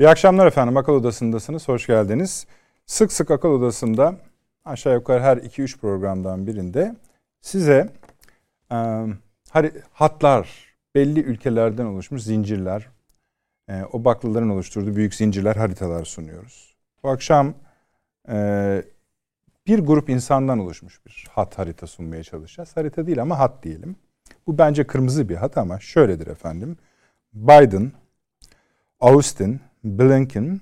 [0.00, 0.76] İyi akşamlar efendim.
[0.76, 1.68] Akıl Odası'ndasınız.
[1.68, 2.46] Hoş geldiniz.
[2.86, 4.16] Sık sık Akıl Odası'nda
[4.64, 6.96] aşağı yukarı her 2-3 programdan birinde
[7.40, 7.88] size
[8.72, 9.06] e,
[9.92, 12.88] hatlar, belli ülkelerden oluşmuş zincirler,
[13.92, 16.76] o baklaların oluşturduğu büyük zincirler, haritalar sunuyoruz.
[17.02, 17.54] Bu akşam
[19.66, 22.76] bir grup insandan oluşmuş bir hat harita sunmaya çalışacağız.
[22.76, 23.96] Harita değil ama hat diyelim.
[24.46, 26.76] Bu bence kırmızı bir hat ama şöyledir efendim.
[27.32, 27.92] Biden,
[29.00, 30.60] Austin, Blinken,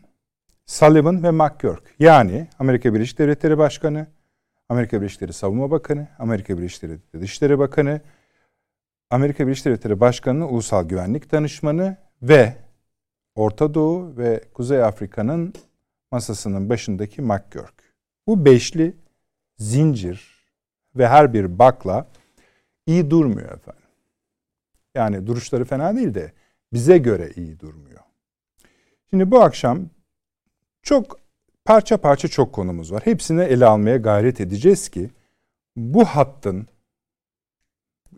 [0.67, 1.95] Sullivan ve McGurk.
[1.99, 4.07] Yani Amerika Birleşik Devletleri Başkanı,
[4.69, 8.01] Amerika Birleşik Devletleri Savunma Bakanı, Amerika Birleşik Devletleri Dışişleri Bakanı,
[9.11, 12.57] Amerika Birleşik Devletleri Başkanı'nın Ulusal Güvenlik Danışmanı ve
[13.35, 15.55] Orta Doğu ve Kuzey Afrika'nın
[16.13, 17.75] masasının başındaki McGurk.
[18.27, 18.97] Bu beşli
[19.57, 20.45] zincir
[20.97, 22.07] ve her bir bakla
[22.87, 23.83] iyi durmuyor efendim.
[24.95, 26.33] Yani duruşları fena değil de
[26.73, 28.08] bize göre iyi durmuyor.
[29.11, 29.81] Şimdi bu akşam
[30.83, 31.19] çok
[31.65, 33.03] parça parça çok konumuz var.
[33.05, 35.11] Hepsini ele almaya gayret edeceğiz ki
[35.77, 36.67] bu hattın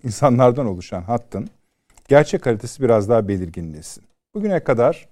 [0.02, 1.48] insanlardan oluşan hattın
[2.08, 4.04] gerçek haritası biraz daha belirginleşsin.
[4.34, 5.08] Bugüne kadar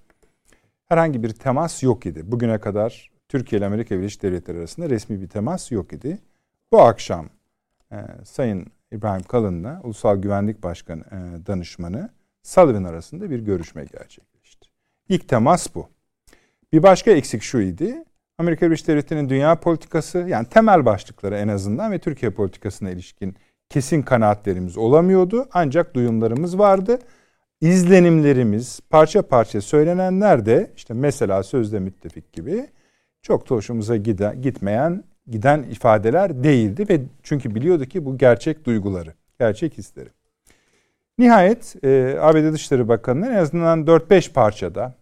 [0.85, 2.31] herhangi bir temas yok idi.
[2.31, 6.19] Bugüne kadar Türkiye ile Amerika Birleşik Devletleri arasında resmi bir temas yok idi.
[6.71, 7.29] Bu akşam
[7.91, 12.09] e, Sayın İbrahim Kalın'la Ulusal Güvenlik Başkanı e, danışmanı
[12.43, 14.28] Sullivan arasında bir görüşme gerçekleşti.
[15.09, 15.89] İlk temas bu.
[16.73, 18.03] Bir başka eksik şu idi.
[18.37, 23.35] Amerika Birleşik Devletleri'nin dünya politikası yani temel başlıkları en azından ve Türkiye politikasına ilişkin
[23.69, 25.47] kesin kanaatlerimiz olamıyordu.
[25.53, 26.99] Ancak duyumlarımız vardı.
[27.61, 32.67] İzlenimlerimiz parça parça söylenenler de işte mesela sözde müttefik gibi
[33.21, 39.13] çok da hoşumuza giden, gitmeyen giden ifadeler değildi ve çünkü biliyordu ki bu gerçek duyguları,
[39.39, 40.09] gerçek hisleri.
[41.17, 44.98] Nihayet e, ABD Dışişleri Bakanı'nın en azından 4-5 parçada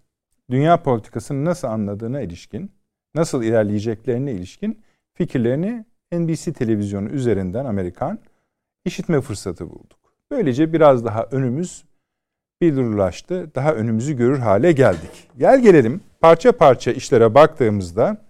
[0.52, 2.72] dünya politikasını nasıl anladığına ilişkin,
[3.16, 4.82] nasıl ilerleyeceklerine ilişkin
[5.14, 8.20] fikirlerini NBC televizyonu üzerinden Amerikan
[8.86, 10.00] işitme fırsatı bulduk.
[10.32, 11.86] Böylece biraz daha önümüz
[12.62, 13.52] bildirlaştı.
[13.56, 15.30] Daha önümüzü görür hale geldik.
[15.38, 18.28] Gel gelelim parça parça işlere baktığımızda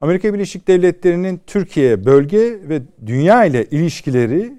[0.00, 4.52] Amerika Birleşik Devletleri'nin Türkiye bölge ve dünya ile ilişkileri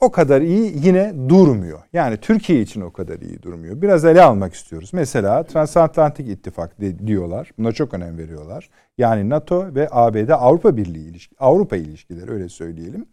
[0.00, 1.82] o kadar iyi yine durmuyor.
[1.92, 3.82] Yani Türkiye için o kadar iyi durmuyor.
[3.82, 4.90] Biraz ele almak istiyoruz.
[4.92, 7.50] Mesela Transatlantik İttifak diyorlar.
[7.58, 8.70] Buna çok önem veriyorlar.
[8.98, 13.06] Yani NATO ve ABD Avrupa Birliği ilişki, Avrupa ilişkileri öyle söyleyelim.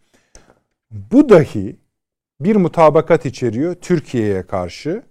[0.90, 1.76] Bu dahi
[2.40, 5.02] bir mutabakat içeriyor Türkiye'ye karşı.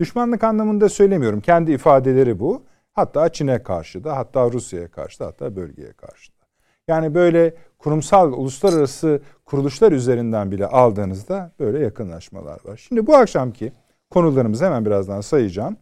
[0.00, 1.40] Düşmanlık anlamında söylemiyorum.
[1.40, 2.64] Kendi ifadeleri bu.
[2.92, 6.44] Hatta Çin'e karşı da, hatta Rusya'ya karşı da, hatta bölgeye karşı da.
[6.88, 12.76] Yani böyle kurumsal, uluslararası kuruluşlar üzerinden bile aldığınızda böyle yakınlaşmalar var.
[12.76, 13.72] Şimdi bu akşamki
[14.10, 15.76] konularımızı hemen birazdan sayacağım.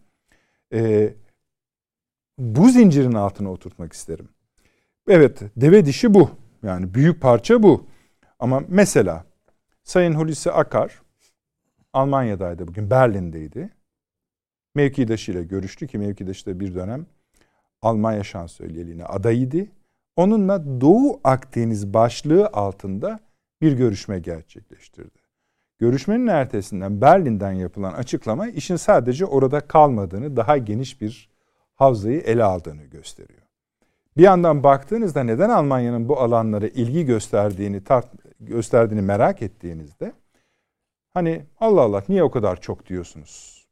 [0.74, 1.14] Ee,
[2.38, 4.28] bu zincirin altına oturtmak isterim.
[5.08, 6.30] Evet, deve dişi bu.
[6.62, 7.86] Yani büyük parça bu.
[8.38, 9.24] Ama mesela
[9.84, 11.02] Sayın Hulusi Akar
[11.92, 13.70] Almanya'daydı bugün, Berlin'deydi.
[14.74, 17.06] Mevkidaşıyla görüştü ki mevkidaşı da bir dönem
[17.82, 19.66] Almanya şansölyeliğine adayıydı.
[20.16, 23.20] Onunla Doğu Akdeniz başlığı altında
[23.62, 25.18] bir görüşme gerçekleştirdi.
[25.78, 31.30] Görüşmenin ertesinden Berlin'den yapılan açıklama işin sadece orada kalmadığını, daha geniş bir
[31.74, 33.42] havzayı ele aldığını gösteriyor.
[34.16, 38.08] Bir yandan baktığınızda neden Almanya'nın bu alanlara ilgi gösterdiğini tart
[38.40, 40.12] gösterdiğini merak ettiğinizde
[41.14, 43.66] hani Allah Allah niye o kadar çok diyorsunuz?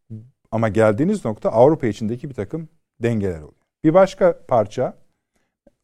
[0.51, 2.69] Ama geldiğiniz nokta Avrupa içindeki bir takım
[3.03, 3.53] dengeler oluyor.
[3.85, 4.95] Bir başka parça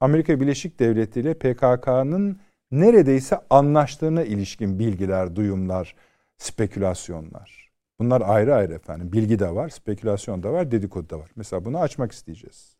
[0.00, 2.40] Amerika Birleşik Devletleri ile PKK'nın
[2.70, 5.94] neredeyse anlaştığına ilişkin bilgiler, duyumlar,
[6.38, 7.70] spekülasyonlar.
[7.98, 9.12] Bunlar ayrı ayrı efendim.
[9.12, 11.30] Bilgi de var, spekülasyon da var, dedikodu da var.
[11.36, 12.76] Mesela bunu açmak isteyeceğiz.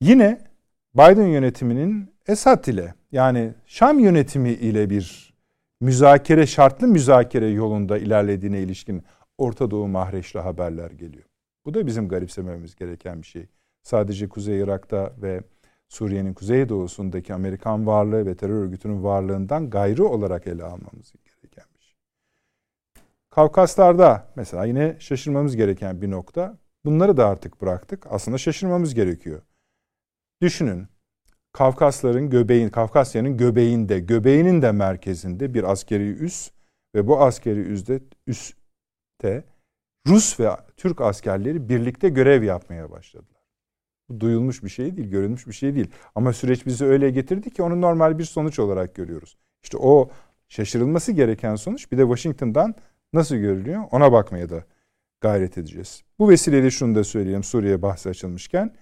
[0.00, 0.40] Yine
[0.94, 5.34] Biden yönetiminin Esad ile yani Şam yönetimi ile bir
[5.80, 9.02] müzakere, şartlı müzakere yolunda ilerlediğine ilişkin
[9.38, 11.24] Orta Doğu mahreçli haberler geliyor.
[11.64, 13.46] Bu da bizim garipsememiz gereken bir şey.
[13.82, 15.40] Sadece Kuzey Irak'ta ve
[15.90, 21.94] Suriye'nin kuzeydoğusundaki Amerikan varlığı ve terör örgütünün varlığından gayrı olarak ele almamız gereken bir şey.
[23.30, 26.58] Kavkaslar'da mesela yine şaşırmamız gereken bir nokta.
[26.84, 28.06] Bunları da artık bıraktık.
[28.10, 29.42] Aslında şaşırmamız gerekiyor.
[30.42, 30.88] Düşünün.
[31.52, 36.50] Kafkasların göbeğin, Kafkasya'nın göbeğinde, göbeğinin de merkezinde bir askeri üs
[36.94, 39.44] ve bu askeri üsde üste
[40.06, 43.29] Rus ve Türk askerleri birlikte görev yapmaya başladılar.
[44.10, 45.90] Bu duyulmuş bir şey değil, görülmüş bir şey değil.
[46.14, 49.36] Ama süreç bizi öyle getirdi ki onu normal bir sonuç olarak görüyoruz.
[49.62, 50.10] İşte o
[50.48, 52.74] şaşırılması gereken sonuç bir de Washington'dan
[53.12, 54.64] nasıl görülüyor ona bakmaya da
[55.20, 56.02] gayret edeceğiz.
[56.18, 58.74] Bu vesileyle şunu da söyleyeyim Suriye bahsi açılmışken.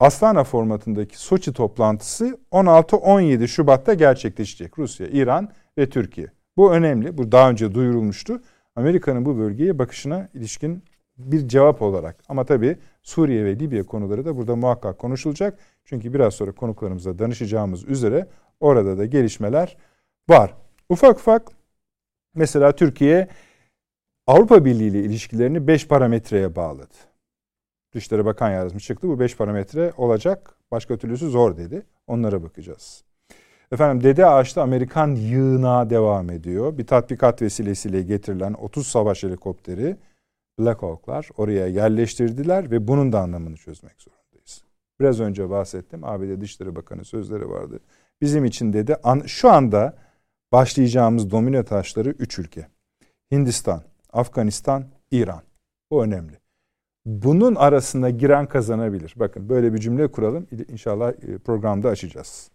[0.00, 4.78] Astana formatındaki Soçi toplantısı 16-17 Şubat'ta gerçekleşecek.
[4.78, 5.48] Rusya, İran
[5.78, 6.26] ve Türkiye.
[6.56, 7.18] Bu önemli.
[7.18, 8.42] Bu daha önce duyurulmuştu.
[8.76, 10.82] Amerika'nın bu bölgeye bakışına ilişkin
[11.18, 12.16] bir cevap olarak.
[12.28, 12.76] Ama tabii
[13.08, 15.58] Suriye ve Libya konuları da burada muhakkak konuşulacak.
[15.84, 18.26] Çünkü biraz sonra konuklarımıza danışacağımız üzere
[18.60, 19.76] orada da gelişmeler
[20.28, 20.54] var.
[20.88, 21.48] Ufak ufak
[22.34, 23.28] mesela Türkiye
[24.26, 26.94] Avrupa Birliği ile ilişkilerini 5 parametreye bağladı.
[27.94, 29.08] Dışişleri Bakan Yardımcısı çıktı.
[29.08, 30.54] Bu 5 parametre olacak.
[30.70, 31.82] Başka türlüsü zor dedi.
[32.06, 33.04] Onlara bakacağız.
[33.72, 36.78] Efendim Dede Ağaç'ta Amerikan yığına devam ediyor.
[36.78, 39.96] Bir tatbikat vesilesiyle getirilen 30 savaş helikopteri
[40.58, 44.64] Black Hawk'lar oraya yerleştirdiler ve bunun da anlamını çözmek zorundayız.
[45.00, 46.04] Biraz önce bahsettim.
[46.04, 47.80] ABD Dışişleri Bakanı sözleri vardı.
[48.20, 49.96] Bizim için dedi an, şu anda
[50.52, 52.66] başlayacağımız domino taşları 3 ülke.
[53.32, 53.82] Hindistan,
[54.12, 55.42] Afganistan, İran.
[55.90, 56.38] Bu önemli.
[57.06, 59.14] Bunun arasında giren kazanabilir.
[59.16, 60.46] Bakın böyle bir cümle kuralım.
[60.68, 62.50] İnşallah e, programda açacağız.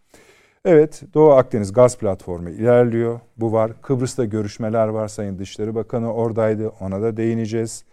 [0.66, 3.20] Evet Doğu Akdeniz gaz platformu ilerliyor.
[3.38, 3.82] Bu var.
[3.82, 5.08] Kıbrıs'ta görüşmeler var.
[5.08, 6.72] Sayın Dışişleri Bakanı oradaydı.
[6.80, 7.86] Ona da değineceğiz.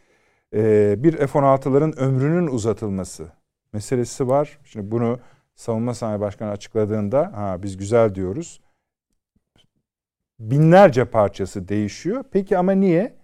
[0.54, 3.28] Ee, bir F-16'ların ömrünün uzatılması
[3.72, 4.58] meselesi var.
[4.64, 5.18] Şimdi bunu
[5.54, 8.60] Savunma Sanayi Başkanı açıkladığında ha, biz güzel diyoruz.
[10.38, 12.24] Binlerce parçası değişiyor.
[12.30, 13.20] Peki ama niye?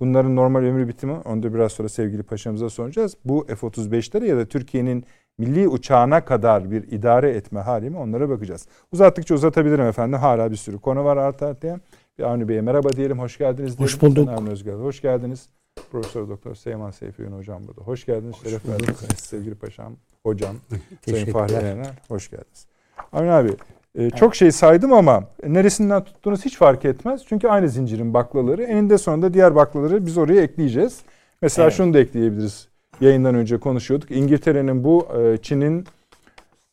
[0.00, 3.16] Bunların normal ömrü bitimi onu da biraz sonra sevgili paşamıza soracağız.
[3.24, 5.04] Bu F-35'leri ya da Türkiye'nin
[5.38, 8.66] milli uçağına kadar bir idare etme hali mi onlara bakacağız.
[8.92, 10.18] Uzattıkça uzatabilirim efendim.
[10.18, 11.80] Hala bir sürü konu var art artaya.
[12.18, 13.18] Bir Avni Bey'e merhaba diyelim.
[13.18, 13.80] Hoş geldiniz.
[13.80, 14.28] Hoş bulduk.
[14.28, 14.72] Avni Özgür.
[14.72, 15.48] Hoş geldiniz.
[15.92, 17.80] Profesör Doktor Seyman Seyfi Ün hocam burada.
[17.80, 18.36] Hoş geldiniz.
[18.36, 18.98] Hoş Şeref verdiniz.
[19.16, 20.56] Sevgili paşam, hocam,
[21.08, 21.90] Sayın Fahri Yener.
[22.08, 22.66] Hoş geldiniz.
[23.12, 23.56] Avni abi
[23.94, 27.22] e, çok şey saydım ama neresinden tuttuğunuz hiç fark etmez.
[27.26, 28.62] Çünkü aynı zincirin baklaları.
[28.62, 31.00] Eninde sonunda diğer baklaları biz oraya ekleyeceğiz.
[31.42, 31.76] Mesela evet.
[31.76, 32.68] şunu da ekleyebiliriz.
[33.00, 34.10] Yayından önce konuşuyorduk.
[34.10, 35.86] İngiltere'nin bu e, Çin'in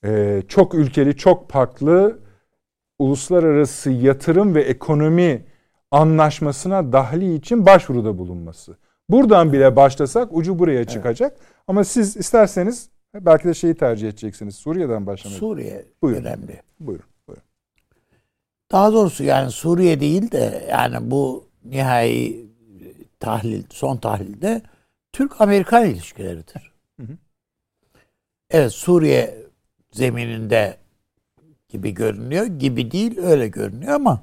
[0.05, 2.19] e, çok ülkeli, çok farklı
[2.99, 5.45] uluslararası yatırım ve ekonomi
[5.91, 8.77] anlaşmasına dahli için başvuruda bulunması.
[9.09, 11.31] Buradan bile başlasak ucu buraya çıkacak.
[11.31, 11.47] Evet.
[11.67, 14.55] Ama siz isterseniz belki de şeyi tercih edeceksiniz.
[14.55, 15.39] Suriye'den başlamayı.
[15.39, 16.21] Suriye buyurun.
[16.21, 16.61] önemli.
[16.79, 17.43] Buyurun, buyurun.
[18.71, 22.45] Daha doğrusu yani Suriye değil de yani bu nihai
[23.19, 24.61] tahlil, son tahlilde
[25.13, 26.71] Türk-Amerikan ilişkileridir.
[26.99, 27.17] Hı hı.
[28.49, 29.37] Evet Suriye
[29.91, 30.77] zemininde
[31.69, 32.45] gibi görünüyor.
[32.45, 34.21] Gibi değil öyle görünüyor ama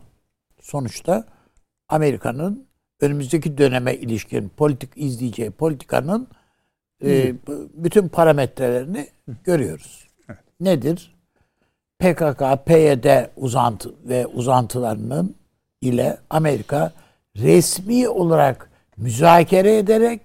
[0.60, 1.24] sonuçta
[1.88, 2.65] Amerika'nın
[3.00, 6.28] önümüzdeki döneme ilişkin politik izleyeceği politikanın
[7.04, 7.34] e,
[7.75, 9.08] bütün parametrelerini
[9.44, 10.06] görüyoruz.
[10.28, 10.40] Evet.
[10.60, 11.16] Nedir?
[11.98, 15.37] PKK, PYD uzantı ve uzantılarının
[15.81, 16.93] ile Amerika
[17.37, 20.20] resmi olarak müzakere ederek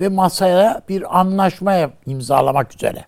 [0.00, 3.04] ve masaya bir anlaşma imzalamak üzere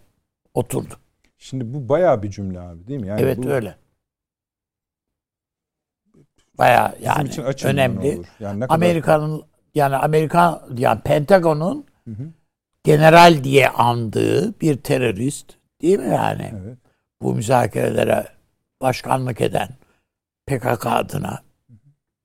[0.55, 0.95] oturdu.
[1.39, 3.09] Şimdi bu bayağı bir cümle abi değil mi?
[3.09, 3.77] Yani evet bu, öyle.
[6.59, 8.23] Baya yani için önemli.
[8.41, 9.43] Yani Amerika'nın
[9.75, 12.29] yani Amerika yani Pentagon'un hı hı.
[12.85, 16.53] general diye andığı bir terörist değil mi yani?
[16.65, 16.79] Evet.
[17.23, 18.27] Bu müzakerelere
[18.81, 19.69] başkanlık eden
[20.47, 21.43] PKK adına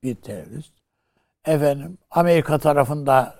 [0.03, 0.73] bir terörist.
[1.45, 3.35] Efendim Amerika tarafında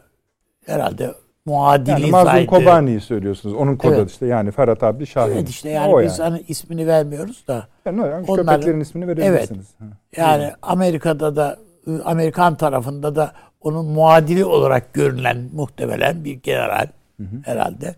[0.66, 1.14] herhalde
[1.46, 3.56] muadili yani Mazlum Kobani'yi söylüyorsunuz.
[3.56, 4.12] Onun kodu evet.
[4.12, 5.32] işte yani Ferhat Abdi Şahin.
[5.32, 6.30] Evet işte yani o biz yani.
[6.30, 7.68] hani ismini vermiyoruz da.
[7.86, 9.68] Yani, yani onların, köpeklerin ismini verebilirsiniz.
[9.82, 9.94] Evet.
[10.18, 10.56] Yani evet.
[10.62, 11.60] Amerika'da da
[12.04, 17.42] Amerikan tarafında da onun muadili olarak görülen muhtemelen bir general hı hı.
[17.44, 17.96] herhalde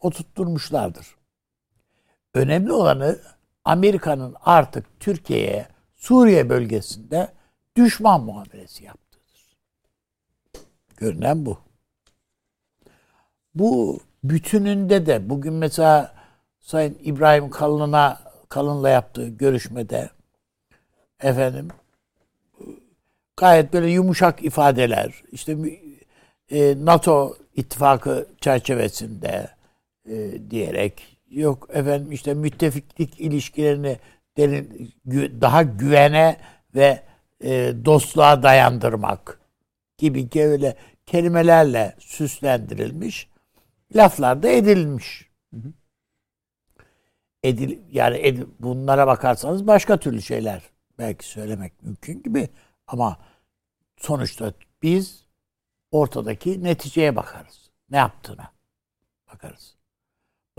[0.00, 1.06] o tutturmuşlardır.
[2.34, 3.18] Önemli olanı
[3.64, 7.28] Amerika'nın artık Türkiye'ye Suriye bölgesinde
[7.76, 9.56] düşman muamelesi yaptığıdır.
[10.96, 11.58] Görünen bu.
[13.54, 16.14] Bu bütününde de bugün mesela
[16.60, 20.10] Sayın İbrahim Kalın'a Kalın'la yaptığı görüşmede
[21.20, 21.68] efendim
[23.36, 25.56] gayet böyle yumuşak ifadeler işte
[26.50, 29.48] e, NATO ittifakı çerçevesinde
[30.10, 33.98] e, diyerek yok efendim işte müttefiklik ilişkilerini
[34.36, 34.92] derin,
[35.40, 36.36] daha güvene
[36.74, 37.02] ve
[37.44, 39.40] e, dostluğa dayandırmak
[39.98, 43.31] gibi öyle kelimelerle süslendirilmiş
[43.96, 45.32] laflar da edilmiş.
[47.42, 50.62] Edil, yani edil, bunlara bakarsanız başka türlü şeyler
[50.98, 52.48] belki söylemek mümkün gibi
[52.86, 53.18] ama
[53.96, 55.26] sonuçta biz
[55.90, 57.70] ortadaki neticeye bakarız.
[57.90, 58.52] Ne yaptığına
[59.32, 59.76] bakarız.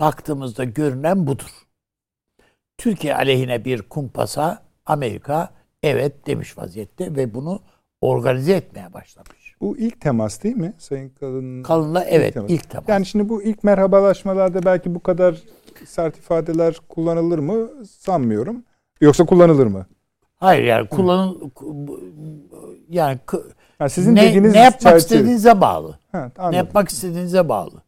[0.00, 1.66] Baktığımızda görünen budur.
[2.78, 7.62] Türkiye aleyhine bir kumpasa Amerika evet demiş vaziyette ve bunu
[8.00, 9.43] organize etmeye başlamış.
[9.64, 11.62] Bu ilk temas değil mi Sayın Kalın?
[11.62, 12.50] Kalın'la evet ilk temas.
[12.50, 12.88] ilk temas.
[12.88, 15.36] Yani şimdi bu ilk merhabalaşmalarda belki bu kadar
[15.86, 18.64] sert ifadeler kullanılır mı sanmıyorum.
[19.00, 19.86] Yoksa kullanılır mı?
[20.36, 21.40] Hayır yani kullanıl
[22.88, 23.18] yani
[23.78, 24.98] ha, sizin ne, dediğiniz ne yapmak çerçeve.
[24.98, 25.98] istediğinize bağlı.
[26.12, 27.82] Ha, ne yapmak istediğinize bağlı.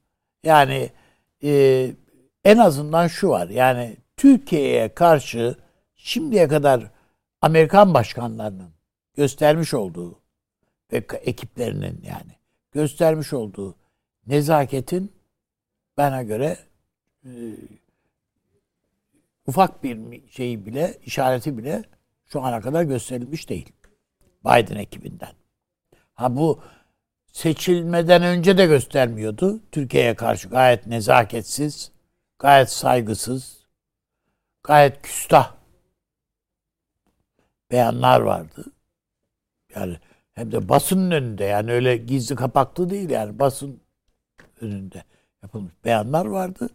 [0.44, 0.90] Yani
[1.44, 1.90] e,
[2.44, 3.48] en azından şu var.
[3.48, 5.56] Yani Türkiye'ye karşı
[5.94, 6.90] şimdiye kadar
[7.42, 8.70] Amerikan başkanlarının
[9.16, 10.25] göstermiş olduğu
[10.92, 12.32] ve ekiplerinin yani
[12.72, 13.76] göstermiş olduğu
[14.26, 15.12] nezaketin
[15.96, 16.58] bana göre
[17.24, 17.30] e,
[19.46, 21.82] ufak bir şeyi bile, işareti bile
[22.26, 23.72] şu ana kadar gösterilmiş değil.
[24.44, 25.32] Biden ekibinden.
[26.14, 26.62] Ha bu
[27.32, 29.60] seçilmeden önce de göstermiyordu.
[29.72, 31.92] Türkiye'ye karşı gayet nezaketsiz,
[32.38, 33.66] gayet saygısız,
[34.62, 35.54] gayet küstah
[37.70, 38.64] beyanlar vardı.
[39.74, 39.98] Yani
[40.36, 43.80] hem de basının önünde yani öyle gizli kapaklı değil yani basın
[44.60, 45.04] önünde
[45.42, 46.68] yapılmış beyanlar vardı.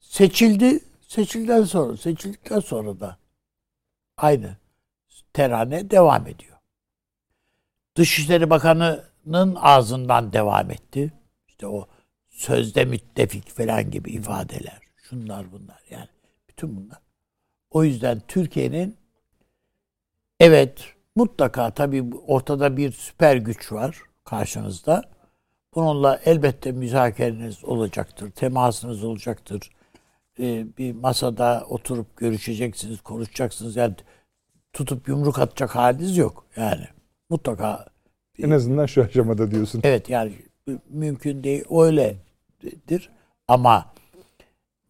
[0.00, 0.80] Seçildi.
[1.00, 3.18] Seçildikten sonra, seçildikten sonra da
[4.16, 4.56] aynı
[5.32, 6.56] terane devam ediyor.
[7.96, 11.12] Dışişleri Bakanı'nın ağzından devam etti.
[11.48, 11.88] İşte o
[12.28, 14.78] sözde müttefik falan gibi ifadeler.
[14.96, 16.08] Şunlar bunlar yani.
[16.48, 16.98] Bütün bunlar.
[17.70, 18.96] O yüzden Türkiye'nin
[20.40, 25.02] evet mutlaka tabii ortada bir süper güç var karşınızda.
[25.74, 29.70] Bununla elbette müzakereniz olacaktır, temasınız olacaktır.
[30.38, 33.76] Ee, bir masada oturup görüşeceksiniz, konuşacaksınız.
[33.76, 33.94] Yani
[34.72, 36.46] tutup yumruk atacak haliniz yok.
[36.56, 36.84] Yani
[37.30, 37.86] mutlaka
[38.38, 39.80] en azından şu aşamada diyorsun.
[39.84, 40.32] Evet yani
[40.88, 41.64] mümkün değil.
[41.70, 43.10] Öyledir.
[43.48, 43.92] Ama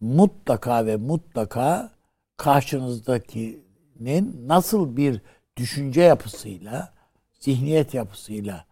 [0.01, 1.91] mutlaka ve mutlaka
[2.37, 5.21] karşınızdakinin nasıl bir
[5.61, 6.93] düşünce yapısıyla,
[7.39, 8.65] zihniyet yapısıyla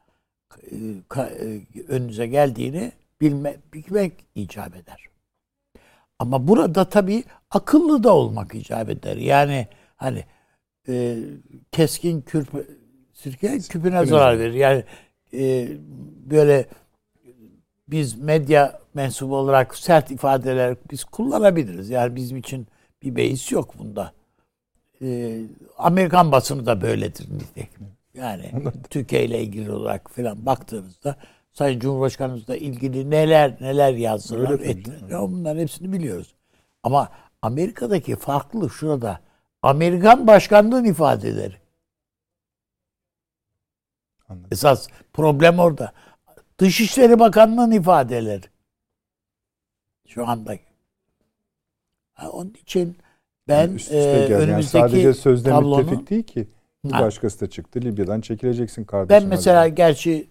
[0.72, 0.76] e,
[1.18, 2.92] e, önünüze geldiğini
[3.22, 5.06] bilme, bilmek icap eder.
[6.20, 9.18] Ama burada tabii akıllı da olmak icap eder.
[9.18, 10.26] Yani hani
[10.88, 11.18] e,
[11.72, 12.58] keskin kürpe,
[13.14, 14.54] sirke küpüne zarar verir.
[14.54, 14.84] Yani
[15.34, 15.68] e,
[16.32, 16.66] böyle
[17.88, 21.90] biz medya mensubu olarak sert ifadeler biz kullanabiliriz.
[21.90, 22.68] Yani bizim için
[23.04, 24.19] bir beis yok bunda.
[25.02, 25.42] Ee,
[25.78, 27.88] Amerikan basını da böyledir nitekim.
[28.14, 28.52] Yani
[28.90, 31.16] Türkiye ile ilgili olarak falan baktığınızda
[31.54, 35.10] Sayın Cumhurbaşkanımızla ilgili neler neler yazdılar, ettiler.
[35.10, 36.36] Ya bunların hepsini biliyoruz.
[36.84, 37.10] Ama
[37.42, 39.20] Amerika'daki farklı şurada.
[39.62, 41.56] Amerikan başkanlığın ifadeleri.
[44.30, 44.48] Anladım.
[44.52, 45.94] Esas problem orada.
[46.60, 48.46] Dışişleri Bakanlığı'nın ifadeleri.
[50.08, 50.56] Şu anda.
[52.14, 52.98] Ha, onun için
[53.50, 56.48] ben üst üste e, önümüzdeki yani sadece sözde tablonu, müttefik değil ki.
[56.86, 57.02] Bir ha.
[57.02, 57.82] başkası da çıktı.
[57.82, 59.24] Libya'dan çekileceksin kardeşim.
[59.24, 59.76] Ben mesela hadi.
[59.76, 60.30] gerçi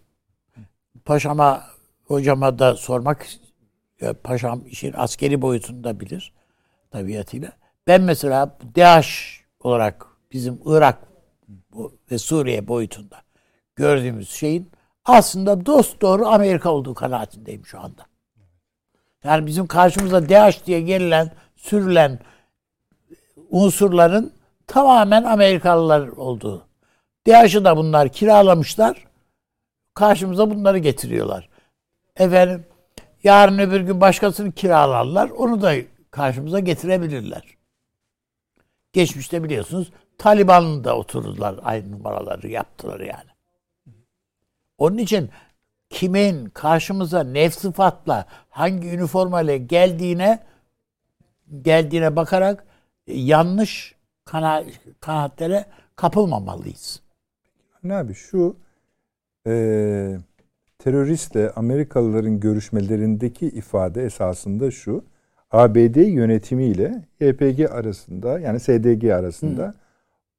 [1.05, 1.63] paşama
[2.05, 3.27] hocama da sormak
[4.25, 6.33] paşam işin askeri boyutunu da bilir
[6.91, 7.53] tabiatıyla.
[7.87, 10.99] Ben mesela DAEŞ olarak bizim Irak
[12.11, 13.17] ve Suriye boyutunda
[13.77, 14.71] gördüğümüz şeyin
[15.05, 18.07] aslında dost doğru Amerika olduğu kanaatindeyim şu anda.
[19.25, 22.19] Yani bizim karşımıza DAEŞ diye gelilen, sürülen
[23.51, 24.33] unsurların
[24.67, 26.67] tamamen Amerikalılar olduğu.
[27.27, 29.05] DAEŞ'ı da bunlar kiralamışlar.
[29.95, 31.49] Karşımıza bunları getiriyorlar.
[32.17, 32.67] Efendim
[33.25, 35.31] yarın öbür gün başkasını kiralarlar.
[35.31, 35.75] Onu da
[36.11, 37.43] karşımıza getirebilirler.
[38.93, 43.31] Geçmişte biliyorsunuz Taliban'ın da oturdular aynı numaraları yaptılar yani.
[44.79, 45.31] Onun için
[45.91, 50.39] kimin karşımıza nef sıfatla hangi üniformayla geldiğine
[51.63, 52.68] geldiğine bakarak
[53.09, 54.65] yanlış kana,
[55.01, 55.65] kanaatlere
[55.97, 57.01] kapılmamalıyız.
[57.85, 58.57] Ne abi şu
[59.47, 59.53] e,
[60.79, 65.05] teröristle Amerikalıların görüşmelerindeki ifade esasında şu.
[65.51, 69.75] ABD yönetimiyle YPG arasında yani SDG arasında Hı.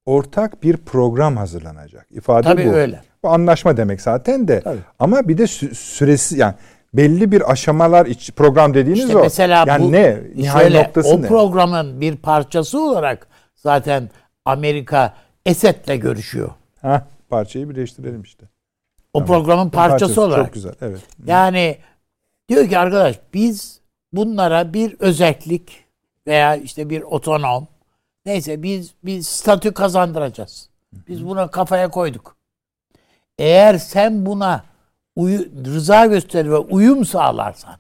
[0.05, 2.07] ortak bir program hazırlanacak.
[2.11, 2.69] İfade Tabii bu.
[2.73, 3.01] öyle.
[3.23, 4.59] Bu anlaşma demek zaten de.
[4.61, 4.79] Tabii.
[4.99, 6.53] Ama bir de sü- süresi yani
[6.93, 9.21] belli bir aşamalar iç program dediğiniz işte o.
[9.21, 10.17] Mesela yani bu, ne?
[10.35, 11.27] Nihai şöyle, noktası o ne?
[11.27, 14.09] programın bir parçası olarak zaten
[14.45, 15.13] Amerika
[15.45, 16.49] Esed'le görüşüyor.
[16.81, 18.45] Ha, parçayı birleştirelim işte.
[19.13, 19.27] O tamam.
[19.27, 20.45] programın parçası, parçası olarak.
[20.45, 20.73] Çok güzel.
[20.81, 21.01] Evet.
[21.25, 21.77] Yani
[22.49, 23.79] diyor ki arkadaş biz
[24.13, 25.83] bunlara bir özellik
[26.27, 27.67] veya işte bir otonom
[28.25, 30.69] neyse biz bir statü kazandıracağız.
[31.07, 32.35] Biz buna kafaya koyduk.
[33.37, 34.63] Eğer sen buna
[35.19, 37.79] uyu, rıza gösterir ve uyum sağlarsan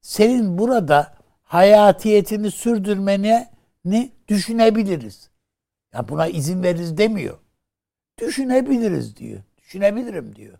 [0.00, 3.46] senin burada hayatiyetini sürdürmeni
[3.84, 5.30] ne düşünebiliriz.
[5.94, 7.38] Ya buna izin veririz demiyor.
[8.20, 9.40] Düşünebiliriz diyor.
[9.58, 10.58] düşünebilirim diyor.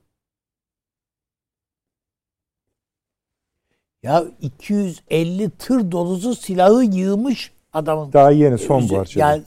[4.03, 8.13] Ya 250 tır dolusu silahı yığmış adamın.
[8.13, 9.21] Daha yeni son parça.
[9.21, 9.43] Yani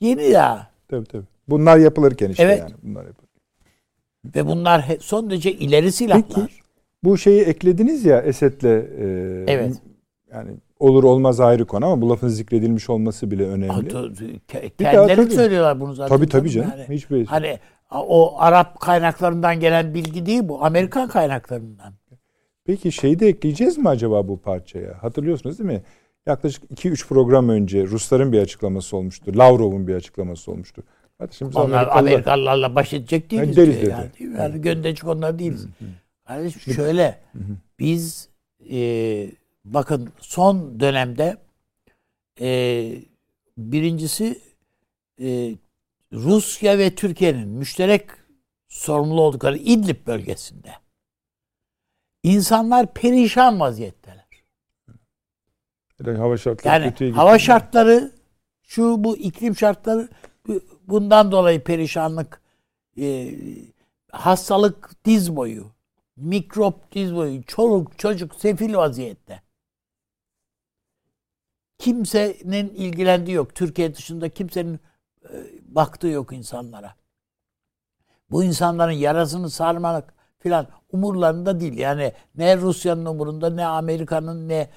[0.00, 0.70] yeni ya.
[0.88, 1.26] Tabii tabii.
[1.48, 2.58] Bunlar yapılırken işte evet.
[2.58, 2.74] yani.
[2.82, 3.29] Bunlar yapılırken.
[4.24, 6.24] Ve bunlar son derece ileri silahlar.
[6.34, 6.48] Peki,
[7.04, 9.04] bu şeyi eklediniz ya Esed'le e,
[9.46, 9.74] evet.
[10.32, 13.88] yani olur olmaz ayrı konu ama bu lafın zikredilmiş olması bile önemli.
[14.78, 16.16] Kendileri söylüyorlar bunu zaten.
[16.16, 16.70] Tabii tabii canım.
[16.78, 17.58] Yani, Hiçbir hani
[17.90, 20.64] o Arap kaynaklarından gelen bilgi değil bu.
[20.64, 21.94] Amerikan kaynaklarından.
[22.64, 25.02] Peki şeyi de ekleyeceğiz mi acaba bu parçaya?
[25.02, 25.82] Hatırlıyorsunuz değil mi?
[26.26, 29.32] Yaklaşık 2-3 program önce Rusların bir açıklaması olmuştu.
[29.36, 30.82] Lavrov'un bir açıklaması olmuştu.
[31.20, 31.98] Kardeşim onlar Amerikalılar...
[31.98, 34.10] Amerikalılarla baş edecek değiliz yani diyor yani.
[34.18, 34.38] Değil mi?
[34.38, 35.66] Yani gönderecek onlar değiliz.
[36.26, 37.20] Kardeşim şöyle
[37.78, 38.28] biz
[38.70, 39.30] e,
[39.64, 41.36] bakın son dönemde
[42.40, 42.92] e,
[43.58, 44.40] birincisi
[45.20, 45.54] e,
[46.12, 48.10] Rusya ve Türkiye'nin müşterek
[48.68, 50.70] sorumlu oldukları İdlib bölgesinde
[52.22, 54.26] insanlar perişan vaziyetteler.
[56.04, 58.12] hava şartları yani hava şartları
[58.62, 60.08] şu bu iklim şartları
[60.90, 62.40] bundan dolayı perişanlık
[62.98, 63.34] e,
[64.12, 65.70] hastalık diz boyu
[66.16, 69.42] mikrop diz boyu çoluk çocuk sefil vaziyette.
[71.78, 73.54] Kimsenin ilgilendiği yok.
[73.54, 74.80] Türkiye dışında kimsenin
[75.24, 75.34] e,
[75.68, 76.94] baktığı yok insanlara.
[78.30, 81.78] Bu insanların yarasını sarmak filan umurlarında değil.
[81.78, 84.70] Yani ne Rusya'nın umurunda ne Amerika'nın ne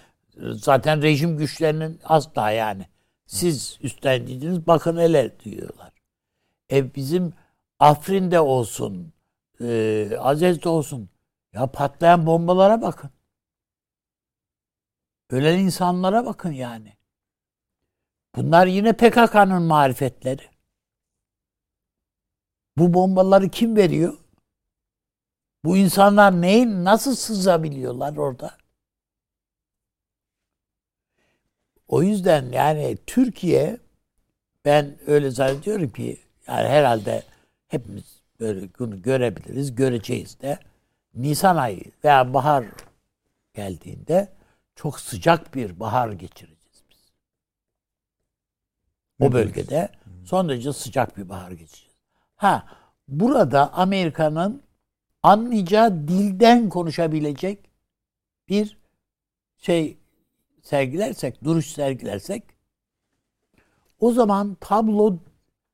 [0.51, 2.86] zaten rejim güçlerinin asla yani.
[3.25, 5.92] Siz üstlendiğiniz bakın hele diyorlar.
[6.73, 7.33] E bizim
[7.79, 9.13] Afrin'de olsun,
[9.61, 11.09] e, Azez'de olsun.
[11.53, 13.09] Ya patlayan bombalara bakın.
[15.29, 16.97] Ölen insanlara bakın yani.
[18.36, 20.49] Bunlar yine PKK'nın marifetleri.
[22.77, 24.17] Bu bombaları kim veriyor?
[25.65, 28.57] Bu insanlar neyin nasıl sızabiliyorlar orada?
[31.88, 33.79] O yüzden yani Türkiye
[34.65, 37.23] ben öyle zannediyorum ki yani herhalde
[37.67, 40.60] hepimiz böyle bunu görebiliriz, göreceğiz de.
[41.15, 42.65] Nisan ayı veya bahar
[43.53, 44.32] geldiğinde
[44.75, 47.12] çok sıcak bir bahar geçireceğiz biz.
[49.19, 49.89] O bölgede
[50.25, 51.93] son derece sıcak bir bahar geçireceğiz.
[52.36, 52.65] Ha
[53.08, 54.63] burada Amerika'nın
[55.23, 57.69] anlayacağı dilden konuşabilecek
[58.49, 58.77] bir
[59.58, 59.97] şey
[60.62, 62.43] sergilersek, duruş sergilersek
[63.99, 65.17] o zaman tablo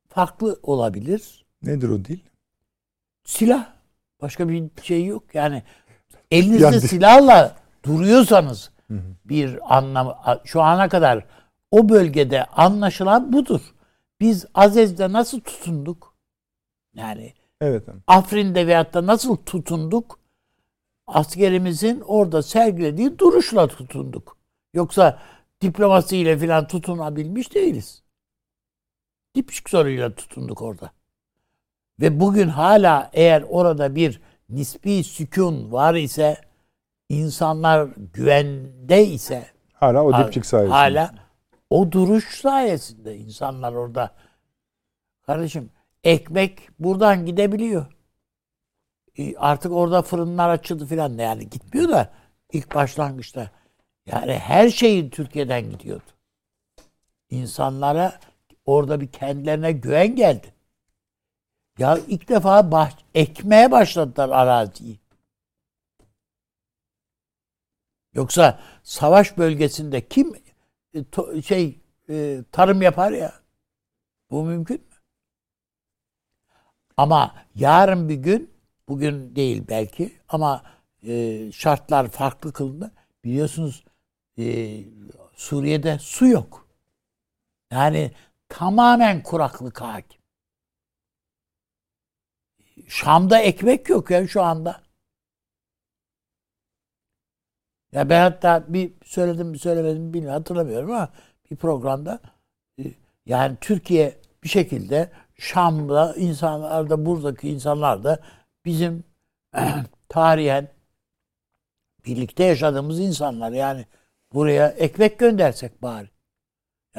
[0.10, 1.45] farklı olabilir.
[1.62, 2.19] Nedir o dil?
[3.24, 3.74] Silah.
[4.22, 5.24] Başka bir şey yok.
[5.36, 5.63] Yani
[6.32, 6.82] elinizde yani...
[6.82, 8.72] silahla duruyorsanız
[9.26, 11.26] bir anlam şu ana kadar
[11.72, 13.62] o bölgede anlaşılan budur.
[14.19, 16.13] Biz Azez'de nasıl tutunduk?
[16.95, 17.84] Yani evet.
[18.08, 20.19] Afrin'de veyahut da nasıl tutunduk?
[21.08, 24.38] Askerimizin orada sergilediği duruşla tutunduk.
[24.74, 25.19] Yoksa
[25.62, 28.04] diplomasiyle filan tutunabilmiş değiliz.
[29.35, 30.91] Dipşik soruyla tutunduk orada.
[32.01, 36.41] Ve bugün hala eğer orada bir nispi sükun var ise
[37.09, 40.75] insanlar güvende ise hala o dipçik sayesinde.
[40.75, 41.15] Hala
[41.69, 44.15] o duruş sayesinde insanlar orada
[45.25, 45.69] kardeşim
[46.03, 47.85] ekmek buradan gidebiliyor.
[49.17, 52.13] E, artık orada fırınlar açıldı filan yani gitmiyor da
[52.53, 53.51] ilk başlangıçta
[54.05, 56.11] yani her şeyin Türkiye'den gidiyordu.
[57.29, 58.19] İnsanlara
[58.69, 60.53] orada bir kendilerine güven geldi.
[61.77, 64.99] Ya ilk defa bah ekmeye başladılar araziyi.
[68.13, 70.34] Yoksa savaş bölgesinde kim
[70.93, 71.79] e, şey
[72.10, 73.34] e, tarım yapar ya?
[74.32, 74.84] Bu mümkün mü?
[76.97, 78.53] Ama yarın bir gün
[78.88, 80.63] bugün değil belki ama
[81.03, 82.91] e, şartlar farklı kılındı.
[83.23, 83.84] Biliyorsunuz
[85.36, 86.67] Suriye'de su yok.
[87.71, 88.12] Yani
[88.49, 90.21] tamamen kuraklık hakim.
[92.88, 94.81] Şam'da ekmek yok ya şu anda.
[97.91, 101.09] Ya ben hatta bir söyledim bir söylemedim bilmiyorum hatırlamıyorum ama
[101.51, 102.19] bir programda
[102.79, 102.83] e,
[103.25, 108.19] yani Türkiye bir şekilde Şam'da insanlar da buradaki insanlar da
[108.65, 109.03] bizim
[110.09, 110.67] tarihen
[112.05, 113.85] birlikte yaşadığımız insanlar yani
[114.33, 116.09] buraya ekmek göndersek bari.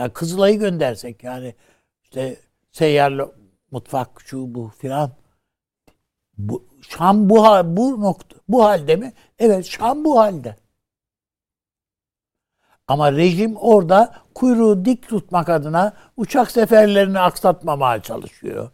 [0.00, 1.54] Yani Kızılay'ı göndersek yani
[2.02, 2.36] işte
[2.72, 3.34] seyyarlı
[3.70, 5.12] mutfak şu bu filan.
[6.38, 7.36] Bu, Şam bu
[7.76, 9.12] bu nokta bu halde mi?
[9.38, 10.56] Evet Şam bu halde.
[12.88, 18.70] Ama rejim orada kuyruğu dik tutmak adına uçak seferlerini aksatmamaya çalışıyor.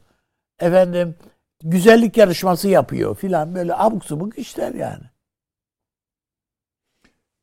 [0.59, 1.17] Efendim
[1.63, 5.05] güzellik yarışması yapıyor filan böyle abuk subuk işler yani.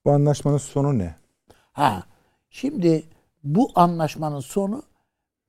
[0.06, 1.15] Bu anlaşmanın sonu ne?
[1.74, 2.04] Ha,
[2.50, 3.04] şimdi
[3.44, 4.84] bu anlaşmanın sonu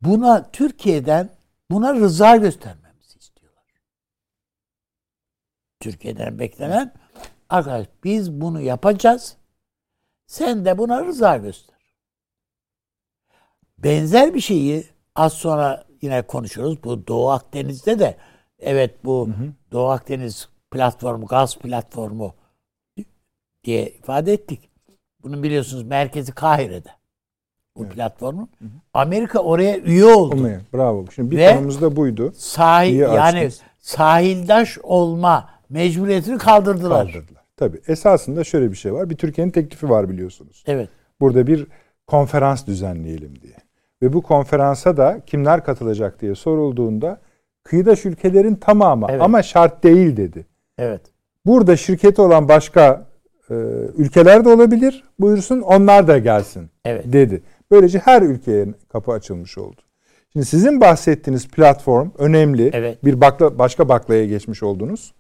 [0.01, 1.31] buna Türkiye'den
[1.71, 3.65] buna rıza göstermemizi istiyorlar.
[5.81, 6.93] Türkiye'den beklenen
[7.49, 9.37] arkadaş biz bunu yapacağız.
[10.27, 11.75] Sen de buna rıza göster.
[13.79, 16.85] Benzer bir şeyi az sonra yine konuşuruz.
[16.85, 18.17] Bu Doğu Akdeniz'de de
[18.59, 19.53] evet bu hı hı.
[19.73, 22.35] Doğu Akdeniz platformu, gaz platformu
[23.65, 24.71] diye ifade ettik.
[25.23, 26.91] Bunun biliyorsunuz merkezi Kahire'de.
[27.77, 27.95] Bu evet.
[27.95, 28.49] platformun.
[28.59, 28.69] Hı hı.
[28.95, 30.35] Amerika oraya üye oldu.
[30.35, 30.61] Olmaya.
[30.75, 31.05] Bravo.
[31.15, 32.33] Şimdi bir Ve konumuz da buydu.
[32.37, 37.07] Sahil yani sahildaş olma mecburiyetini kaldırdılar.
[37.07, 37.45] Kaldırdılar.
[37.57, 37.81] Tabii.
[37.89, 39.11] Esasında şöyle bir şey var.
[39.11, 40.65] Bir Türkiye'nin teklifi var biliyorsunuz.
[40.67, 40.89] Evet.
[41.21, 41.67] Burada bir
[42.07, 43.57] konferans düzenleyelim diye.
[44.03, 47.21] Ve bu konferansa da kimler katılacak diye sorulduğunda
[47.63, 49.23] kıyıdaş ülkelerin tamamı evet.
[49.23, 50.47] ama şart değil dedi.
[50.79, 51.01] Evet.
[51.47, 53.07] Burada şirketi olan başka
[53.51, 53.55] e,
[53.97, 55.05] ülkeler de olabilir.
[55.21, 57.13] Buyursun onlar da gelsin evet.
[57.13, 57.43] dedi.
[57.75, 59.81] Böylece her ülkeye kapı açılmış oldu.
[60.33, 62.71] Şimdi sizin bahsettiğiniz platform önemli.
[62.73, 63.05] Evet.
[63.05, 65.15] Bir bakla, başka baklaya geçmiş oldunuz.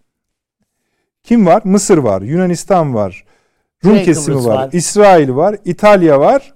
[1.22, 1.62] Kim var?
[1.64, 3.24] Mısır var, Yunanistan var,
[3.84, 6.54] Rum Güney kesimi var, var, İsrail var, İtalya var.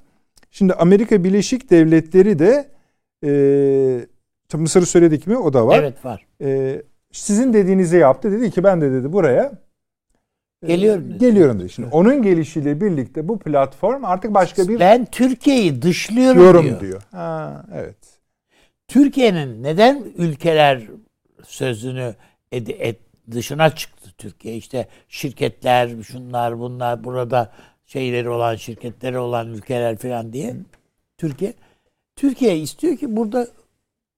[0.51, 2.69] Şimdi Amerika Birleşik Devletleri de
[3.25, 5.37] e, Mısır'ı söyledik mi?
[5.37, 5.79] O da var.
[5.79, 6.27] Evet var.
[6.43, 6.83] E,
[7.13, 8.33] sizin dediğinizi yaptı.
[8.33, 9.53] Dedi ki ben de dedi buraya
[10.66, 11.18] Geliyorum dedi.
[11.18, 11.71] Geliyorum dedi.
[11.71, 14.81] Şimdi onun gelişiyle birlikte bu platform artık başka bir...
[14.81, 16.81] Ben Türkiye'yi dışlıyorum diyor.
[16.81, 17.03] diyor.
[17.11, 17.97] Ha, evet.
[18.88, 20.83] Türkiye'nin neden ülkeler
[21.42, 22.14] sözünü
[22.53, 24.57] ed- et, dışına çıktı Türkiye?
[24.57, 27.53] İşte şirketler, şunlar bunlar burada
[27.87, 30.57] şeyleri olan, şirketleri olan ülkeler falan diye.
[31.18, 31.55] Türkiye
[32.16, 33.49] Türkiye istiyor ki burada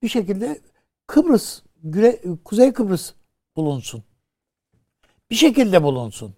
[0.02, 0.60] bir şekilde
[1.06, 3.12] Kıbrıs, Güre, Kuzey Kıbrıs
[3.56, 4.02] bulunsun.
[5.30, 6.34] Bir şekilde bulunsun.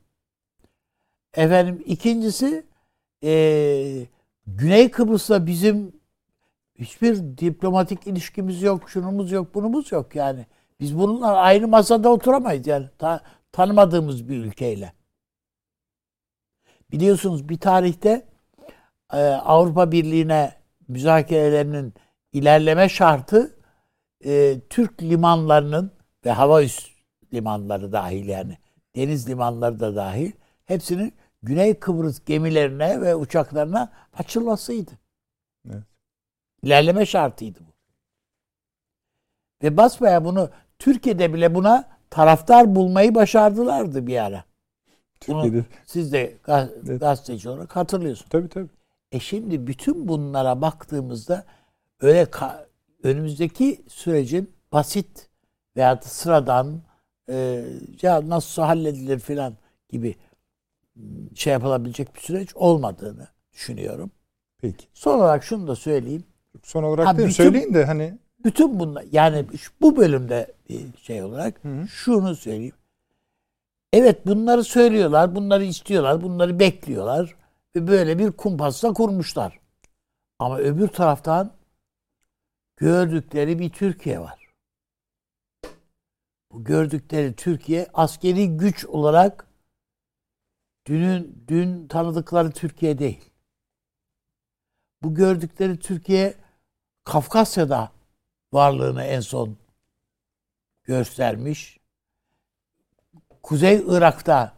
[1.34, 2.66] Efendim ikincisi
[3.24, 4.06] e,
[4.46, 5.92] Güney Kıbrıs'la bizim
[6.78, 10.46] hiçbir diplomatik ilişkimiz yok, şunumuz yok, bunumuz yok yani.
[10.80, 13.20] Biz bununla aynı masada oturamayız yani ta,
[13.52, 14.92] tanımadığımız bir ülkeyle.
[16.90, 18.26] Biliyorsunuz bir tarihte
[19.12, 20.54] e, Avrupa Birliği'ne
[20.88, 21.94] müzakerelerinin
[22.32, 23.58] ilerleme şartı
[24.24, 25.92] e, Türk limanlarının
[26.24, 26.88] ve hava üst
[27.34, 28.58] limanları dahil yani
[28.96, 30.32] deniz limanları da dahil
[30.64, 34.90] hepsinin Güney Kıbrıs gemilerine ve uçaklarına açılmasıydı.
[35.70, 35.82] Evet.
[36.62, 37.72] İlerleme şartıydı bu.
[39.62, 44.44] Ve basmaya bunu Türkiye'de bile buna taraftar bulmayı başardılardı bir ara.
[45.20, 45.56] Türkiye'de.
[45.56, 47.00] Bunu siz de gaz, evet.
[47.00, 48.30] gazeteci olarak hatırlıyorsunuz.
[48.30, 48.68] Tabii tabii.
[49.12, 51.44] E şimdi bütün bunlara baktığımızda
[52.00, 52.28] öyle
[53.02, 55.28] önümüzdeki sürecin basit
[55.76, 56.80] veya sıradan
[57.28, 57.64] e,
[58.02, 59.56] ya nasıl halledilir filan
[59.88, 60.16] gibi
[61.34, 64.10] şey yapılabilecek bir süreç olmadığını düşünüyorum.
[64.60, 64.86] Peki.
[64.94, 66.24] Son olarak şunu da söyleyeyim.
[66.62, 69.46] Son olarak ha, değil bütün, söyleyin de hani bütün bunlar yani
[69.80, 71.88] bu bölümde bir şey olarak hı hı.
[71.88, 72.74] şunu söyleyeyim.
[73.92, 77.36] Evet bunları söylüyorlar, bunları istiyorlar, bunları bekliyorlar
[77.76, 79.60] ve böyle bir kumpasla kurmuşlar.
[80.38, 81.52] Ama öbür taraftan
[82.76, 84.41] gördükleri bir Türkiye var.
[86.52, 89.46] Bu gördükleri Türkiye askeri güç olarak
[90.86, 93.30] dünün dün tanıdıkları Türkiye değil.
[95.02, 96.34] Bu gördükleri Türkiye
[97.04, 97.92] Kafkasya'da
[98.52, 99.56] varlığını en son
[100.84, 101.80] göstermiş.
[103.42, 104.52] Kuzey Irak'ta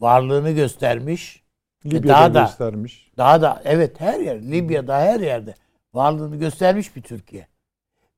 [0.00, 1.44] varlığını göstermiş.
[1.86, 3.10] Libya'da daha da, göstermiş.
[3.16, 5.54] Daha da evet her yer Libya'da her yerde
[5.94, 7.48] varlığını göstermiş bir Türkiye.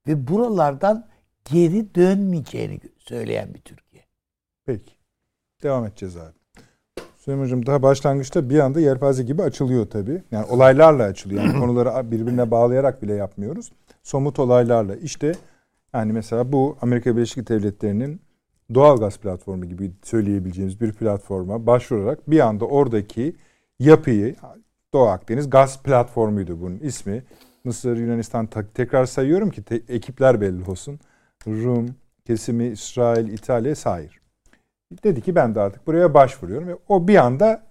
[0.07, 1.09] Ve buralardan
[1.53, 4.03] geri dönmeyeceğini söyleyen bir Türkiye.
[4.67, 4.93] Peki.
[5.63, 6.35] Devam edeceğiz abi.
[7.17, 10.23] Süleyman Hocam daha başlangıçta bir anda yelpaze gibi açılıyor tabii.
[10.31, 11.45] Yani olaylarla açılıyor.
[11.45, 13.73] Yani konuları birbirine bağlayarak bile yapmıyoruz.
[14.03, 14.97] Somut olaylarla.
[14.97, 15.33] İşte
[15.95, 18.21] yani mesela bu Amerika Birleşik Devletleri'nin
[18.75, 23.37] doğal gaz platformu gibi söyleyebileceğimiz bir platforma başvurarak bir anda oradaki
[23.79, 24.35] yapıyı
[24.93, 27.25] Doğu Akdeniz gaz platformuydu bunun ismi.
[27.65, 31.01] Mısır, Yunanistan tekrar sayıyorum ki te, ekipler belli olsun.
[31.47, 34.21] Rum, kesimi, İsrail, İtalya, Sair.
[35.05, 37.67] Dedi ki ben de artık buraya başvuruyorum ve o bir anda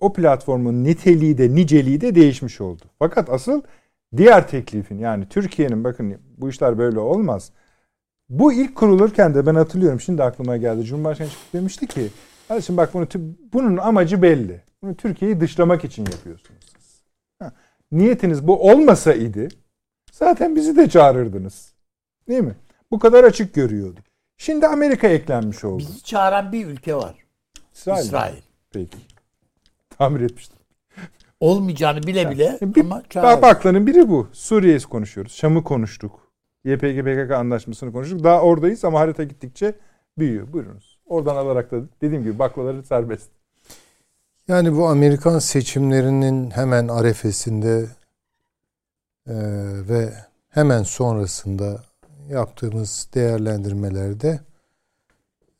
[0.00, 2.82] o platformun niteliği de niceliği de değişmiş oldu.
[2.98, 3.62] Fakat asıl
[4.16, 7.52] diğer teklifin yani Türkiye'nin bakın bu işler böyle olmaz.
[8.28, 10.84] Bu ilk kurulurken de ben hatırlıyorum şimdi aklıma geldi.
[10.84, 12.08] Cumhurbaşkanı çıkıp demişti ki
[12.66, 13.06] şimdi bak bunu
[13.52, 14.62] bunun amacı belli.
[14.82, 16.74] Bunu Türkiye'yi dışlamak için yapıyorsunuz.
[17.38, 17.52] Ha,
[17.92, 19.48] niyetiniz bu olmasa idi
[20.12, 21.77] zaten bizi de çağırırdınız.
[22.28, 22.54] Değil mi?
[22.90, 24.00] bu kadar açık görüyordu.
[24.36, 25.78] Şimdi Amerika eklenmiş oldu.
[25.78, 27.14] Bizi çağıran bir ülke var.
[27.74, 28.04] İsrail.
[28.04, 28.42] İsrail.
[28.72, 28.98] Peki.
[29.90, 30.58] Tamir etmiştim.
[31.40, 33.42] Olmayacağını bile bile bir, ama çağıran.
[33.42, 34.28] Baklanın biri bu.
[34.32, 35.32] Suriye'yi konuşuyoruz.
[35.32, 36.32] Şam'ı konuştuk.
[36.64, 38.24] YPG PKK anlaşmasını konuştuk.
[38.24, 39.74] Daha oradayız ama harita gittikçe
[40.18, 40.52] büyüyor.
[40.52, 40.98] Buyurunuz.
[41.06, 43.30] Oradan alarak da dediğim gibi baklaları serbest.
[44.48, 47.86] Yani bu Amerikan seçimlerinin hemen arefesinde
[49.26, 49.34] e,
[49.88, 50.12] ve
[50.48, 51.87] hemen sonrasında
[52.28, 54.40] yaptığımız değerlendirmelerde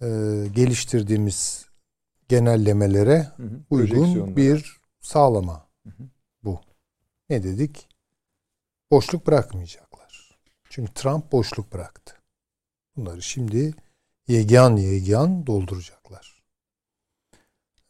[0.03, 0.07] e,
[0.55, 1.67] geliştirdiğimiz
[2.29, 6.03] genellemelere hı hı, uygun bir sağlama hı hı.
[6.45, 6.61] bu.
[7.31, 7.89] Ne dedik?
[8.91, 10.39] Boşluk bırakmayacaklar.
[10.71, 12.15] Çünkü Trump boşluk bıraktı.
[12.97, 13.75] Bunları şimdi
[14.29, 16.43] yegan yegan dolduracaklar.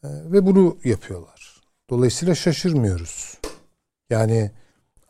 [0.02, 1.62] E, ve bunu yapıyorlar.
[1.90, 3.38] Dolayısıyla şaşırmıyoruz.
[4.10, 4.50] Yani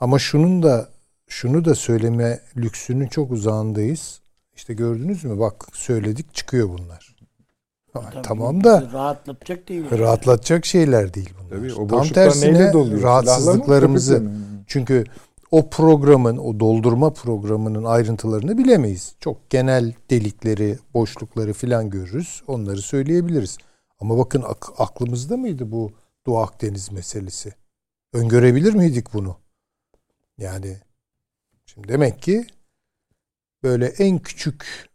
[0.01, 0.91] ama şunun da
[1.29, 4.21] şunu da söyleme lüksünün çok uzağındayız.
[4.57, 5.39] İşte gördünüz mü?
[5.39, 7.17] Bak söyledik çıkıyor bunlar.
[7.93, 9.85] Tabii, tamam da rahatlatacak değil.
[9.99, 11.51] Rahatlatacak şeyler değil bunlar.
[11.51, 14.31] Tabii, o Tam tersine rahatsızlıklarımızı
[14.67, 15.05] çünkü
[15.51, 19.15] o programın, o doldurma programının ayrıntılarını bilemeyiz.
[19.21, 22.43] Çok genel delikleri, boşlukları filan görürüz.
[22.47, 23.59] Onları söyleyebiliriz.
[24.01, 25.93] Ama bakın ak- aklımızda mıydı bu
[26.27, 27.53] Doğu Akdeniz meselesi?
[28.13, 29.37] Öngörebilir miydik bunu?
[30.39, 30.77] Yani
[31.69, 32.47] şimdi demek ki
[33.63, 34.89] böyle en küçük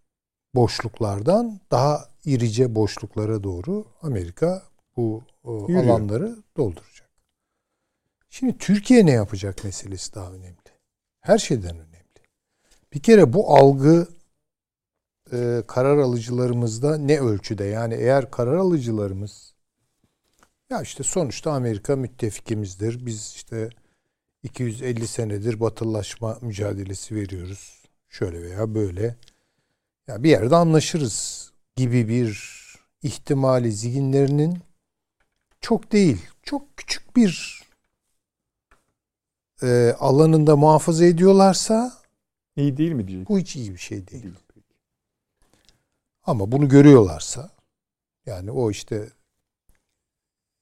[0.55, 4.63] boşluklardan daha irice boşluklara doğru Amerika
[4.97, 5.83] bu Yürüyor.
[5.83, 7.09] alanları dolduracak.
[8.29, 10.57] Şimdi Türkiye ne yapacak meselesi daha önemli.
[11.21, 11.93] Her şeyden önemli.
[12.93, 14.07] Bir kere bu algı
[15.31, 17.63] e, karar alıcılarımızda ne ölçüde?
[17.63, 19.53] Yani eğer karar alıcılarımız
[20.69, 23.05] ya işte sonuçta Amerika müttefikimizdir.
[23.05, 23.69] Biz işte
[24.43, 27.83] 250 senedir batılılaşma mücadelesi veriyoruz.
[28.09, 29.15] Şöyle veya böyle.
[30.07, 32.53] Ya bir yerde anlaşırız gibi bir
[33.03, 34.59] ihtimali zihinlerinin
[35.61, 37.63] çok değil, çok küçük bir
[39.61, 41.93] e, alanında muhafaza ediyorlarsa
[42.55, 43.29] iyi değil mi diyecek?
[43.29, 44.23] Bu hiç iyi bir şey değil.
[44.23, 44.35] değil.
[46.23, 47.49] Ama bunu görüyorlarsa
[48.25, 49.09] yani o işte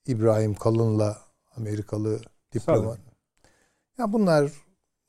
[0.07, 1.21] İbrahim Kalın'la
[1.55, 2.21] Amerikalı
[2.53, 3.10] diplomat.
[4.01, 4.51] Ya bunlar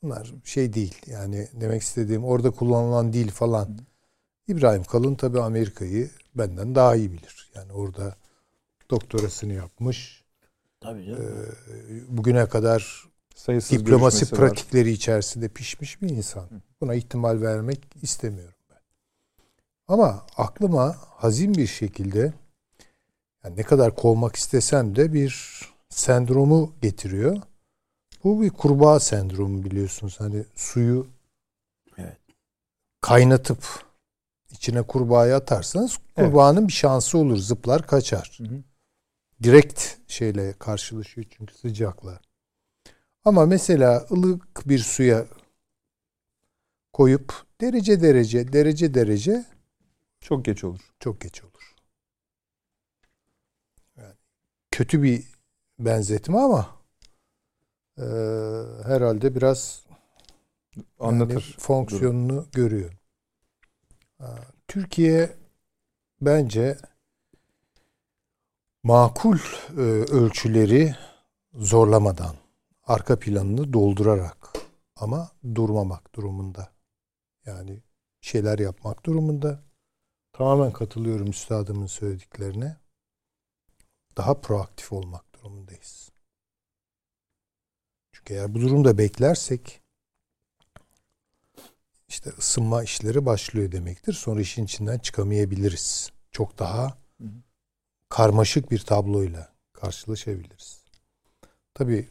[0.03, 0.95] bunlar şey değil.
[1.07, 3.65] Yani demek istediğim orada kullanılan dil falan.
[3.65, 3.71] Hı.
[4.47, 7.51] İbrahim Kalın tabi Amerika'yı benden daha iyi bilir.
[7.55, 8.15] Yani orada
[8.89, 10.23] doktorasını yapmış.
[10.81, 11.45] Tabii canım.
[11.89, 13.03] Ee, bugüne kadar
[13.35, 14.93] Sayısız diplomasi pratikleri var.
[14.93, 16.49] içerisinde pişmiş bir insan.
[16.81, 18.79] Buna ihtimal vermek istemiyorum ben.
[19.87, 22.33] Ama aklıma hazin bir şekilde
[23.43, 27.37] yani ne kadar kovmak istesem de bir sendromu getiriyor.
[28.23, 30.19] Bu bir kurbağa sendromu biliyorsunuz.
[30.19, 31.07] Hani suyu
[31.97, 32.17] evet.
[33.01, 33.83] kaynatıp
[34.51, 36.67] içine kurbağayı atarsanız kurbağanın evet.
[36.67, 37.37] bir şansı olur.
[37.37, 38.37] Zıplar kaçar.
[38.37, 38.63] Hı hı.
[39.43, 42.19] Direkt şeyle karşılaşıyor çünkü sıcakla.
[43.25, 45.25] Ama mesela ılık bir suya
[46.93, 49.45] koyup derece derece derece derece
[50.21, 50.79] çok geç olur.
[50.99, 51.75] Çok geç olur.
[53.97, 54.15] Yani
[54.71, 55.23] kötü bir
[55.79, 56.82] benzetme ama
[57.97, 58.05] e,
[58.85, 59.83] herhalde biraz
[60.99, 62.47] anlatır yani fonksiyonunu durum.
[62.51, 62.91] görüyor.
[64.67, 65.37] Türkiye
[66.21, 66.77] bence
[68.83, 69.37] makul
[69.77, 70.95] e, ölçüleri
[71.53, 72.35] zorlamadan
[72.83, 74.53] arka planını doldurarak
[74.95, 76.73] ama durmamak durumunda.
[77.45, 77.83] Yani
[78.21, 79.63] şeyler yapmak durumunda.
[80.33, 82.77] Tamamen katılıyorum üstadımın söylediklerine.
[84.17, 86.12] Daha proaktif olmak durumundayız.
[88.23, 89.81] Çünkü eğer bu durumda beklersek
[92.07, 94.13] işte ısınma işleri başlıyor demektir.
[94.13, 96.11] Sonra işin içinden çıkamayabiliriz.
[96.31, 96.97] Çok daha
[98.09, 100.83] karmaşık bir tabloyla karşılaşabiliriz.
[101.73, 102.09] Tabii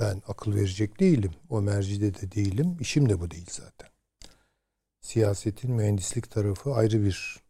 [0.00, 1.34] ben akıl verecek değilim.
[1.50, 2.76] O mercide de değilim.
[2.80, 3.88] İşim de bu değil zaten.
[5.00, 7.40] Siyasetin mühendislik tarafı ayrı bir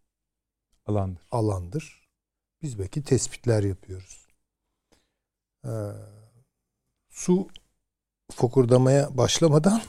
[0.87, 1.22] alandır.
[1.31, 2.09] alandır.
[2.62, 4.28] Biz belki tespitler yapıyoruz.
[5.64, 5.68] Ee,
[7.18, 7.48] su
[8.33, 9.83] fokurdamaya başlamadan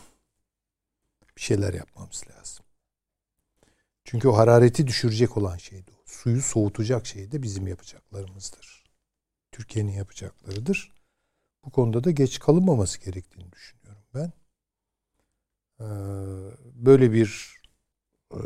[1.37, 2.65] bir şeyler yapmamız lazım.
[4.03, 6.03] Çünkü o harareti düşürecek olan şeydi o.
[6.05, 8.83] Suyu soğutacak şey de bizim yapacaklarımızdır.
[9.51, 10.91] Türkiye'nin yapacaklarıdır.
[11.65, 14.31] Bu konuda da geç kalınmaması gerektiğini düşünüyorum ben.
[15.79, 15.85] Ee,
[16.73, 17.55] böyle bir
[18.33, 18.41] e,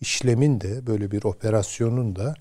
[0.00, 2.34] işlemin de, böyle bir operasyonun da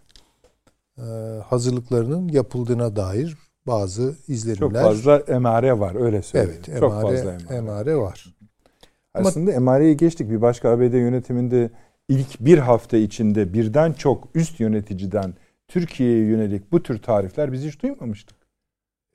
[0.97, 1.03] e,
[1.43, 4.59] hazırlıklarının yapıldığına dair bazı izlenimler.
[4.59, 6.55] Çok fazla emare var öyle söyleyeyim.
[6.55, 7.55] Evet, emare, Çok fazla emare.
[7.55, 8.35] emare var.
[9.13, 10.29] Aslında emareyi geçtik.
[10.29, 11.69] Bir başka ABD yönetiminde
[12.09, 15.33] ilk bir hafta içinde birden çok üst yöneticiden
[15.67, 18.37] Türkiye'ye yönelik bu tür tarifler biz hiç duymamıştık.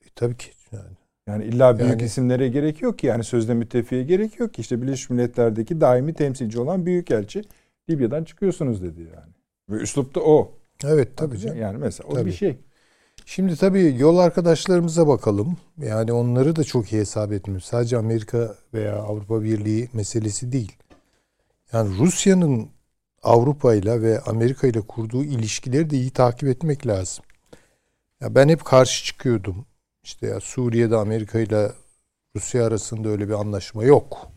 [0.05, 0.97] E, tabii ki yani.
[1.27, 3.07] Yani illa büyük yani, isimlere gerek yok ki.
[3.07, 4.61] Yani sözde müttefiye gerek yok ki.
[4.61, 7.43] İşte Birleşmiş Milletler'deki daimi temsilci olan büyükelçi
[7.91, 9.33] Libya'dan çıkıyorsunuz dedi yani.
[9.71, 10.53] Ve üslup da o.
[10.85, 11.59] Evet tabii canım.
[11.59, 12.27] Yani mesela o tabii.
[12.27, 12.59] bir şey.
[13.25, 15.57] Şimdi tabii yol arkadaşlarımıza bakalım.
[15.79, 17.67] Yani onları da çok iyi hesap etmiyoruz.
[17.67, 20.77] Sadece Amerika veya Avrupa Birliği meselesi değil.
[21.73, 22.69] Yani Rusya'nın
[23.23, 27.25] Avrupa ile ve Amerika ile kurduğu ilişkileri de iyi takip etmek lazım.
[28.21, 29.67] Ya ben hep karşı çıkıyordum.
[30.03, 31.73] İşte ya Suriye'de Amerika ile
[32.37, 34.31] Rusya arasında öyle bir anlaşma yok.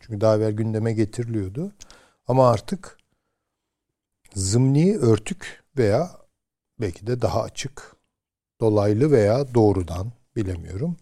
[0.00, 1.72] Çünkü daha evvel gündeme getiriliyordu.
[2.28, 2.98] Ama artık
[4.34, 6.23] zımni örtük veya
[6.84, 7.96] belki de daha açık,
[8.60, 10.96] dolaylı veya doğrudan bilemiyorum.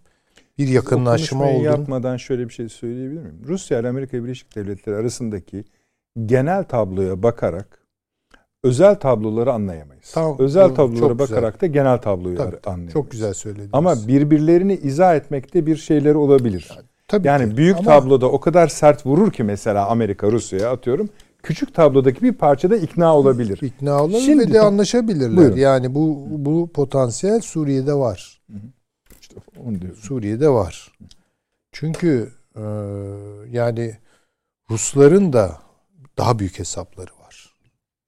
[0.59, 1.63] Bir yakınlaşma oldu.
[1.63, 3.43] yapmadan şöyle bir şey söyleyebilir miyim?
[3.47, 5.65] Rusya ile Amerika Birleşik Devletleri arasındaki
[6.27, 7.79] genel tabloya bakarak
[8.65, 10.11] özel tabloları anlayamayız.
[10.15, 11.61] Tamam, özel bu, tablolara bakarak güzel.
[11.61, 12.93] da genel tabloyu tabii, anlayamayız.
[12.93, 13.71] Çok güzel söylediniz.
[13.73, 16.71] Ama birbirlerini izah etmekte bir şeyleri olabilir.
[16.71, 17.57] Yani, tabii yani ki.
[17.57, 17.85] büyük Ama...
[17.85, 21.09] tabloda o kadar sert vurur ki mesela Amerika Rusya'ya atıyorum.
[21.43, 23.59] Küçük tablodaki bir parçada ikna olabilir.
[23.63, 25.37] İkna olabilir Şimdi, ve de anlaşabilirler.
[25.37, 25.57] Buyurun.
[25.57, 28.43] Yani bu bu potansiyel Suriye'de var.
[29.21, 29.35] İşte
[29.67, 29.99] onu diyorum.
[29.99, 30.93] Suriye'de var.
[31.73, 32.63] Çünkü e,
[33.51, 33.97] yani
[34.71, 35.59] Rusların da
[36.19, 37.55] daha büyük hesapları var.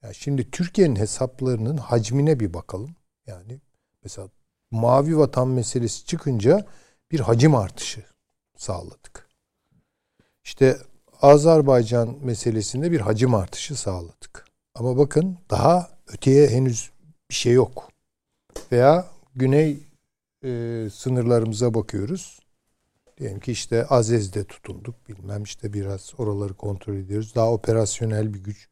[0.02, 2.96] Yani şimdi Türkiye'nin hesaplarının hacmine bir bakalım.
[3.26, 3.60] Yani
[4.02, 4.28] mesela
[4.70, 6.66] mavi vatan meselesi çıkınca
[7.10, 8.04] bir hacim artışı
[8.56, 9.28] sağladık.
[10.44, 10.78] İşte
[11.24, 14.44] Azerbaycan meselesinde bir hacim artışı sağladık.
[14.74, 16.90] Ama bakın daha öteye henüz
[17.30, 17.88] bir şey yok.
[18.72, 19.78] Veya güney
[20.44, 20.48] e,
[20.92, 22.40] sınırlarımıza bakıyoruz.
[23.18, 27.34] Diyelim ki işte Azez'de tutunduk bilmem işte biraz oraları kontrol ediyoruz.
[27.34, 28.68] Daha operasyonel bir güç.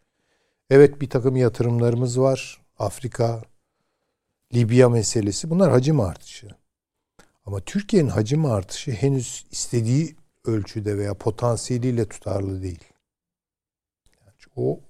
[0.71, 2.61] Evet bir takım yatırımlarımız var.
[2.79, 3.43] Afrika,
[4.55, 6.49] Libya meselesi bunlar hacim artışı.
[7.47, 12.85] Ama Türkiye'nin hacim artışı henüz istediği ölçüde veya potansiyeliyle tutarlı değil.
[14.21, 14.81] Yani o,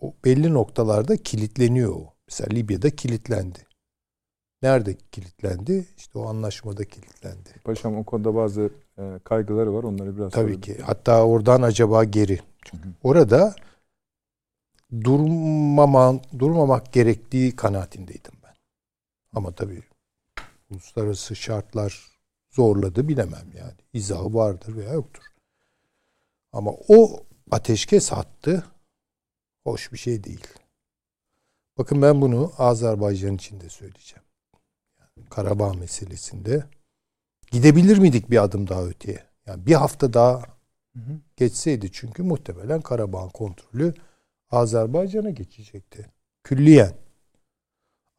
[0.00, 2.14] o belli noktalarda kilitleniyor o.
[2.28, 3.58] Mesela Libya'da kilitlendi.
[4.62, 5.86] Nerede kilitlendi?
[5.96, 7.48] İşte o anlaşmada kilitlendi.
[7.64, 9.82] Paşam o konuda bazı e, kaygıları var.
[9.82, 10.74] Onları biraz Tabii söyledim.
[10.74, 10.82] ki.
[10.82, 12.40] Hatta oradan acaba geri.
[12.64, 13.54] Çünkü orada
[15.04, 18.54] durmaman, durmamak gerektiği kanaatindeydim ben.
[19.34, 19.82] Ama tabii
[20.70, 22.17] uluslararası şartlar
[22.50, 23.76] zorladı bilemem yani.
[23.92, 25.22] İzahı vardır veya yoktur.
[26.52, 28.64] Ama o ateşkes hattı
[29.64, 30.46] hoş bir şey değil.
[31.78, 34.24] Bakın ben bunu Azerbaycan için de söyleyeceğim.
[35.30, 36.64] Karabağ meselesinde
[37.50, 39.26] gidebilir miydik bir adım daha öteye?
[39.46, 40.42] Yani bir hafta daha
[41.36, 43.94] geçseydi çünkü muhtemelen Karabağ kontrolü
[44.50, 46.06] Azerbaycan'a geçecekti.
[46.42, 46.94] Külliyen.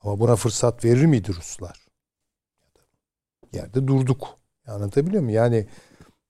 [0.01, 1.88] Ama buna fırsat verir miydi Ruslar?
[3.53, 4.39] Yerde durduk.
[4.67, 5.35] Anlatabiliyor muyum?
[5.35, 5.67] Yani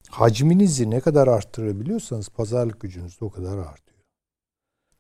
[0.10, 3.99] hacminizi ne kadar arttırabiliyorsanız pazarlık gücünüz de o kadar artıyor.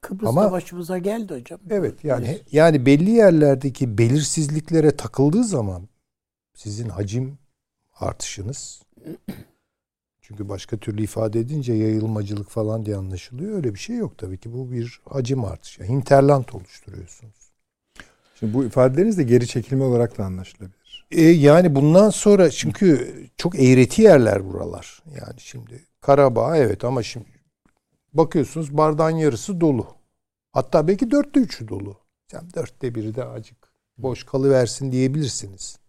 [0.01, 1.59] Kıbrıs'ta Ama, başımıza geldi hocam.
[1.69, 5.87] Evet yani yani belli yerlerdeki belirsizliklere takıldığı zaman
[6.53, 7.37] sizin hacim
[7.99, 8.81] artışınız
[10.21, 13.55] çünkü başka türlü ifade edince yayılmacılık falan diye anlaşılıyor.
[13.55, 14.53] Öyle bir şey yok tabii ki.
[14.53, 15.83] Bu bir hacim artışı.
[15.83, 17.51] Hinterland oluşturuyorsunuz.
[18.39, 20.78] Şimdi bu ifadeleriniz de geri çekilme olarak da anlaşılabilir.
[21.11, 25.03] E, yani bundan sonra çünkü çok eğreti yerler buralar.
[25.05, 27.25] Yani şimdi Karabağ evet ama şimdi
[28.13, 29.87] bakıyorsunuz bardağın yarısı dolu.
[30.51, 31.97] Hatta belki dörtte üçü dolu.
[32.31, 33.57] Yani dörtte biri de acık
[33.97, 35.79] boş kalıversin diyebilirsiniz.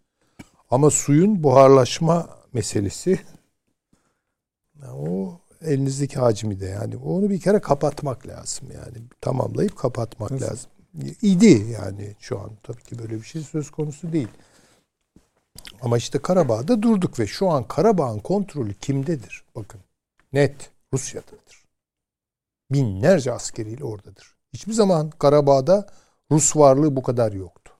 [0.70, 3.20] Ama suyun buharlaşma meselesi
[4.92, 10.46] o elinizdeki hacmi de yani onu bir kere kapatmak lazım yani tamamlayıp kapatmak Nasıl?
[10.46, 10.70] lazım.
[11.22, 14.28] İdi yani şu an tabii ki böyle bir şey söz konusu değil.
[15.82, 19.44] Ama işte Karabağ'da durduk ve şu an Karabağ'ın kontrolü kimdedir?
[19.56, 19.80] Bakın
[20.32, 21.64] net Rusya'dadır.
[22.70, 24.36] Binlerce askeriyle oradadır.
[24.52, 25.86] Hiçbir zaman Karabağ'da
[26.30, 27.72] Rus varlığı bu kadar yoktu.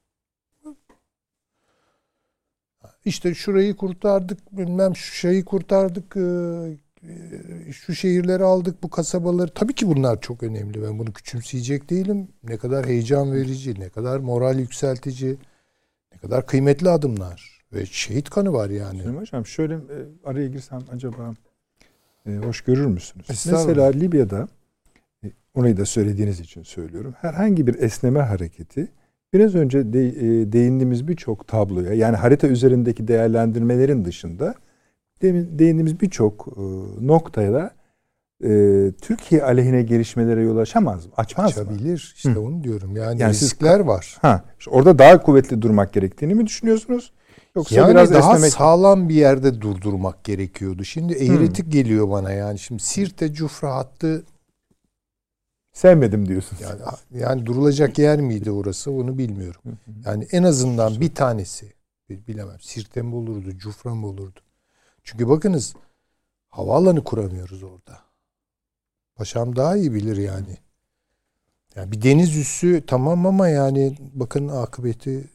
[3.05, 6.21] İşte şurayı kurtardık, bilmem şu şeyi kurtardık, e,
[7.69, 9.55] e, şu şehirleri aldık, bu kasabaları.
[9.55, 10.83] Tabii ki bunlar çok önemli.
[10.83, 12.29] Ben bunu küçümseyecek değilim.
[12.43, 15.37] Ne kadar heyecan verici, ne kadar moral yükseltici,
[16.13, 17.60] ne kadar kıymetli adımlar.
[17.73, 18.99] Ve şehit kanı var yani.
[18.99, 21.35] Süleyman Hocam şöyle e, araya girsem acaba
[22.27, 23.27] e, hoş görür müsünüz?
[23.29, 24.49] Mesela Libya'da
[25.25, 27.15] e, orayı da söylediğiniz için söylüyorum.
[27.21, 28.89] Herhangi bir esneme hareketi
[29.33, 34.55] biraz önce de, e, değindiğimiz birçok tabloya yani harita üzerindeki değerlendirmelerin dışında
[35.23, 36.63] demin değindiğimiz birçok e,
[37.07, 37.71] noktaya da
[38.45, 38.49] e,
[39.03, 41.13] Türkiye aleyhine gelişmelere yol açamaz mı?
[41.17, 41.91] Açmaz Açabilir.
[41.91, 41.95] mı?
[41.95, 42.41] İşte Hı.
[42.41, 42.97] onu diyorum.
[42.97, 44.19] Yani, yani riskler siz, var.
[44.23, 47.13] Ha, işte orada daha kuvvetli durmak gerektiğini mi düşünüyorsunuz?
[47.57, 48.53] Yoksa yani biraz daha esnemek...
[48.53, 50.85] sağlam bir yerde durdurmak gerekiyordu.
[50.85, 51.73] Şimdi eğritik hmm.
[51.73, 52.59] geliyor bana yani.
[52.59, 54.25] Şimdi Sirte Cufra hattı
[55.73, 56.59] sevmedim diyorsun.
[56.61, 56.81] Yani,
[57.11, 59.63] yani durulacak yer miydi orası onu bilmiyorum.
[60.07, 61.73] Yani en azından bir tanesi
[62.09, 62.61] bilemem.
[62.61, 64.41] Sirte mi olurdu, Cufra mı olurdu?
[65.05, 65.75] Çünkü bakınız
[66.49, 67.99] havaalanı kuramıyoruz orada.
[69.15, 70.59] Paşam daha iyi bilir yani.
[71.77, 75.31] Yani bir deniz üssü tamam ama yani bakın akıbeti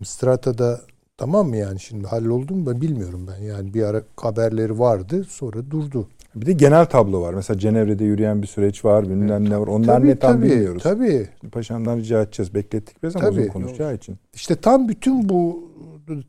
[0.00, 0.80] Mistrata'da
[1.16, 3.42] tamam mı yani şimdi halloldu mu ben bilmiyorum ben.
[3.42, 6.08] Yani bir ara haberleri vardı sonra durdu.
[6.34, 7.34] Bir de genel tablo var.
[7.34, 9.04] Mesela Cenevre'de yürüyen bir süreç var.
[9.04, 9.66] Bilmem ne var.
[9.66, 10.82] Onlar tabii, ne tam tabii, bilmiyoruz.
[10.82, 11.28] Tabii.
[11.52, 12.54] Paşamdan rica edeceğiz.
[12.54, 14.18] Beklettik biraz ama uzun konuşacağı için.
[14.34, 15.70] İşte tam bütün bu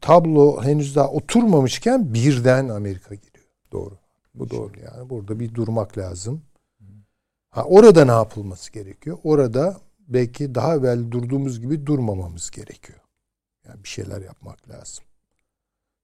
[0.01, 3.45] tablo henüz daha oturmamışken birden Amerika giriyor.
[3.71, 3.97] Doğru.
[4.35, 4.71] Bu doğru.
[4.73, 6.41] Şimdi yani burada bir durmak lazım.
[7.49, 9.17] Ha, orada ne yapılması gerekiyor?
[9.23, 9.77] Orada
[10.07, 12.99] belki daha evvel durduğumuz gibi durmamamız gerekiyor.
[13.67, 15.03] Yani bir şeyler yapmak lazım.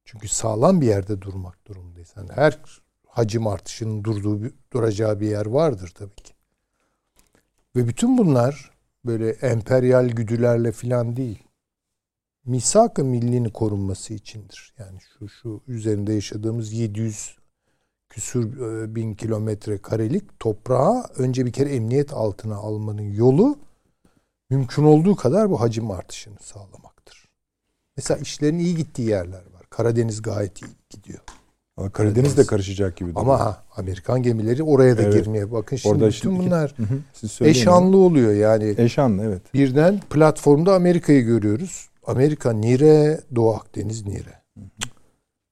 [0.05, 2.13] Çünkü sağlam bir yerde durmak durumundayız.
[2.17, 2.59] Yani her
[3.07, 6.33] hacim artışının durduğu duracağı bir yer vardır tabii ki.
[7.75, 8.71] Ve bütün bunlar
[9.05, 11.43] böyle emperyal güdülerle filan değil.
[12.45, 14.73] Misak-ı millinin korunması içindir.
[14.77, 17.37] Yani şu şu üzerinde yaşadığımız 700
[18.09, 23.59] küsür e, bin kilometre karelik toprağı önce bir kere emniyet altına almanın yolu
[24.49, 26.90] mümkün olduğu kadar bu hacim artışını sağlamaktır.
[27.97, 29.63] Mesela işlerin iyi gittiği yerler var.
[29.69, 31.19] Karadeniz gayet iyi gidiyor.
[31.77, 33.11] Ama Karadeniz, Karadeniz de karışacak gibi.
[33.15, 35.13] Ama ha, Amerikan gemileri oraya da evet.
[35.13, 38.75] girmeye bakın şimdi Orada bütün şimdi, bunlar hı eşanlı oluyor yani.
[38.77, 39.53] Eşanlı evet.
[39.53, 41.89] Birden platformda Amerika'yı görüyoruz.
[42.07, 44.41] Amerika nire, Doğu Akdeniz nire.
[44.57, 44.89] Hı hı.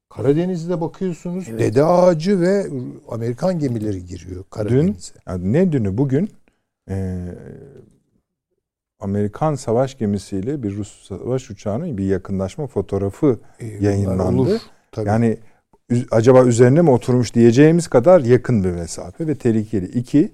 [0.09, 1.59] Karadeniz'de bakıyorsunuz evet.
[1.59, 2.67] Dede Ağacı ve
[3.09, 5.13] Amerikan gemileri giriyor Karadeniz'e.
[5.27, 6.29] Dün, ne dünü bugün
[6.89, 7.25] e,
[8.99, 14.41] Amerikan savaş gemisiyle bir Rus savaş uçağının bir yakınlaşma fotoğrafı e, yayınlandı.
[14.41, 15.07] Olur, tabii.
[15.07, 15.37] Yani
[16.11, 19.85] acaba üzerine mi oturmuş diyeceğimiz kadar yakın bir mesafe ve tehlikeli.
[19.85, 20.31] İki,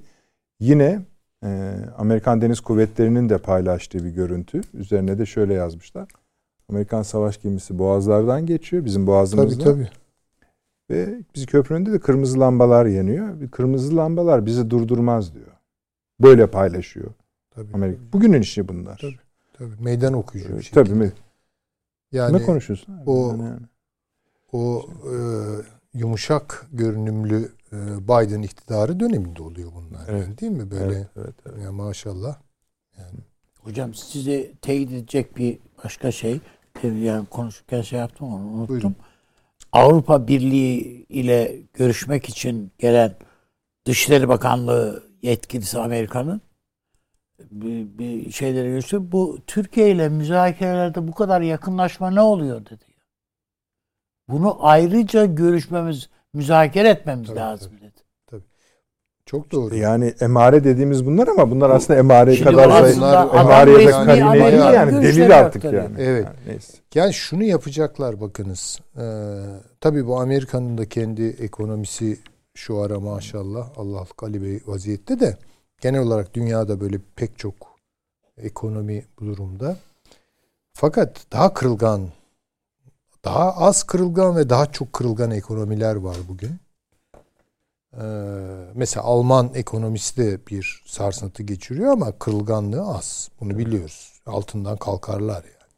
[0.60, 1.00] yine
[1.44, 4.62] e, Amerikan Deniz Kuvvetleri'nin de paylaştığı bir görüntü.
[4.74, 6.08] Üzerine de şöyle yazmışlar.
[6.70, 9.64] Amerikan savaş gemisi boğazlardan geçiyor bizim boğazımızda.
[9.64, 9.90] Tabii tabii.
[10.90, 13.50] Ve biz köpründe de kırmızı lambalar yanıyor.
[13.52, 15.52] Kırmızı lambalar bizi durdurmaz diyor.
[16.22, 17.12] Böyle paylaşıyor.
[17.56, 17.98] Tabii, Amerika.
[17.98, 18.14] Tabii.
[18.14, 18.98] Bugünün işi bunlar.
[19.02, 19.20] Tabii.
[19.54, 19.84] Tabii.
[19.84, 20.74] Meydan okuyucu bir şey.
[20.84, 21.12] Tabii.
[22.12, 22.98] Yani ne konuşuyorsun?
[23.06, 23.60] O yani.
[24.52, 25.16] o e,
[25.94, 27.78] yumuşak görünümlü e,
[28.08, 30.06] Biden iktidarı döneminde oluyor bunlar.
[30.08, 30.24] Evet.
[30.24, 30.96] Yani değil mi böyle?
[30.96, 31.64] Evet, evet, evet.
[31.64, 32.36] Ya maşallah.
[32.98, 33.20] Yani
[33.62, 36.40] Hocam sizi teyit edecek bir başka şey
[36.84, 38.68] yani konuşurken şey yaptım onu unuttum.
[38.68, 38.96] Buyurun.
[39.72, 43.16] Avrupa Birliği ile görüşmek için gelen
[43.86, 46.42] Dışişleri Bakanlığı yetkilisi Amerika'nın
[47.40, 49.12] bir, bir şeyleri görüştü.
[49.12, 52.86] Bu Türkiye ile müzakerelerde bu kadar yakınlaşma ne oluyor dedi.
[54.28, 57.82] Bunu ayrıca görüşmemiz, müzakere etmemiz tabii, lazım tabii.
[57.82, 58.06] dedi.
[59.26, 59.76] Çok doğru.
[59.76, 65.04] Yani emare dediğimiz bunlar ama bunlar aslında emare kadar da emareye de karine değil yani
[65.04, 65.76] delil artık yani.
[65.76, 65.96] yani.
[65.98, 66.26] Evet.
[66.26, 66.78] Yani, neyse.
[66.96, 68.80] yani şunu yapacaklar bakınız.
[68.98, 69.02] Ee,
[69.82, 72.20] tabii bu Amerika'nın da kendi ekonomisi
[72.54, 75.38] şu ara maşallah Allah Ali Bey vaziyette de
[75.82, 77.56] genel olarak dünyada böyle pek çok
[78.38, 79.78] ekonomi bu durumda.
[80.74, 82.10] Fakat daha kırılgan,
[83.26, 86.60] daha az kırılgan ve daha çok kırılgan ekonomiler var bugün.
[87.94, 88.04] Ee,
[88.74, 93.30] mesela Alman ekonomisi de bir sarsıntı geçiriyor ama kırılganlığı az.
[93.40, 94.22] Bunu biliyoruz.
[94.26, 95.74] Altından kalkarlar yani.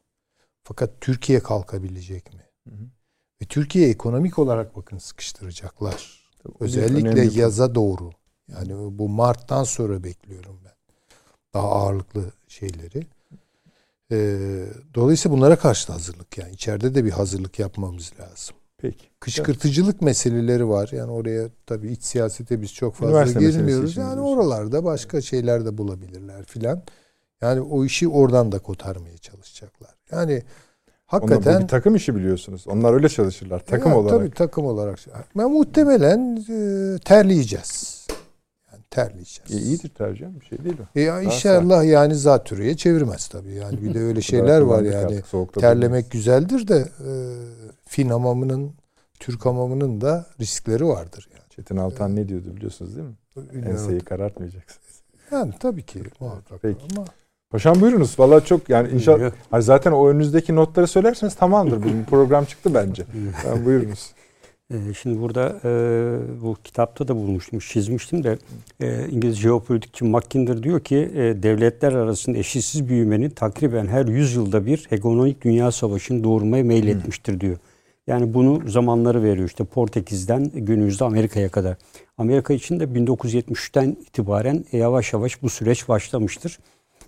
[0.63, 2.41] Fakat Türkiye kalkabilecek mi?
[2.67, 2.83] Hı hı.
[3.41, 6.27] Ve Türkiye ekonomik olarak bakın sıkıştıracaklar.
[6.43, 8.11] Tabii, Özellikle yaza doğru.
[8.51, 10.73] Yani bu Mart'tan sonra bekliyorum ben.
[11.53, 13.07] Daha ağırlıklı şeyleri.
[14.11, 16.51] Ee, dolayısıyla bunlara karşı da hazırlık yani.
[16.51, 18.55] içeride de bir hazırlık yapmamız lazım.
[18.77, 19.05] Peki.
[19.19, 20.01] Kışkırtıcılık evet.
[20.01, 20.89] meseleleri var.
[20.91, 23.97] Yani oraya tabii iç siyasete biz çok fazla Üniversite girmiyoruz.
[23.97, 26.83] Yani oralarda başka şeyler de bulabilirler filan.
[27.41, 29.95] Yani o işi oradan da kotarmaya çalışacaklar.
[30.11, 30.43] Yani
[31.05, 32.67] hakikaten Onlar, bir takım işi biliyorsunuz.
[32.67, 34.19] Onlar öyle çalışırlar takım ya, olarak.
[34.19, 34.99] Tabii takım olarak.
[35.37, 37.96] Ben muhtemelen e, terleyeceğiz.
[38.89, 39.51] Terleyeceğiz.
[39.51, 40.99] E, iyidir tercih bir şey değil o.
[40.99, 43.53] E, ya inşallah yani zatürreye çevirmez tabii.
[43.53, 45.21] Yani bir de öyle şeyler var yani.
[45.59, 47.11] Terlemek güzeldir de e,
[47.85, 48.73] Fin hamamının,
[49.19, 51.49] Türk hamamının da riskleri vardır yani.
[51.49, 52.19] Çetin Altan evet.
[52.19, 53.15] ne diyordu biliyorsunuz değil mi?
[53.37, 53.71] Bilmiyorum.
[53.71, 55.01] Enseyi karartmayacaksınız.
[55.31, 56.79] Yani tabii ki muhakkak Peki.
[56.97, 57.05] ama
[57.49, 58.19] Paşam buyurunuz.
[58.19, 61.83] Valla çok yani inşallah zaten o önünüzdeki notları söylerseniz tamamdır.
[61.83, 63.05] Bizim program çıktı bence.
[63.47, 64.11] yani buyurunuz.
[64.73, 65.69] Ee, şimdi burada e,
[66.41, 68.37] bu kitapta da bulmuştum, çizmiştim de
[68.79, 74.65] e, İngiliz jeopolitikçi Mackinder diyor ki e, devletler arasında eşitsiz büyümenin takriben her 100 yılda
[74.65, 77.57] bir hegemonik dünya savaşını doğurmaya meyletmiştir diyor.
[78.07, 81.77] Yani bunu zamanları veriyor işte Portekiz'den günümüzde Amerika'ya kadar.
[82.17, 86.59] Amerika için de 1973'ten itibaren yavaş yavaş bu süreç başlamıştır.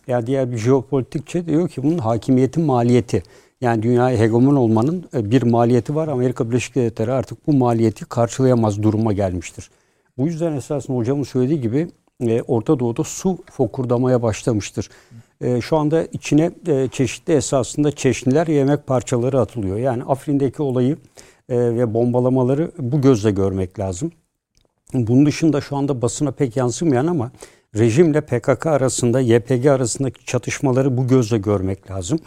[0.09, 3.23] Ya yani diğer bir jeopolitikçi diyor ki bunun hakimiyetin maliyeti.
[3.61, 6.07] Yani dünyaya hegemon olmanın e, bir maliyeti var.
[6.07, 9.69] Amerika Birleşik Devletleri artık bu maliyeti karşılayamaz duruma gelmiştir.
[10.17, 11.87] Bu yüzden esasında hocamın söylediği gibi
[12.21, 14.89] e, Orta Doğu'da su fokurdamaya başlamıştır.
[15.41, 16.51] E, şu anda içine
[16.91, 19.77] çeşitli esasında çeşniler yemek parçaları atılıyor.
[19.77, 20.97] Yani Afrin'deki olayı
[21.49, 24.11] ve bombalamaları bu gözle görmek lazım.
[24.93, 27.31] Bunun dışında şu anda basına pek yansımayan ama
[27.75, 32.19] rejimle PKK arasında, YPG arasındaki çatışmaları bu gözle görmek lazım.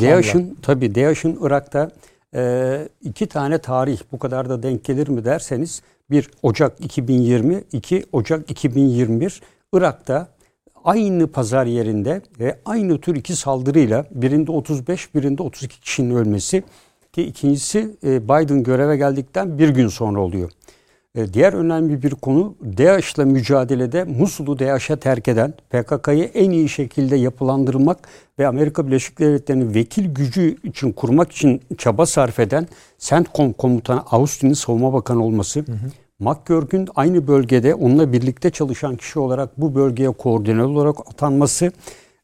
[0.00, 1.90] DAEŞ'in tabi DAEŞ'in Irak'ta
[2.34, 8.04] e, iki tane tarih bu kadar da denk gelir mi derseniz 1 Ocak 2020, 2
[8.12, 9.42] Ocak 2021
[9.72, 10.28] Irak'ta
[10.84, 16.62] aynı pazar yerinde ve aynı tür iki saldırıyla birinde 35 birinde 32 kişinin ölmesi
[17.12, 20.50] ki ikincisi e, Biden göreve geldikten bir gün sonra oluyor.
[21.14, 27.16] E, diğer önemli bir konu DAEŞ'la mücadelede Musul'u DAEŞ'e terk eden, PKK'yı en iyi şekilde
[27.16, 27.98] yapılandırmak
[28.38, 34.52] ve Amerika Birleşik Devletleri'nin vekil gücü için kurmak için çaba sarf eden CENTCOM komutanı Austin'in
[34.52, 35.76] savunma bakanı olması, hı hı.
[36.20, 41.72] McGurk'ün aynı bölgede onunla birlikte çalışan kişi olarak bu bölgeye koordinatör olarak atanması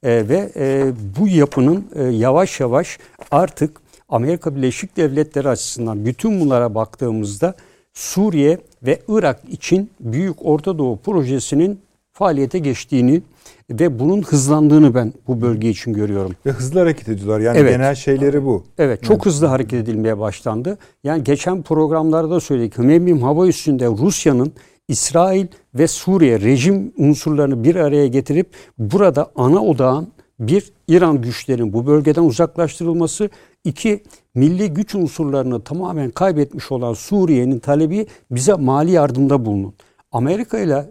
[0.03, 2.99] e, ve e, bu yapının e, yavaş yavaş
[3.30, 7.55] artık Amerika Birleşik Devletleri açısından bütün bunlara baktığımızda
[7.97, 11.81] Suriye ve Irak için Büyük Orta Doğu Projesi'nin
[12.12, 13.22] faaliyete geçtiğini
[13.70, 16.33] ve bunun hızlandığını ben bu bölge için görüyorum.
[16.47, 17.41] Ve hızlı hareket ediyorlar.
[17.41, 17.72] Yani evet.
[17.72, 18.64] genel şeyleri bu.
[18.79, 19.27] Evet, çok evet.
[19.27, 20.79] hızlı hareket edilmeye başlandı.
[21.05, 22.79] Yani geçen programlarda söyledik.
[22.79, 24.53] Hümeymi'm hava üstünde Rusya'nın
[24.89, 28.47] İsrail ve Suriye rejim unsurlarını bir araya getirip
[28.79, 30.09] burada ana odağın
[30.41, 33.31] bir İran güçlerinin bu bölgeden uzaklaştırılması,
[33.64, 34.03] iki
[34.37, 39.74] milli güç unsurlarını tamamen kaybetmiş olan Suriye'nin talebi bize mali yardımda bulunun.
[40.12, 40.87] Amerika ile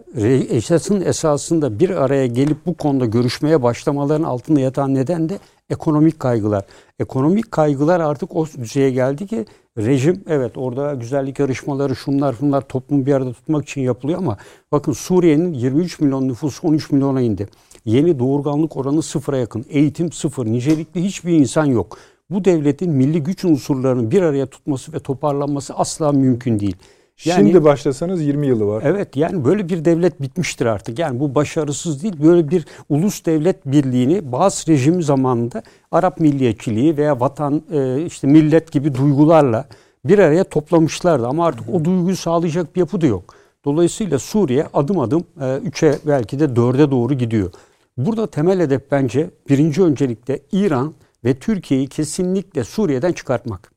[0.50, 5.38] Esad'ın esasında bir araya gelip bu konuda görüşmeye başlamaların altında yatan neden de
[5.70, 6.64] ekonomik kaygılar.
[6.98, 9.46] Ekonomik kaygılar artık o düzeye geldi ki
[9.78, 14.36] rejim evet orada güzellik yarışmaları şunlar bunlar toplumu bir arada tutmak için yapılıyor ama
[14.72, 17.48] bakın Suriye'nin 23 milyon nüfusu 13 milyona indi.
[17.84, 19.64] Yeni doğurganlık oranı sıfıra yakın.
[19.70, 20.46] Eğitim sıfır.
[20.46, 21.98] Nicelikli hiçbir insan yok
[22.30, 26.76] bu devletin milli güç unsurlarını bir araya tutması ve toparlanması asla mümkün değil.
[27.24, 28.82] Yani, Şimdi başlasanız 20 yılı var.
[28.86, 30.98] Evet yani böyle bir devlet bitmiştir artık.
[30.98, 32.14] Yani bu başarısız değil.
[32.22, 35.62] Böyle bir ulus devlet birliğini bazı rejim zamanında
[35.92, 39.64] Arap milliyetçiliği veya vatan e, işte millet gibi duygularla
[40.04, 41.26] bir araya toplamışlardı.
[41.26, 43.34] Ama artık o duyguyu sağlayacak bir yapı da yok.
[43.64, 47.50] Dolayısıyla Suriye adım adım 3'e belki de 4'e doğru gidiyor.
[47.96, 50.94] Burada temel hedef bence birinci öncelikle İran
[51.24, 53.72] ve Türkiye'yi kesinlikle Suriye'den çıkartmak.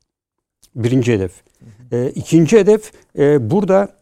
[0.76, 1.32] Birinci hedef.
[1.92, 4.00] E, ikinci hedef e, burada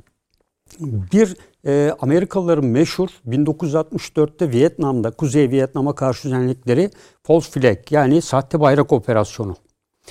[0.81, 1.35] bir
[1.65, 6.89] e, Amerikalıların meşhur 1964'te Vietnam'da Kuzey Vietnam'a karşı düzenledikleri
[7.23, 9.55] false flag yani sahte bayrak operasyonu.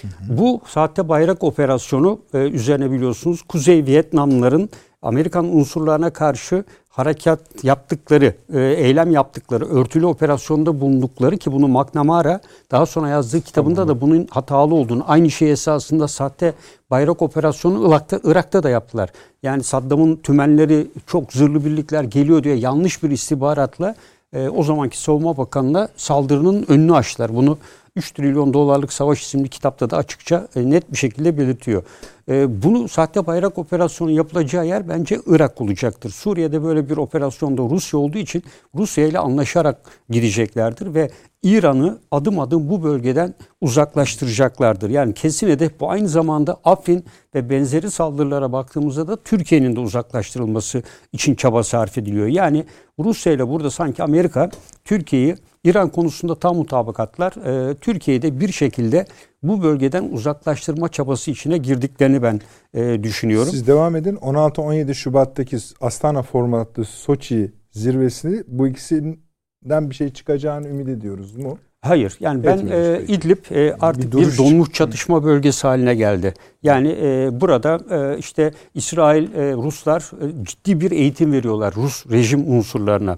[0.00, 0.38] Hı hı.
[0.38, 4.68] Bu sahte bayrak operasyonu e, üzerine biliyorsunuz Kuzey Vietnamlıların
[5.02, 12.40] Amerikan unsurlarına karşı harekat yaptıkları, e, eylem yaptıkları, örtülü operasyonda bulundukları ki bunu McNamara
[12.70, 16.54] daha sonra yazdığı kitabında da bunun hatalı olduğunu, aynı şey esasında sahte
[16.90, 19.10] bayrak operasyonu Irak'ta, Irak'ta da yaptılar.
[19.42, 23.94] Yani Saddam'ın tümenleri çok zırhlı birlikler geliyor diye yanlış bir istihbaratla
[24.32, 27.36] e, o zamanki savunma bakanına saldırının önünü açtılar.
[27.36, 27.58] Bunu
[27.96, 31.82] 3 trilyon dolarlık savaş isimli kitapta da açıkça e, net bir şekilde belirtiyor.
[32.28, 36.10] E, bunu sahte bayrak operasyonu yapılacağı yer bence Irak olacaktır.
[36.10, 38.42] Suriye'de böyle bir operasyonda Rusya olduğu için
[38.74, 39.78] Rusya ile anlaşarak
[40.10, 41.10] gideceklerdir ve
[41.42, 44.90] İran'ı adım adım bu bölgeden uzaklaştıracaklardır.
[44.90, 45.90] Yani kesin hedef bu.
[45.90, 50.82] Aynı zamanda Afrin ve benzeri saldırılara baktığımızda da Türkiye'nin de uzaklaştırılması
[51.12, 52.26] için çaba sarf ediliyor.
[52.26, 52.64] Yani
[52.98, 54.50] Rusya ile burada sanki Amerika
[54.84, 55.36] Türkiye'yi
[55.66, 57.32] İran konusunda tam mutabakatlar
[57.70, 59.06] e, Türkiye'de bir şekilde
[59.42, 62.40] bu bölgeden uzaklaştırma çabası içine girdiklerini ben
[62.74, 63.48] e, düşünüyorum.
[63.50, 64.16] Siz devam edin.
[64.16, 71.58] 16-17 Şubat'taki Astana formatlı Soçi zirvesi bu ikisinden bir şey çıkacağını ümit ediyoruz mu?
[71.80, 72.16] Hayır.
[72.20, 76.34] Yani ben e, İdlib e, artık bir, bir donmuş çatışma bölgesi haline geldi.
[76.62, 82.50] Yani e, burada e, işte İsrail, e, Ruslar e, ciddi bir eğitim veriyorlar Rus rejim
[82.50, 83.16] unsurlarına.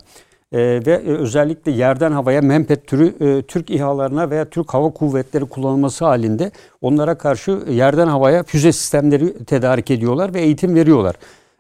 [0.53, 6.05] E, ve özellikle yerden havaya Mempet türü e, Türk İHA'larına veya Türk Hava Kuvvetleri kullanılması
[6.05, 11.17] halinde onlara karşı yerden havaya füze sistemleri tedarik ediyorlar ve eğitim veriyorlar.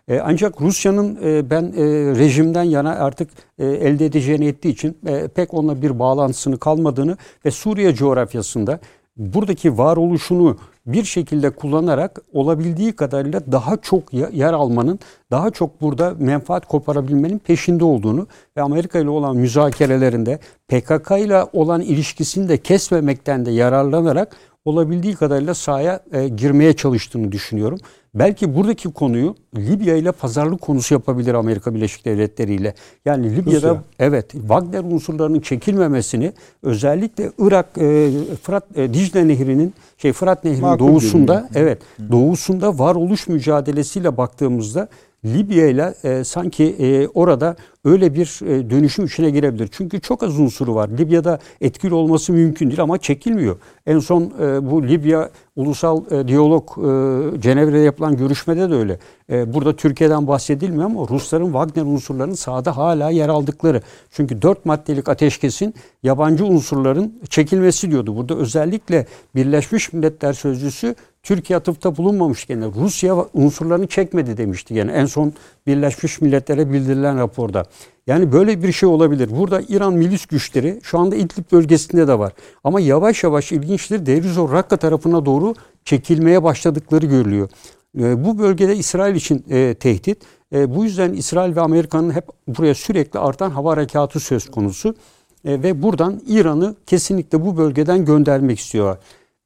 [0.08, 1.84] E, ancak Rusya'nın e, ben e,
[2.18, 7.50] rejimden yana artık e, elde edeceğini ettiği için e, pek onunla bir bağlantısını kalmadığını ve
[7.50, 8.80] Suriye coğrafyasında
[9.18, 10.56] buradaki varoluşunu
[10.86, 14.98] bir şekilde kullanarak olabildiği kadarıyla daha çok yer almanın,
[15.30, 20.38] daha çok burada menfaat koparabilmenin peşinde olduğunu ve Amerika ile olan müzakerelerinde
[20.68, 27.78] PKK ile olan ilişkisini de kesmemekten de yararlanarak olabildiği kadarıyla sahaya e, girmeye çalıştığını düşünüyorum.
[28.14, 32.74] Belki buradaki konuyu Libya ile pazarlık konusu yapabilir Amerika Birleşik Devletleri ile.
[33.04, 33.82] Yani Libya'da Rusya.
[33.98, 36.32] evet Wagner unsurlarının çekilmemesini
[36.62, 38.10] özellikle Irak e,
[38.42, 41.82] Fırat e, Dicle Nehri'nin şey Fırat Nehri'nin Makul doğusunda evet
[42.12, 44.88] doğusunda varoluş mücadelesiyle baktığımızda
[45.24, 49.68] Libya ile e, sanki e, orada öyle bir e, dönüşüm içine girebilir.
[49.72, 50.88] Çünkü çok az unsuru var.
[50.98, 53.56] Libya'da etkili olması mümkün değil ama çekilmiyor.
[53.86, 58.98] En son e, bu Libya Ulusal e, Diyalog e, Cenevre'de yapılan görüşmede de öyle.
[59.32, 63.82] E, burada Türkiye'den bahsedilmiyor ama Rusların Wagner unsurlarının sahada hala yer aldıkları.
[64.10, 68.16] Çünkü dört maddelik ateşkesin yabancı unsurların çekilmesi diyordu.
[68.16, 72.66] Burada özellikle Birleşmiş Milletler Sözcüsü Türkiye atıfta bulunmamış gene.
[72.66, 75.32] Rusya unsurlarını çekmedi demişti gene en son
[75.66, 77.64] Birleşmiş Milletler'e bildirilen raporda.
[78.06, 79.30] Yani böyle bir şey olabilir.
[79.36, 82.32] Burada İran milis güçleri şu anda İdlib bölgesinde de var.
[82.64, 85.54] Ama yavaş yavaş ilginçtir Derizor Rakka tarafına doğru
[85.84, 87.48] çekilmeye başladıkları görülüyor.
[87.96, 90.22] E, bu bölgede İsrail için e, tehdit.
[90.54, 94.94] E, bu yüzden İsrail ve Amerika'nın hep buraya sürekli artan hava harekatı söz konusu.
[95.44, 98.98] Ve buradan İran'ı kesinlikle bu bölgeden göndermek istiyorlar.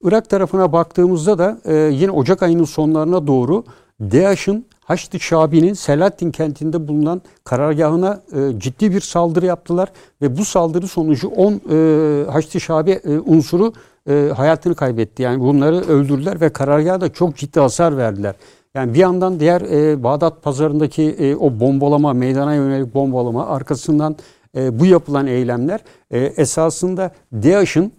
[0.03, 1.57] Irak tarafına baktığımızda da
[1.89, 3.63] yine Ocak ayının sonlarına doğru
[4.01, 8.21] DAEŞ'in Haçlı Şabi'nin Selahattin kentinde bulunan karargahına
[8.57, 9.91] ciddi bir saldırı yaptılar
[10.21, 13.73] ve bu saldırı sonucu 10 e, Haçlı Şabi unsuru
[14.09, 15.23] e, hayatını kaybetti.
[15.23, 18.35] Yani bunları öldürdüler ve karargaha da çok ciddi hasar verdiler.
[18.75, 24.15] Yani bir yandan diğer e, Bağdat pazarındaki e, o bombalama, meydana yönelik bombalama arkasından
[24.57, 25.79] e, bu yapılan eylemler
[26.11, 27.93] e, esasında DAEŞ'in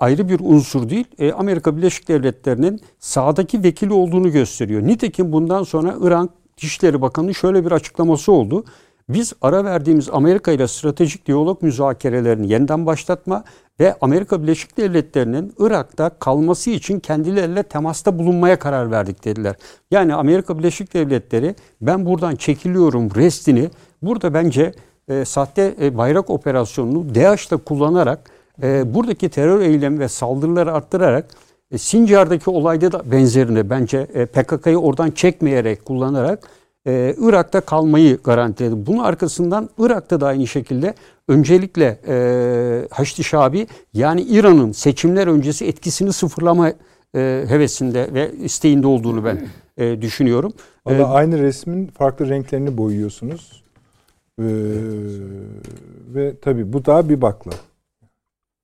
[0.00, 4.82] ayrı bir unsur değil, e, Amerika Birleşik Devletleri'nin sağdaki vekili olduğunu gösteriyor.
[4.82, 8.64] Nitekim bundan sonra İran Dışişleri Bakanı'nın şöyle bir açıklaması oldu.
[9.08, 13.44] Biz ara verdiğimiz Amerika ile stratejik diyalog müzakerelerini yeniden başlatma
[13.80, 19.56] ve Amerika Birleşik Devletleri'nin Irak'ta kalması için kendileriyle temasta bulunmaya karar verdik dediler.
[19.90, 23.70] Yani Amerika Birleşik Devletleri ben buradan çekiliyorum restini
[24.02, 24.72] burada bence
[25.08, 28.30] e, sahte e, bayrak operasyonunu DAEŞ'te kullanarak
[28.62, 31.26] e, buradaki terör eylemi ve saldırıları arttırarak
[31.70, 36.48] e, Sincar'daki olayda da benzerini bence e, PKK'yı oradan çekmeyerek kullanarak
[36.86, 38.86] e, Irak'ta kalmayı garantiledi.
[38.86, 40.94] Bunun arkasından Irak'ta da aynı şekilde
[41.28, 46.72] öncelikle e, Haçlı Şabi yani İran'ın seçimler öncesi etkisini sıfırlama
[47.14, 50.52] e, hevesinde ve isteğinde olduğunu ben e, düşünüyorum.
[50.86, 53.62] Valla ee, aynı resmin farklı renklerini boyuyorsunuz.
[54.38, 54.44] Ee,
[56.14, 57.52] ve tabii bu daha bir bakla.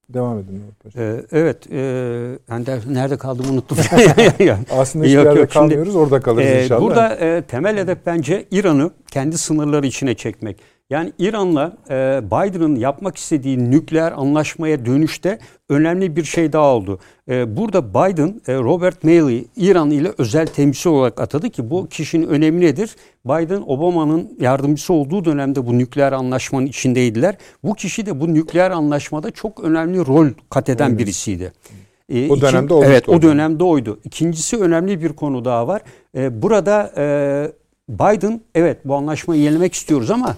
[0.09, 0.63] Devam edin.
[0.97, 1.73] Ee, evet.
[1.73, 3.79] E, ben de nerede kaldığımı unuttum.
[4.71, 5.51] Aslında hiçbir yok, yerde yok.
[5.51, 5.87] kalmıyoruz.
[5.87, 6.81] Şimdi, orada kalırız e, inşallah.
[6.81, 10.57] Burada e, temel hedef bence İran'ı kendi sınırları içine çekmek.
[10.91, 16.99] Yani İran'la e, Biden'ın yapmak istediği nükleer anlaşmaya dönüşte önemli bir şey daha oldu.
[17.29, 22.27] E, burada Biden e, Robert Malley İran ile özel temsil olarak atadı ki bu kişinin
[22.27, 22.97] önemi nedir?
[23.25, 27.37] Biden Obama'nın yardımcısı olduğu dönemde bu nükleer anlaşmanın içindeydiler.
[27.65, 31.53] Bu kişi de bu nükleer anlaşmada çok önemli rol kat eden birisiydi.
[32.09, 32.93] E, o dönemde olmuştu.
[32.93, 34.01] Evet o dönemde oydu.
[34.05, 35.83] İkincisi önemli bir konu daha var.
[36.17, 37.05] E, burada e,
[37.89, 40.37] Biden evet bu anlaşmayı yenilemek istiyoruz ama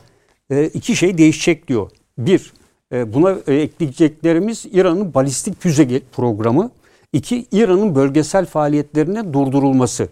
[0.50, 1.90] e, iki şey değişecek diyor.
[2.18, 2.52] Bir,
[2.92, 6.70] e, buna e, ekleyeceklerimiz İran'ın balistik füze programı.
[7.12, 10.08] İki, İran'ın bölgesel faaliyetlerine durdurulması.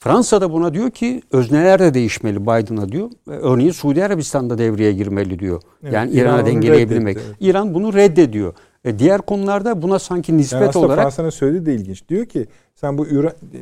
[0.00, 3.10] Fransa da buna diyor ki özneler de değişmeli Biden'a diyor.
[3.28, 5.62] E, örneğin Suudi Arabistan'da devreye girmeli diyor.
[5.82, 7.16] Evet, yani İran'a dengeleyebilmek.
[7.16, 7.36] Evet.
[7.40, 8.54] İran bunu reddediyor.
[8.84, 11.02] E diğer konularda buna sanki nispet yani olarak...
[11.02, 12.08] Fransa'nın söylediği de ilginç.
[12.08, 13.06] Diyor ki sen bu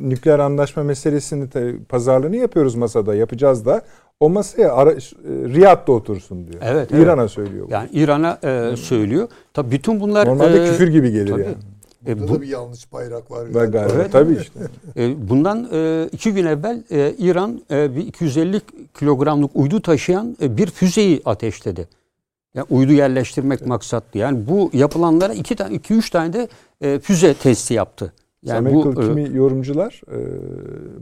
[0.01, 1.47] nükleer anlaşma meselesini
[1.89, 3.81] pazarlığını yapıyoruz masada yapacağız da
[4.19, 4.95] o masaya ara, e,
[5.27, 6.61] Riyad'da otursun diyor.
[6.65, 6.91] Evet.
[6.91, 7.31] İran'a evet.
[7.31, 7.67] söylüyor.
[7.69, 9.27] Yani İran'a e, söylüyor.
[9.53, 11.41] Tabii bütün bunlar normalde e, küfür gibi gelir tabii.
[11.41, 11.55] yani.
[12.05, 13.47] Burada e, bu, da bir yanlış bayrak var.
[13.47, 14.59] Ve galiba, evet, tabii işte.
[14.97, 18.61] E, bundan e, iki gün evvel e, İran e, bir 250
[18.99, 21.87] kilogramlık uydu taşıyan e, bir füzeyi ateşledi.
[22.55, 23.67] Yani uydu yerleştirmek evet.
[23.67, 24.19] maksatlı.
[24.19, 26.47] Yani bu yapılanlara iki tane, iki üç tane de
[26.81, 28.13] e, füze testi yaptı.
[28.43, 30.17] Yani Amerikalı bu, kimi e, yorumcular, e,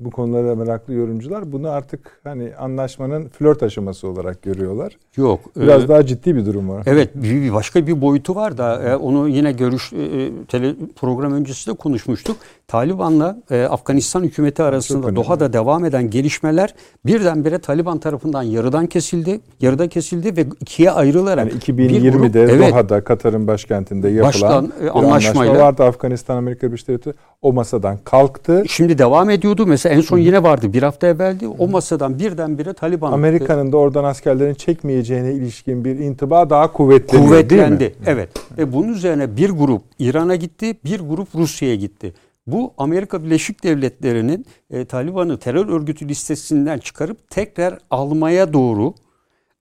[0.06, 4.98] bu konulara meraklı yorumcular bunu artık hani anlaşmanın flört aşaması olarak görüyorlar.
[5.16, 5.40] Yok.
[5.56, 6.84] Biraz e, daha ciddi bir durum var.
[6.86, 11.72] Evet, bir, başka bir boyutu var da e, onu yine görüş e, tele, program öncesi
[11.72, 12.38] de konuşmuştuk.
[12.68, 16.74] Taliban'la e, Afganistan hükümeti arasında Doha'da devam eden gelişmeler
[17.06, 23.04] birdenbire Taliban tarafından yarıdan kesildi, yarıda kesildi ve ikiye ayrılarak yani 2020'de grup, evet, Doha'da
[23.04, 28.64] Katar'ın başkentinde yapılan baştan, e, anlaşmayla anlaşma vardı Afganistan Amerika Birleşik Devletleri o masadan kalktı.
[28.68, 29.66] Şimdi devam ediyordu.
[29.66, 30.74] Mesela en son yine vardı.
[30.74, 31.48] Bir hafta evveldi.
[31.48, 33.12] O masadan birdenbire Taliban...
[33.12, 37.28] Amerika'nın da oradan askerlerin çekmeyeceğine ilişkin bir intiba daha kuvvetlendi.
[37.28, 37.96] Kuvvetlendi.
[38.06, 38.30] Evet.
[38.58, 42.14] Ve bunun üzerine bir grup İran'a gitti, bir grup Rusya'ya gitti.
[42.48, 48.94] Bu Amerika Birleşik Devletleri'nin e, Taliban'ı terör örgütü listesinden çıkarıp tekrar almaya doğru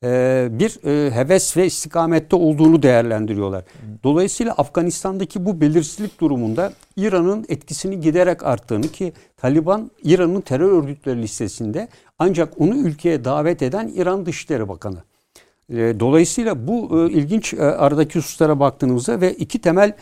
[0.05, 3.65] e, bir e, heves ve istikamette olduğunu değerlendiriyorlar.
[4.05, 11.89] Dolayısıyla Afganistan'daki bu belirsizlik durumunda İran'ın etkisini giderek arttığını ki Taliban İran'ın terör örgütleri listesinde
[12.19, 14.99] ancak onu ülkeye davet eden İran Dışişleri Bakanı.
[15.71, 19.93] E, dolayısıyla bu ilginç aradaki hususlara baktığımızda ve iki temel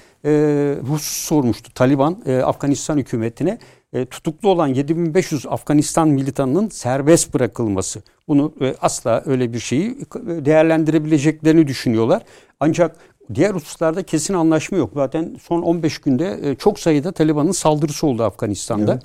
[0.89, 3.59] husus sormuştu Taliban Afganistan hükümetine
[3.93, 8.03] e, tutuklu olan 7500 Afganistan militanının serbest bırakılması.
[8.29, 12.23] Bunu e, asla öyle bir şeyi e, değerlendirebileceklerini düşünüyorlar.
[12.61, 12.97] Ancak
[13.35, 14.91] diğer hususlarda kesin anlaşma yok.
[14.95, 18.93] Zaten son 15 günde e, çok sayıda Taliban'ın saldırısı oldu Afganistan'da.
[18.93, 19.03] Evet.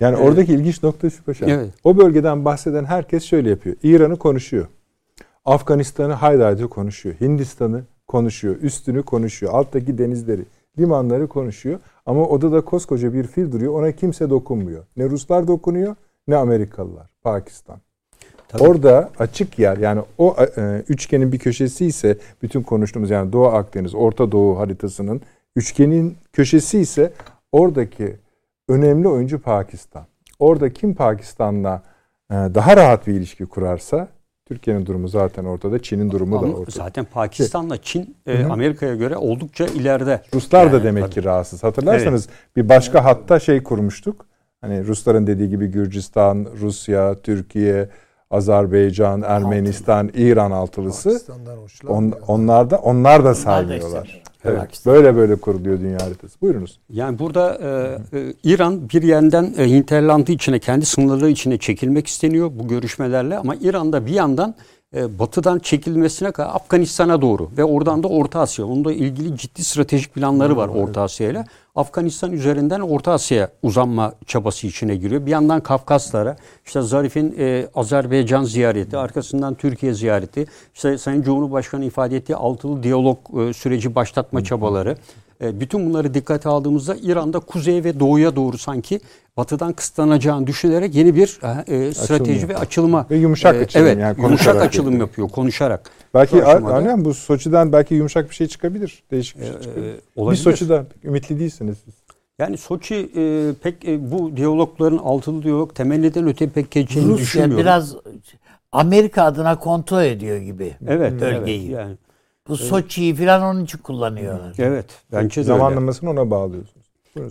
[0.00, 1.46] Yani ee, oradaki ilginç nokta şu paşa.
[1.46, 1.70] Evet.
[1.84, 3.76] O bölgeden bahseden herkes şöyle yapıyor.
[3.82, 4.66] İran'ı konuşuyor.
[5.44, 7.14] Afganistan'ı haydi haydi konuşuyor.
[7.20, 8.56] Hindistan'ı konuşuyor.
[8.56, 9.52] Üstünü konuşuyor.
[9.52, 10.44] Alttaki denizleri,
[10.78, 11.78] limanları konuşuyor.
[12.06, 13.74] Ama odada koskoca bir fil duruyor.
[13.74, 14.84] Ona kimse dokunmuyor.
[14.96, 15.96] Ne Ruslar dokunuyor
[16.28, 17.10] ne Amerikalılar.
[17.22, 17.80] Pakistan.
[18.48, 18.62] Tabii.
[18.62, 23.94] Orada açık yer yani o e, üçgenin bir köşesi ise bütün konuştuğumuz yani Doğu Akdeniz,
[23.94, 25.20] Orta Doğu haritasının
[25.56, 27.12] üçgenin köşesi ise
[27.52, 28.16] oradaki
[28.68, 30.04] önemli oyuncu Pakistan.
[30.38, 31.82] Orada kim Pakistan'la
[32.30, 34.08] e, daha rahat bir ilişki kurarsa
[34.50, 35.82] Türkiye'nin durumu zaten ortada.
[35.82, 36.70] Çin'in durumu Ama da ortada.
[36.70, 40.22] Zaten Pakistan'la Çin e, Amerika'ya göre oldukça ileride.
[40.34, 41.14] Ruslar yani, da demek tabii.
[41.14, 41.64] ki rahatsız.
[41.64, 42.56] Hatırlarsanız evet.
[42.56, 43.06] bir başka evet.
[43.06, 44.26] hatta şey kurmuştuk.
[44.60, 47.88] Hani Rusların dediği gibi Gürcistan, Rusya, Türkiye,
[48.30, 50.22] Azerbaycan, Ermenistan, Altılı.
[50.22, 51.20] İran altılısı.
[51.88, 54.22] On, onlar da onlar da saymıyorlar.
[54.44, 56.40] Evet, böyle böyle kuruluyor dünya haritası.
[56.40, 56.78] Buyurunuz.
[56.90, 57.58] Yani burada
[58.12, 63.38] e, e, İran bir yandan e, hinterlandı içine, kendi sınırları içine çekilmek isteniyor bu görüşmelerle
[63.38, 64.54] ama İran'da bir yandan
[64.96, 68.66] e, batıdan çekilmesine kadar Afganistan'a doğru ve oradan da Orta Asya.
[68.66, 71.44] Onunla ilgili ciddi stratejik planları var Orta Asya ile.
[71.74, 75.26] Afganistan üzerinden Orta Asya'ya uzanma çabası içine giriyor.
[75.26, 76.36] Bir yandan Kafkaslara,
[76.66, 83.18] işte Zarif'in e, Azerbaycan ziyareti, arkasından Türkiye ziyareti, işte Sayın Cumhurbaşkanı ifade ettiği altılı diyalog
[83.38, 84.96] e, süreci başlatma çabaları.
[85.40, 89.00] E, bütün bunları dikkate aldığımızda İran'da kuzeye ve doğuya doğru sanki
[89.36, 93.06] batıdan kısıtlanacağını düşünerek yeni bir e, strateji açılım ve açılma.
[93.10, 93.86] Ve yumuşak e, açılım.
[93.86, 95.08] Evet yani yumuşak açılım yapıyor.
[95.08, 95.90] yapıyor konuşarak.
[96.14, 99.02] Belki annem bu Soçi'den belki yumuşak bir şey çıkabilir.
[99.10, 99.94] Değişik bir şey e, çıkabilir.
[100.16, 101.94] E, bir Soçi'den ümitli değilsiniz siz.
[102.38, 107.58] Yani Soçi e, pek e, bu diyalogların altılı diyalog temelliden öte pek geçeceğini Rusya düşünmüyorum.
[107.58, 107.96] biraz
[108.72, 111.66] Amerika adına kontrol ediyor gibi evet, bölgeyi.
[111.66, 111.96] Evet, yani.
[112.50, 112.66] Bu evet.
[112.66, 114.54] Soçi'yi falan onun için kullanıyorlar.
[114.58, 114.86] Evet.
[115.12, 116.86] Bence Zamanlamasını ona bağlıyorsunuz.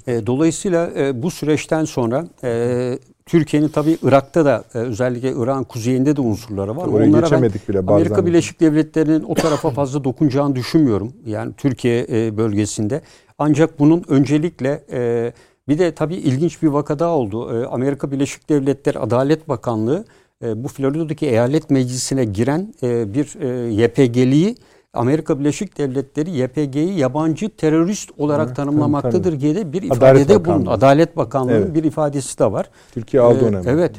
[0.07, 6.15] E, dolayısıyla e, bu süreçten sonra e, Türkiye'nin tabii Irak'ta da e, özellikle İran kuzeyinde
[6.15, 6.87] de unsurları var.
[6.87, 7.95] Oraya Onlara geçemedik bile bazen.
[7.95, 11.13] Amerika Birleşik Devletleri'nin o tarafa fazla dokunacağını düşünmüyorum.
[11.25, 13.01] Yani Türkiye e, bölgesinde.
[13.37, 15.33] Ancak bunun öncelikle e,
[15.67, 17.61] bir de tabii ilginç bir vaka daha oldu.
[17.61, 20.05] E, Amerika Birleşik Devletleri Adalet Bakanlığı
[20.43, 24.55] e, bu Florida'daki eyalet meclisine giren e, bir e, YPG'liyi
[24.99, 30.71] Amerika Birleşik Devletleri YPG'yi yabancı terörist olarak evet, tanımlamaktadır diye de bir ifadede bulundu.
[30.71, 31.75] Adalet Bakanlığı'nın evet.
[31.75, 32.69] bir ifadesi de var.
[32.93, 33.91] Türkiye aldı ee, Evet.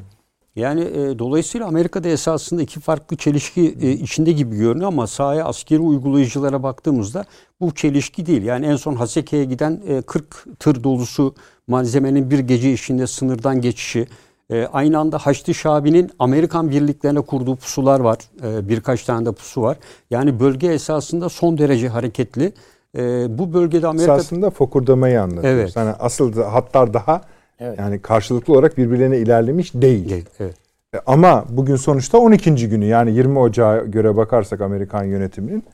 [0.57, 5.81] Yani e, dolayısıyla Amerika'da esasında iki farklı çelişki e, içinde gibi görünüyor ama sahaya askeri
[5.81, 7.25] uygulayıcılara baktığımızda
[7.61, 8.43] bu çelişki değil.
[8.43, 11.35] Yani en son Haseke'ye giden e, 40 tır dolusu
[11.67, 14.07] malzemenin bir gece içinde sınırdan geçişi,
[14.51, 18.19] e, aynı anda Haçlı Şabi'nin Amerikan birliklerine kurduğu pusular var.
[18.43, 19.77] E, birkaç tane de pusu var.
[20.11, 22.53] Yani bölge esasında son derece hareketli.
[22.99, 24.15] E, bu bölgede Amerika...
[24.15, 25.55] Esasında fokurdamayı anlatıyor.
[25.55, 25.77] Evet.
[25.77, 27.21] Yani asıl hatlar daha
[27.61, 27.79] evet.
[27.79, 30.27] yani karşılıklı olarak birbirlerine ilerlemiş değil.
[30.41, 30.57] Evet.
[30.95, 32.69] E, ama bugün sonuçta 12.
[32.69, 35.65] günü yani 20 Ocağı göre bakarsak Amerikan yönetiminin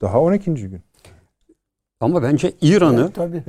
[0.00, 0.54] daha 12.
[0.54, 0.80] gün.
[2.00, 3.42] Ama bence İran'ı evet, tabii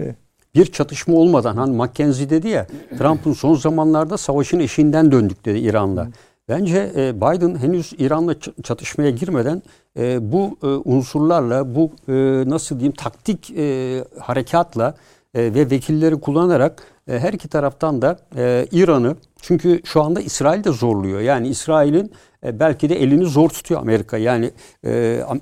[0.57, 6.07] bir çatışma olmadan hani Mackenzie dedi ya Trump'ın son zamanlarda savaşın eşiğinden döndük dedi İran'la.
[6.49, 9.61] Bence e, Biden henüz İran'la çatışmaya girmeden
[9.99, 11.91] e, bu e, unsurlarla bu
[12.49, 13.53] nasıl diyeyim taktik
[14.19, 14.95] harekatla
[15.35, 18.19] ve vekilleri kullanarak her iki taraftan da
[18.71, 21.21] İran'ı çünkü şu anda İsrail de zorluyor.
[21.21, 22.11] Yani İsrail'in
[22.43, 24.17] belki de elini zor tutuyor Amerika.
[24.17, 24.51] Yani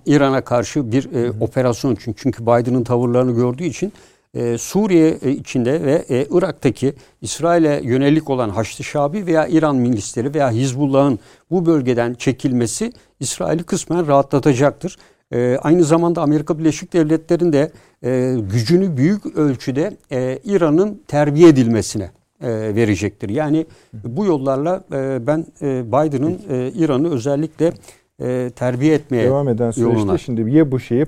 [0.06, 1.10] İran'a karşı bir
[1.42, 3.94] operasyon çünkü, çünkü Biden'ın tavırlarını gördüğü için
[4.36, 10.34] e, Suriye e, içinde ve e, Irak'taki İsrail'e yönelik olan Haçlı Şabi veya İran milisleri
[10.34, 11.20] veya Hizbullah'ın
[11.52, 14.98] bu bölgeden çekilmesi İsrail'i kısmen rahatlatacaktır.
[15.32, 17.72] E, aynı zamanda Amerika Birleşik Devletleri'nin de
[18.04, 22.12] e, gücünü büyük ölçüde e, İran'ın terbiye edilmesine
[22.42, 23.30] e, verecektir.
[23.30, 27.74] Yani bu yollarla e, ben e, Biden'ın e, İran'ı özellikle
[28.22, 30.18] e, terbiye etmeye Devam eden süreçte yoluna.
[30.18, 31.06] şimdi ya bu şeyi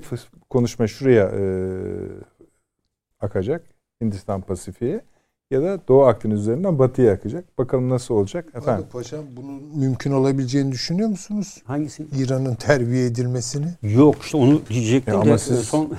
[0.50, 1.42] konuşma şuraya e,
[3.20, 3.62] akacak
[4.00, 5.02] Hindistan Pasifik'e
[5.50, 7.58] ya da Doğu Akdeniz üzerinden batıya akacak.
[7.58, 8.84] Bakalım nasıl olacak efendim.
[8.84, 11.62] Abi paşam bunun mümkün olabileceğini düşünüyor musunuz?
[11.64, 12.06] Hangisi?
[12.16, 13.66] İran'ın terbiye edilmesini.
[13.82, 15.60] Yok işte onu diyecektim ya ama siz...
[15.60, 15.90] son...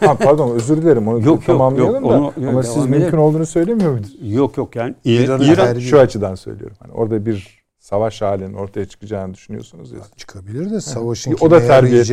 [0.00, 2.40] ha, pardon özür dilerim onu yok, tamamlayalım yok, yok, da.
[2.40, 3.18] Onu, ama siz mümkün edelim.
[3.18, 4.16] olduğunu söylemiyor muydunuz?
[4.22, 6.76] Yok yok yani İran'ın İran, şu açıdan söylüyorum.
[6.80, 9.98] Hani orada bir savaş halinin ortaya çıkacağını düşünüyorsunuz ya.
[10.16, 12.04] Çıkabilir de savaşın o da terbiye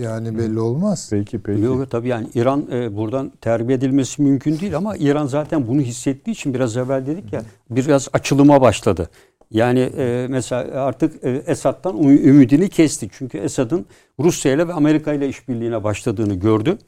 [0.00, 1.08] yani belli olmaz.
[1.10, 1.60] Peki peki.
[1.60, 6.30] Yok tabii yani İran e, buradan terbiye edilmesi mümkün değil ama İran zaten bunu hissettiği
[6.30, 9.10] için biraz evvel dedik ya biraz açılıma başladı.
[9.50, 13.08] Yani e, mesela artık e, Esad'dan ümidini kesti.
[13.12, 13.86] Çünkü Esad'ın
[14.20, 16.78] Rusya ile ve Amerika ile işbirliğine başladığını gördü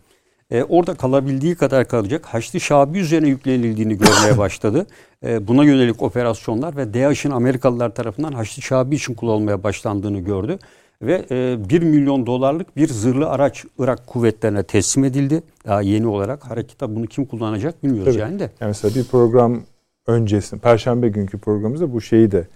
[0.51, 2.27] e, orada kalabildiği kadar kalacak.
[2.27, 4.87] Haçlı Şabi üzerine yüklenildiğini görmeye başladı.
[5.27, 10.59] E, buna yönelik operasyonlar ve DAEŞ'in Amerikalılar tarafından Haçlı Şabi için kullanılmaya başlandığını gördü.
[11.03, 15.43] Ve e, 1 milyon dolarlık bir zırhlı araç Irak kuvvetlerine teslim edildi.
[15.67, 18.23] Daha yeni olarak harekette bunu kim kullanacak bilmiyoruz Tabii.
[18.23, 18.51] yani de.
[18.61, 19.61] Yani mesela bir program
[20.07, 22.49] öncesi, Perşembe günkü programımızda bu şeyi de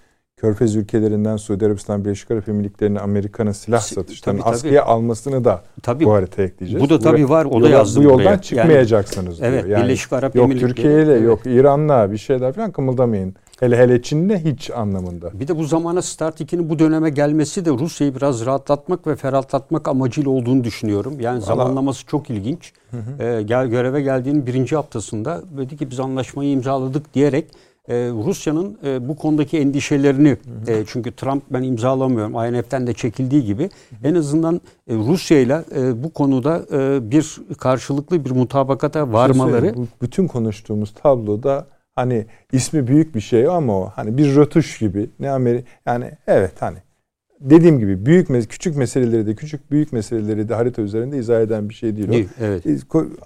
[0.43, 6.05] Körfez ülkelerinden Suudi Arabistan, Birleşik Arap Emirlikleri'ne Amerika'nın silah satışlarını tabii, askıya almasını da tabii.
[6.05, 6.84] bu harita ekleyeceğiz.
[6.84, 7.45] Bu da tabii var.
[7.45, 8.43] O da yazdım Bu yoldan buraya.
[8.43, 9.62] çıkmayacaksınız yani, diyor.
[9.62, 9.72] Evet.
[9.72, 10.68] Yani, Birleşik Arap yok Emirlikleri.
[10.68, 11.22] Yok Türkiye ile evet.
[11.22, 13.34] yok İran'la bir şeyler falan kımıldamayın.
[13.61, 15.40] Hele hele Çin'le hiç anlamında.
[15.40, 19.88] Bir de bu zamana Start 2'nin bu döneme gelmesi de Rusya'yı biraz rahatlatmak ve ferahlatmak
[19.88, 21.20] amacıyla olduğunu düşünüyorum.
[21.20, 21.47] Yani Vallahi...
[21.47, 22.72] zamanlaması çok ilginç.
[22.90, 23.22] Hı hı.
[23.24, 27.47] Ee, gel göreve geldiğinin birinci haftasında dedi ki biz anlaşmayı imzaladık diyerek
[27.88, 30.76] e, Rusya'nın e, bu konudaki endişelerini hı hı.
[30.76, 34.08] E, çünkü Trump ben imzalamıyorum INF'den de çekildiği gibi hı hı.
[34.08, 35.62] en azından e, Rusya ile
[36.02, 39.66] bu konuda e, bir karşılıklı bir mutabakata varmaları.
[39.66, 44.78] Şey bu, bütün konuştuğumuz tabloda hani ismi büyük bir şey ama o hani bir rötuş
[44.78, 46.78] gibi ne Amerika yani evet hani
[47.40, 51.74] dediğim gibi büyük küçük meseleleri de küçük büyük meseleleri de harita üzerinde izah eden bir
[51.74, 52.12] şey değil o.
[52.12, 52.64] Değil, evet.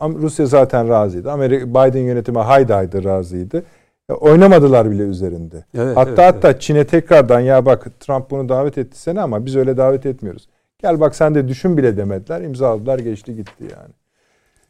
[0.00, 1.32] Rusya zaten razıydı.
[1.32, 3.62] Amerika Biden yönetimi haydi haydi razıydı.
[4.08, 5.64] Oynamadılar bile üzerinde.
[5.74, 6.60] Evet, hatta evet, hatta evet.
[6.60, 10.48] Çin'e tekrardan ya bak Trump bunu davet etti seni ama biz öyle davet etmiyoruz.
[10.78, 12.40] Gel bak sen de düşün bile demediler.
[12.40, 13.92] İmzaladılar geçti gitti yani.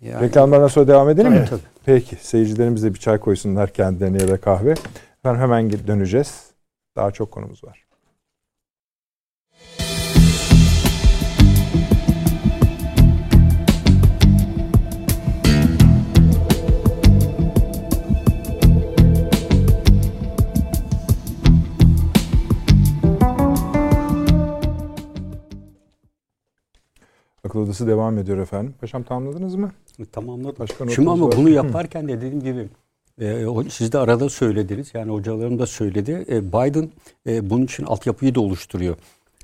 [0.01, 1.47] yani Reklamlardan sonra devam edelim tabii, mi?
[1.51, 1.61] Tabii.
[1.84, 4.74] Peki seyircilerimiz de bir çay koysunlar kendilerine ya da kahve.
[5.24, 6.51] Ben hemen döneceğiz.
[6.97, 7.86] Daha çok konumuz var.
[27.59, 28.75] Odası devam ediyor efendim.
[28.81, 29.71] Paşam tamamladınız mı?
[30.13, 30.57] Tamamladım.
[30.59, 31.35] Başka Şimdi ama var.
[31.37, 32.69] bunu yaparken de dediğim gibi
[33.21, 34.91] e, siz de arada söylediniz.
[34.95, 36.25] Yani hocalarım da söyledi.
[36.29, 36.91] E, Biden
[37.27, 38.97] e, bunun için altyapıyı da oluşturuyor.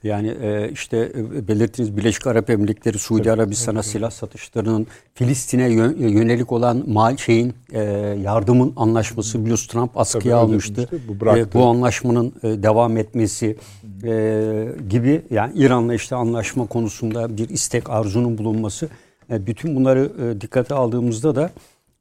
[0.03, 3.87] Yani e, işte e, belirttiğiniz Birleşik Arap Emirlikleri, Suudi evet, Arabistan'a evet.
[3.87, 7.83] silah satışlarının Filistin'e yönelik olan mal şeyin e,
[8.23, 10.89] yardımın anlaşması biliyorsunuz Trump askıya Tabii, almıştı.
[11.09, 13.57] Bu, e, bu anlaşmanın e, devam etmesi
[14.05, 18.89] e, gibi yani İran'la işte anlaşma konusunda bir istek arzunun bulunması
[19.31, 21.51] e, bütün bunları e, dikkate aldığımızda da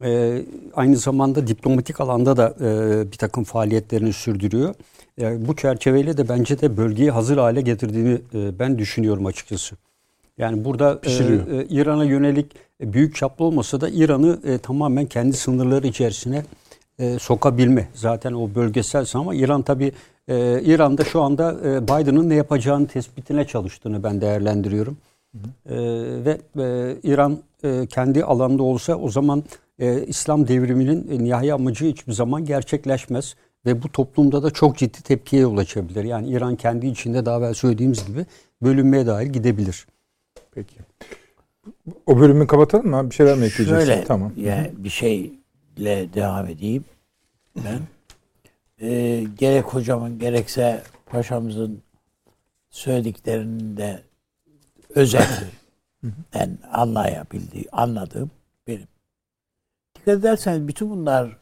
[0.04, 0.42] e,
[0.76, 4.76] aynı zamanda diplomatik alanda da e, bir takım faaliyetlerini sürdürüyor.
[5.18, 9.76] Yani bu çerçeveyle de bence de bölgeyi hazır hale getirdiğini e, ben düşünüyorum açıkçası.
[10.38, 12.52] Yani burada e, e, İran'a yönelik
[12.84, 16.44] e, büyük çaplı olmasa da İran'ı e, tamamen kendi sınırları içerisine
[17.00, 17.88] e, sokabilme.
[17.94, 19.92] Zaten o bölgesel ama İran tabi
[20.28, 24.98] e, İran'da şu anda e, Biden'ın ne yapacağını tespitine çalıştığını ben değerlendiriyorum.
[25.32, 25.74] Hı hı.
[25.76, 29.44] E, ve e, İran e, kendi alanda olsa o zaman
[29.80, 33.36] e, İslam devriminin e, nihai amacı hiçbir zaman gerçekleşmez
[33.66, 36.04] ve bu toplumda da çok ciddi tepkiye yol açabilir.
[36.04, 38.26] Yani İran kendi içinde daha evvel söylediğimiz gibi
[38.62, 39.88] bölünmeye dair gidebilir.
[40.52, 40.76] Peki.
[42.06, 43.10] O bölümü kapatalım mı?
[43.10, 43.86] Bir şeyler mi ekleyeceksin?
[43.86, 44.34] Şöyle, tamam.
[44.38, 46.86] Yani bir şeyle devam edeyim.
[47.56, 47.80] Ben
[48.88, 51.82] e, gerek hocamın gerekse paşamızın
[52.70, 54.04] söylediklerinin de
[54.90, 55.48] özeti
[56.34, 58.32] ben anlayabildiği, anladığım
[58.68, 58.88] benim
[59.96, 61.38] dikkat ederseniz bütün bunlar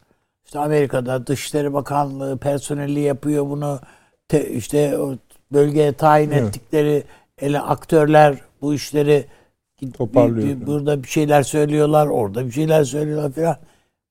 [0.49, 3.79] işte Amerika'da Dışişleri Bakanlığı personeli yapıyor bunu.
[4.27, 5.15] Te, işte o
[5.51, 6.47] bölgeye tayin evet.
[6.47, 7.03] ettikleri
[7.37, 9.25] ele aktörler bu işleri
[9.93, 10.47] toparlıyor.
[10.47, 13.57] Bir, bir, burada bir şeyler söylüyorlar, orada bir şeyler söylüyorlar falan.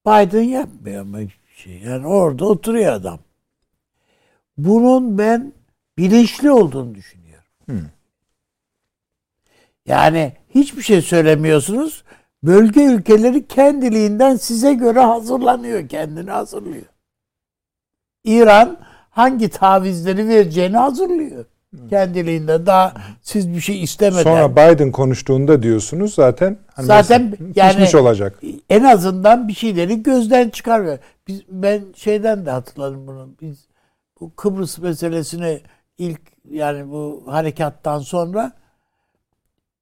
[0.06, 1.78] Biden yapmıyor ama hiçbir şey.
[1.78, 3.18] Yani orada oturuyor adam.
[4.58, 5.52] Bunun ben
[5.98, 7.44] bilinçli olduğunu düşünüyorum.
[7.66, 7.88] Hmm.
[9.86, 12.04] Yani hiçbir şey söylemiyorsunuz.
[12.42, 16.84] Bölge ülkeleri kendiliğinden size göre hazırlanıyor, kendini hazırlıyor.
[18.24, 18.78] İran
[19.10, 21.44] hangi tavizleri vereceğini hazırlıyor.
[21.90, 24.22] Kendiliğinde daha siz bir şey istemeden.
[24.22, 28.40] Sonra Biden konuştuğunda diyorsunuz zaten hani zaten yani olacak.
[28.70, 30.98] En azından bir şeyleri gözden çıkarıyor.
[31.26, 33.28] Biz ben şeyden de hatırladım bunu.
[33.40, 33.68] Biz
[34.20, 35.60] bu Kıbrıs meselesini
[35.98, 36.20] ilk
[36.50, 38.52] yani bu harekattan sonra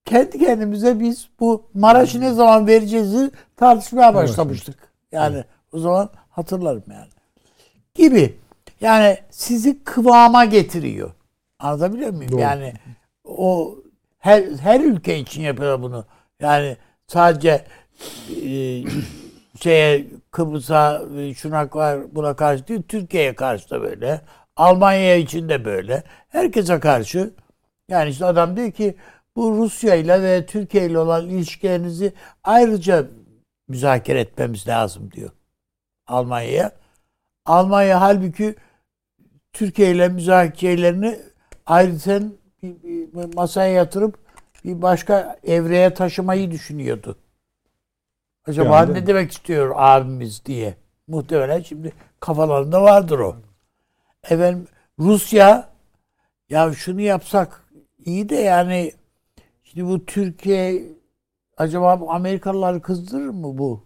[0.07, 4.79] kendi kendimize biz bu Maraş'ı ne zaman vereceğizi tartışmaya başlamıştık.
[5.13, 7.09] Yani o zaman hatırlarım yani.
[7.95, 8.37] Gibi.
[8.81, 11.11] Yani sizi kıvama getiriyor.
[11.59, 12.33] Anlatabiliyor muyum?
[12.33, 12.41] Doğru.
[12.41, 12.73] Yani
[13.25, 13.77] o
[14.19, 16.05] her her ülke için yapıyor bunu.
[16.41, 16.77] Yani
[17.07, 17.65] sadece
[18.45, 18.83] e,
[19.61, 21.03] şeye Kıbrıs'a
[21.37, 24.21] şuna var buna karşı değil Türkiye'ye karşı da böyle.
[24.57, 26.03] Almanya için de böyle.
[26.29, 27.31] Herkese karşı.
[27.89, 28.97] Yani işte adam diyor ki
[29.37, 32.13] bu Rusya ile ve Türkiye ile olan ilişkilerinizi
[32.45, 33.07] ayrıca
[33.69, 35.31] müzakere etmemiz lazım diyor
[36.07, 36.73] Almanya'ya.
[37.47, 38.55] Almanya halbuki
[39.53, 41.19] Türkiye ile müzakerelerini
[41.67, 42.23] ayrıca
[43.35, 44.19] masaya yatırıp
[44.65, 47.17] bir başka evreye taşımayı düşünüyordu.
[48.47, 50.75] Acaba yani, ne demek istiyor abimiz diye.
[51.09, 53.37] Muhtemelen şimdi kafalarında vardır o.
[54.31, 54.69] Efendim
[54.99, 55.69] Rusya
[56.49, 57.65] ya şunu yapsak
[58.05, 58.93] iyi de yani
[59.77, 60.83] şimdi bu Türkiye
[61.57, 63.85] acaba Amerikalıları kızdırır mı bu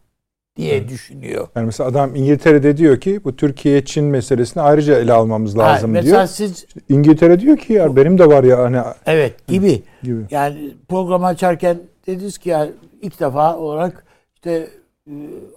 [0.56, 0.88] diye evet.
[0.88, 1.48] düşünüyor.
[1.56, 6.02] Yani mesela adam İngiltere'de diyor ki bu Türkiye Çin meselesini ayrıca ele almamız lazım ha,
[6.02, 6.26] diyor.
[6.26, 9.82] Siz, İngiltere diyor ki ya benim de var ya hani Evet gibi.
[10.02, 10.26] gibi.
[10.30, 12.68] Yani programı açarken dediniz ki ya
[13.02, 14.68] ilk defa olarak işte
[15.06, 15.12] e,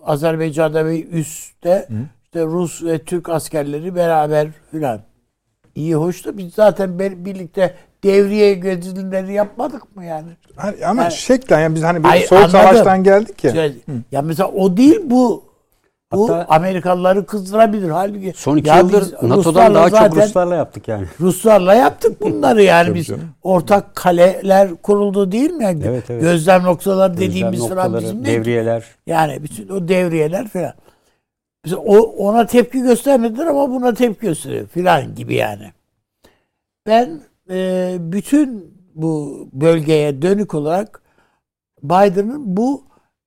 [0.05, 1.93] Azerbaycan'da ve üstte Hı.
[2.23, 5.01] işte Rus ve Türk askerleri beraber filan.
[5.75, 10.27] İyi hoş da biz zaten birlikte devriye gözlemleri yapmadık mı yani?
[10.55, 13.51] Hani ama yani, şeklen yani biz hani bir soğuk savaştan geldik ya.
[13.51, 13.73] Şey,
[14.11, 15.53] ya mesela o değil bu.
[16.13, 17.89] Bu Hatta, Amerikalıları kızdırabilir.
[17.89, 21.05] Halbuki son iki yıldır NATO'dan daha çok Ruslarla yaptık yani.
[21.19, 23.29] Ruslarla yaptık bunları yani biz canım.
[23.43, 25.63] ortak kaleler kuruldu değil mi?
[25.63, 26.21] Yani evet, evet.
[26.21, 28.85] Gözlem noktaları dediğimiz Gözlem falan bizim devriyeler.
[29.07, 30.73] Yani bütün o devriyeler falan.
[31.63, 35.71] Mesela o ona tepki göstermediler ama buna tepki gösteriyor filan gibi yani.
[36.87, 41.01] Ben e, bütün bu bölgeye dönük olarak
[41.83, 42.83] Biden'ın bu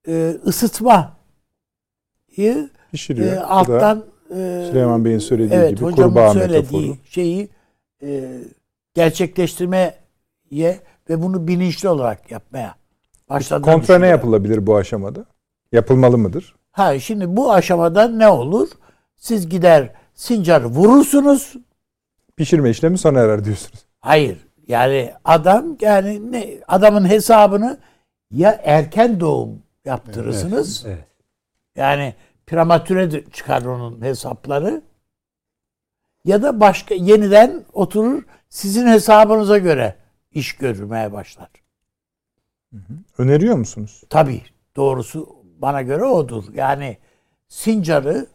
[0.09, 1.11] e, ısıtmayı
[2.91, 3.33] pişiriyor.
[3.33, 7.07] E, alttan e, Süleyman Bey'in söylediği evet, gibi kurbağa söylediği metaforu.
[7.11, 7.49] şeyi
[8.03, 8.41] e,
[8.95, 9.95] gerçekleştirmeye
[11.11, 12.75] ve bunu bilinçli olarak yapmaya
[13.29, 13.63] başladı.
[13.63, 15.27] Kontra ne yapılabilir bu aşamada?
[15.73, 16.55] Yapılmalı mıdır?
[16.71, 18.69] Ha şimdi bu aşamada ne olur?
[19.17, 21.55] Siz gider Sincar'ı vurursunuz.
[22.37, 23.86] Pişirme işlemi sona erer diyorsunuz.
[24.07, 24.39] Hayır.
[24.69, 27.79] Yani adam yani ne adamın hesabını
[28.31, 30.85] ya erken doğum yaptırırsınız.
[30.87, 31.09] Evet, evet.
[31.77, 32.15] Yani
[32.47, 34.83] prematüre çıkar onun hesapları.
[36.25, 39.97] Ya da başka yeniden oturur sizin hesabınıza göre
[40.33, 41.49] iş görmeye başlar.
[43.19, 44.03] Öneriyor musunuz?
[44.11, 44.43] Tabii.
[44.77, 46.45] Doğrusu bana göre odur.
[46.55, 46.99] Yani
[47.49, 48.27] Sincar'ı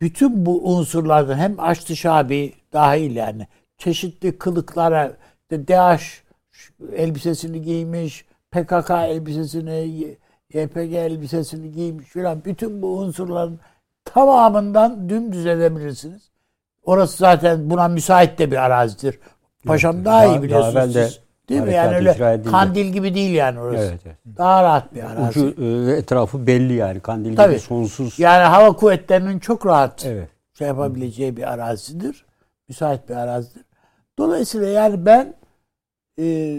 [0.00, 3.46] bütün bu unsurlardan hem Açtı Şabi dahil yani
[3.78, 5.12] çeşitli kılıklara
[5.42, 6.02] işte DH
[6.96, 10.16] elbisesini giymiş, PKK elbisesini,
[10.54, 13.60] YPG elbisesini giymiş filan bütün bu unsurların
[14.04, 16.30] tamamından dümdüz edebilirsiniz.
[16.84, 19.18] Orası zaten buna müsait de bir arazidir.
[19.66, 21.20] Paşam evet, daha iyi biliyorsunuz daha siz.
[21.48, 21.72] Değil mi?
[21.72, 23.84] Yani öyle kandil gibi değil yani orası.
[23.84, 24.16] Evet, evet.
[24.36, 25.40] Daha rahat bir arazi.
[25.40, 27.00] Ucu e, etrafı belli yani.
[27.00, 27.52] Kandil Tabii.
[27.52, 28.18] gibi sonsuz.
[28.18, 30.28] Yani hava kuvvetlerinin çok rahat evet.
[30.58, 32.24] şey yapabileceği bir arazidir.
[32.68, 33.63] Müsait bir arazidir.
[34.18, 35.34] Dolayısıyla yani ben
[36.18, 36.56] e,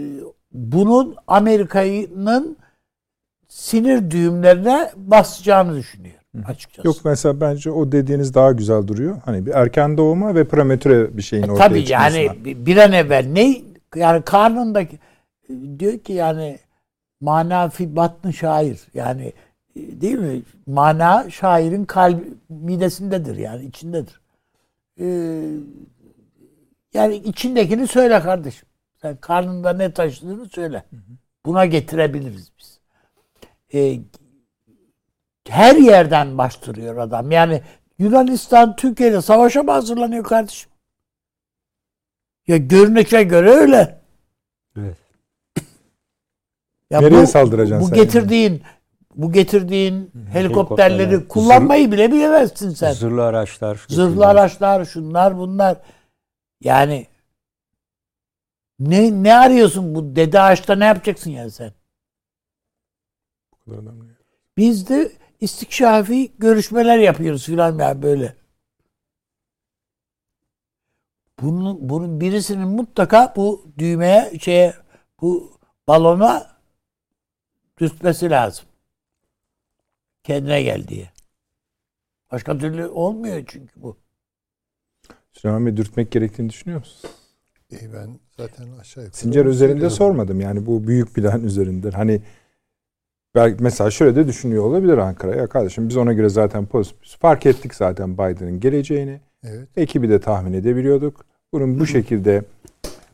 [0.52, 2.56] bunun Amerika'nın
[3.48, 6.88] sinir düğümlerine basacağını düşünüyorum açıkçası.
[6.88, 9.16] Yok mesela bence o dediğiniz daha güzel duruyor.
[9.24, 12.08] Hani bir erken doğuma ve prematüre bir şeyin e, ortaya tabii çıkmasına.
[12.08, 13.62] Tabii yani bir an evvel ne
[13.94, 14.98] yani karnındaki
[15.78, 16.58] diyor ki yani
[17.20, 19.32] mana fi batnı şair yani
[19.76, 20.42] değil mi?
[20.66, 24.20] Mana şairin kalbi midesindedir yani içindedir.
[25.00, 25.42] Ee,
[26.96, 28.68] yani içindekini söyle kardeşim.
[29.02, 30.84] Sen karnında ne taşıdığını söyle.
[31.46, 32.80] Buna getirebiliriz biz.
[33.74, 33.98] Ee,
[35.48, 37.30] her yerden bastırıyor adam.
[37.30, 37.62] Yani
[37.98, 40.70] Yunanistan Türkiye'de savaşa mı hazırlanıyor kardeşim?
[42.46, 44.00] Ya görünüşe göre öyle.
[44.78, 44.96] Evet.
[46.90, 48.04] Ya Nereye bu, saldıracaksın bu sen?
[48.04, 48.62] getirdiğin yani?
[49.14, 51.28] bu getirdiğin helikopterleri Helikopterler.
[51.28, 52.92] kullanmayı bile bilemezsin sen.
[52.92, 53.86] Zırhlı araçlar.
[53.88, 55.76] Zırhlı araçlar, şunlar bunlar.
[56.60, 57.06] Yani
[58.78, 61.72] ne ne arıyorsun bu dede ağaçta ne yapacaksın yani sen?
[64.56, 68.36] Biz de istikşafi görüşmeler yapıyoruz filan ya böyle.
[71.40, 74.74] Bunun, bunun birisinin mutlaka bu düğmeye şeye
[75.20, 76.56] bu balona
[77.78, 78.64] dürtmesi lazım.
[80.24, 81.10] Kendine gel diye.
[82.32, 84.05] Başka türlü olmuyor çünkü bu.
[85.36, 87.10] Süleyman Bey dürtmek gerektiğini düşünüyor musun?
[87.70, 89.16] İyi ben zaten aşağı yukarı.
[89.18, 91.90] Sincar üzerinde sormadım yani bu büyük plan üzerinden.
[91.90, 92.20] Hani
[93.34, 95.36] belki mesela şöyle de düşünüyor olabilir Ankara.
[95.36, 99.20] Ya kardeşim biz ona göre zaten pozitif fark ettik zaten Biden'ın geleceğini.
[99.44, 99.68] Evet.
[99.76, 101.24] Ekibi de tahmin edebiliyorduk.
[101.52, 102.42] Bunun bu şekilde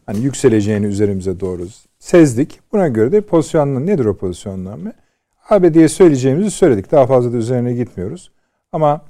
[0.07, 1.67] hani yükseleceğini üzerimize doğru
[1.99, 2.61] sezdik.
[2.73, 4.93] Buna göre de pozisyonla nedir o pozisyonlanma?
[5.51, 6.93] ABD'ye söyleyeceğimizi söyledik.
[6.93, 8.33] Daha fazla da üzerine gitmiyoruz.
[8.73, 9.01] Ama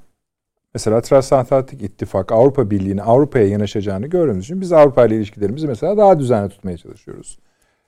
[0.73, 6.19] mesela Transatlantik İttifak Avrupa Birliği'nin Avrupa'ya yanaşacağını gördüğümüz için biz Avrupa ile ilişkilerimizi mesela daha
[6.19, 7.39] düzenli tutmaya çalışıyoruz.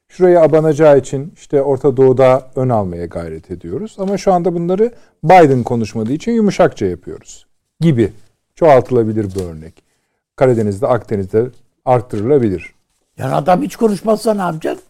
[0.08, 3.96] Şuraya abanacağı için işte Orta Doğu'da ön almaya gayret ediyoruz.
[4.00, 4.92] Ama şu anda bunları
[5.24, 7.46] Biden konuşmadığı için yumuşakça yapıyoruz
[7.80, 8.12] gibi
[8.56, 9.84] çoğaltılabilir bir örnek.
[10.36, 11.46] Karadeniz'de, Akdeniz'de
[11.86, 12.74] arttırılabilir.
[13.18, 14.86] Yani adam hiç konuşmazsa ne yapacaksın?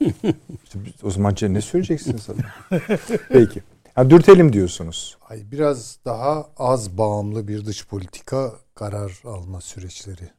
[0.00, 2.80] işte o zaman ne söyleyeceksiniz adam?
[3.28, 3.62] Peki.
[3.96, 5.18] Ha, dürtelim diyorsunuz.
[5.20, 10.30] Ay biraz daha az bağımlı bir dış politika karar alma süreçleri.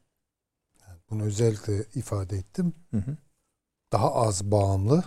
[0.80, 2.74] Yani bunu özellikle ifade ettim.
[2.90, 3.16] Hı hı.
[3.92, 5.04] Daha az bağımlı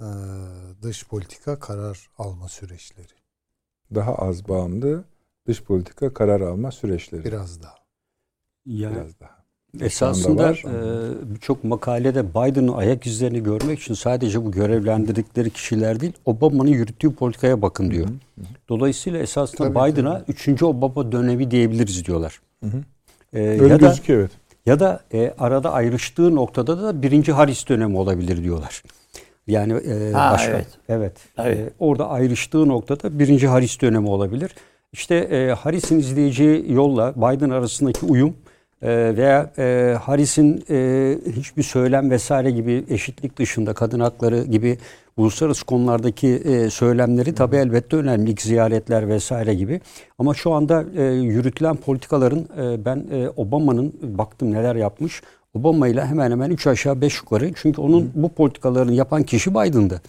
[0.00, 0.06] e,
[0.82, 3.12] dış politika karar alma süreçleri.
[3.94, 5.04] Daha az bağımlı
[5.46, 7.24] dış politika karar alma süreçleri.
[7.24, 7.76] Biraz daha.
[8.66, 9.35] Yani, Biraz daha.
[9.80, 16.70] Esasında e, birçok makalede Biden'ın ayak izlerini görmek için sadece bu görevlendirdikleri kişiler değil, Obama'nın
[16.70, 18.06] yürüttüğü politikaya bakın diyor.
[18.06, 18.44] Hı hı.
[18.68, 20.62] Dolayısıyla esasında Biden'a 3.
[20.62, 22.40] Obama dönemi diyebiliriz diyorlar.
[22.64, 22.82] Hı hı.
[23.32, 24.30] Ee, Öyle ya gözüküyor evet.
[24.66, 28.82] Ya da e, arada ayrıştığı noktada da birinci Harris dönemi olabilir diyorlar.
[29.46, 30.66] Yani e, ha, başka, evet.
[30.88, 31.16] Evet.
[31.38, 31.58] evet.
[31.58, 34.54] E, orada ayrıştığı noktada birinci Harris dönemi olabilir.
[34.92, 38.36] İşte e, Harris'in izleyeceği yolla Biden arasındaki uyum
[38.82, 44.78] veya e, Harris'in e, hiçbir söylem vesaire gibi eşitlik dışında kadın hakları gibi
[45.16, 48.30] uluslararası konulardaki e, söylemleri tabii elbette önemli.
[48.30, 49.80] İlk ziyaretler vesaire gibi.
[50.18, 55.22] Ama şu anda e, yürütülen politikaların e, ben e, Obama'nın baktım neler yapmış.
[55.54, 57.52] Obama ile hemen hemen 3 aşağı 5 yukarı.
[57.54, 60.02] Çünkü onun bu politikalarını yapan kişi Biden'dı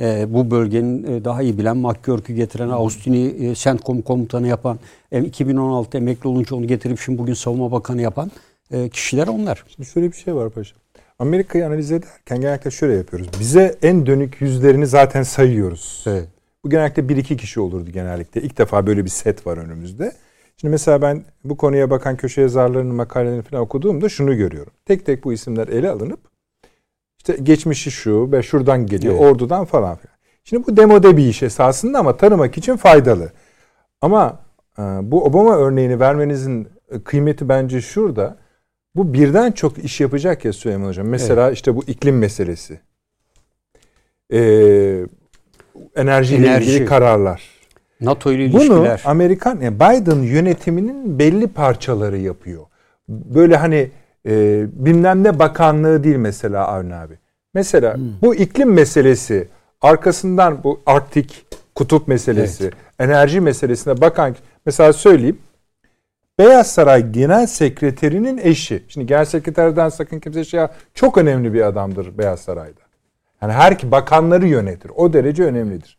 [0.00, 4.78] e, bu bölgenin e, daha iyi bilen McGurk'ü getiren, Austin'i e, CENTCOM komutanı yapan,
[5.12, 8.30] e, 2016 emekli olunca onu getirip şimdi bugün savunma bakanı yapan
[8.70, 9.64] e, kişiler onlar.
[9.68, 10.76] Şimdi şöyle bir şey var paşa.
[11.18, 13.28] Amerika'yı analiz ederken genellikle şöyle yapıyoruz.
[13.40, 16.04] Bize en dönük yüzlerini zaten sayıyoruz.
[16.06, 16.28] Evet.
[16.64, 18.42] Bu genellikle bir iki kişi olurdu genellikle.
[18.42, 20.12] İlk defa böyle bir set var önümüzde.
[20.56, 24.72] Şimdi mesela ben bu konuya bakan köşe yazarlarının makalelerini falan okuduğumda şunu görüyorum.
[24.84, 26.20] Tek tek bu isimler ele alınıp
[27.28, 29.24] işte geçmişi şu ve şuradan geliyor, evet.
[29.24, 30.14] ordudan falan filan.
[30.44, 33.32] Şimdi bu demode bir iş esasında ama tanımak için faydalı.
[34.00, 34.40] Ama
[34.78, 36.68] e, bu Obama örneğini vermenizin
[37.04, 38.36] kıymeti bence şurada.
[38.94, 41.06] Bu birden çok iş yapacak ya Süleyman Hocam.
[41.06, 41.56] Mesela evet.
[41.56, 42.80] işte bu iklim meselesi.
[44.32, 45.06] Ee,
[45.96, 46.70] enerjiyle Enerji.
[46.70, 47.42] ilgili kararlar.
[48.00, 48.68] NATO ile ilişkiler.
[48.70, 52.66] Bunu Amerikan, yani Biden yönetiminin belli parçaları yapıyor.
[53.08, 53.90] Böyle hani
[54.26, 57.18] e, bilmem ne bakanlığı değil mesela Avni abi.
[57.54, 58.02] Mesela hmm.
[58.22, 59.48] bu iklim meselesi
[59.80, 62.74] arkasından bu Arktik kutup meselesi, evet.
[62.98, 64.36] enerji meselesine bakan
[64.66, 65.38] mesela söyleyeyim.
[66.38, 68.82] Beyaz Saray Genel Sekreterinin eşi.
[68.88, 72.80] Şimdi Genel Sekreterden sakın kimse şey çok önemli bir adamdır Beyaz Saray'da.
[73.42, 74.90] Yani her bakanları yönetir.
[74.96, 75.98] O derece önemlidir.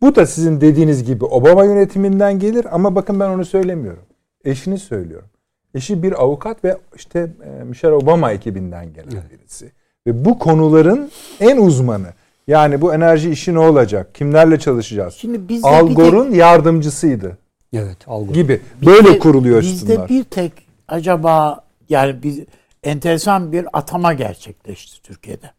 [0.00, 4.02] Bu da sizin dediğiniz gibi Obama yönetiminden gelir ama bakın ben onu söylemiyorum.
[4.44, 5.28] Eşini söylüyorum.
[5.76, 9.30] Eşi bir avukat ve işte e, Michelle Obama ekibinden gelen evet.
[9.30, 9.72] birisi.
[10.06, 12.08] Ve bu konuların en uzmanı.
[12.46, 14.14] Yani bu enerji işi ne olacak?
[14.14, 15.14] Kimlerle çalışacağız?
[15.14, 16.36] Şimdi bizde Al Gore'un tek...
[16.36, 17.38] yardımcısıydı.
[17.72, 18.34] Evet, Al Gore.
[18.34, 18.60] Gibi.
[18.86, 20.52] Böyle bizde, kuruluyor bizde Bizde bir tek
[20.88, 22.40] acaba yani biz
[22.82, 25.50] enteresan bir atama gerçekleşti Türkiye'de.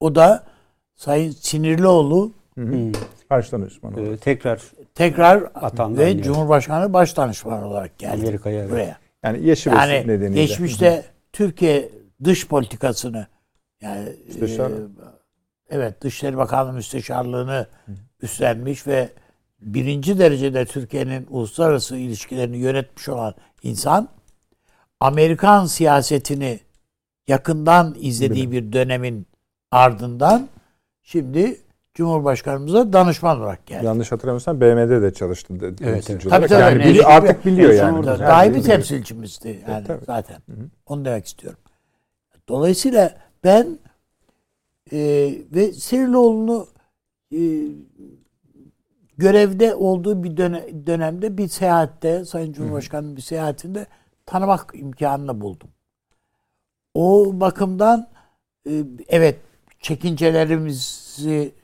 [0.00, 0.44] O da
[0.96, 2.92] Sayın Sinirlioğlu Hı hı.
[3.30, 4.62] Başdanışman Ee, tekrar
[4.98, 6.22] tekrar atandı ve yani.
[6.22, 8.70] Cumhurbaşkanı başdanışman olarak geldi Amerika'ya evet.
[8.70, 8.98] buraya.
[9.22, 10.44] Yani yaşı yani nedeniyle.
[10.44, 11.02] geçmişte hı hı.
[11.32, 11.88] Türkiye
[12.24, 13.26] dış politikasını
[13.80, 14.70] yani Müsteşar.
[14.70, 14.74] e,
[15.70, 17.66] evet Dışişleri Bakanlığı müsteşarlığını
[18.22, 19.08] üstlenmiş ve
[19.60, 24.08] birinci derecede Türkiye'nin uluslararası ilişkilerini yönetmiş olan insan
[25.00, 26.60] Amerikan siyasetini
[27.28, 29.26] yakından izlediği bir dönemin
[29.70, 30.48] ardından
[31.02, 31.60] şimdi
[31.98, 33.86] Cumhurbaşkanımıza danışman olarak geldi.
[33.86, 35.54] Yanlış hatırlamıyorsam BM'de de çalıştı.
[35.60, 36.06] Evet, evet.
[36.30, 36.62] Tabii, tabii.
[36.62, 38.06] Yani bili, artık biliyor yani.
[38.06, 40.34] Daha bir temsilcimizdi yani evet, zaten.
[40.34, 40.68] Hı hı.
[40.86, 41.58] Onu demek istiyorum.
[42.48, 43.14] Dolayısıyla
[43.44, 43.78] ben
[44.92, 44.98] e,
[45.54, 46.66] ve Seriloğlu'nu
[47.32, 47.40] e,
[49.16, 53.86] görevde olduğu bir dönem, dönemde bir seyahatte Sayın Cumhurbaşkanı'nın bir seyahatinde
[54.26, 55.68] tanımak imkanını buldum.
[56.94, 58.08] O bakımdan
[58.68, 58.72] e,
[59.08, 59.36] evet
[59.80, 61.58] çekincelerimizi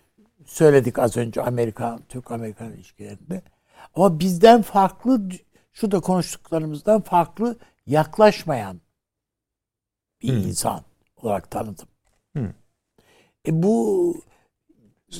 [0.46, 3.42] söyledik az önce Amerikan Türk-Amerikan ilişkilerinde.
[3.94, 5.20] Ama bizden farklı
[5.72, 7.56] şu da konuştuklarımızdan farklı
[7.86, 8.80] yaklaşmayan
[10.22, 10.36] bir hmm.
[10.36, 10.80] insan
[11.16, 11.88] olarak tanıdım.
[12.32, 12.48] Hmm.
[13.48, 14.16] E bu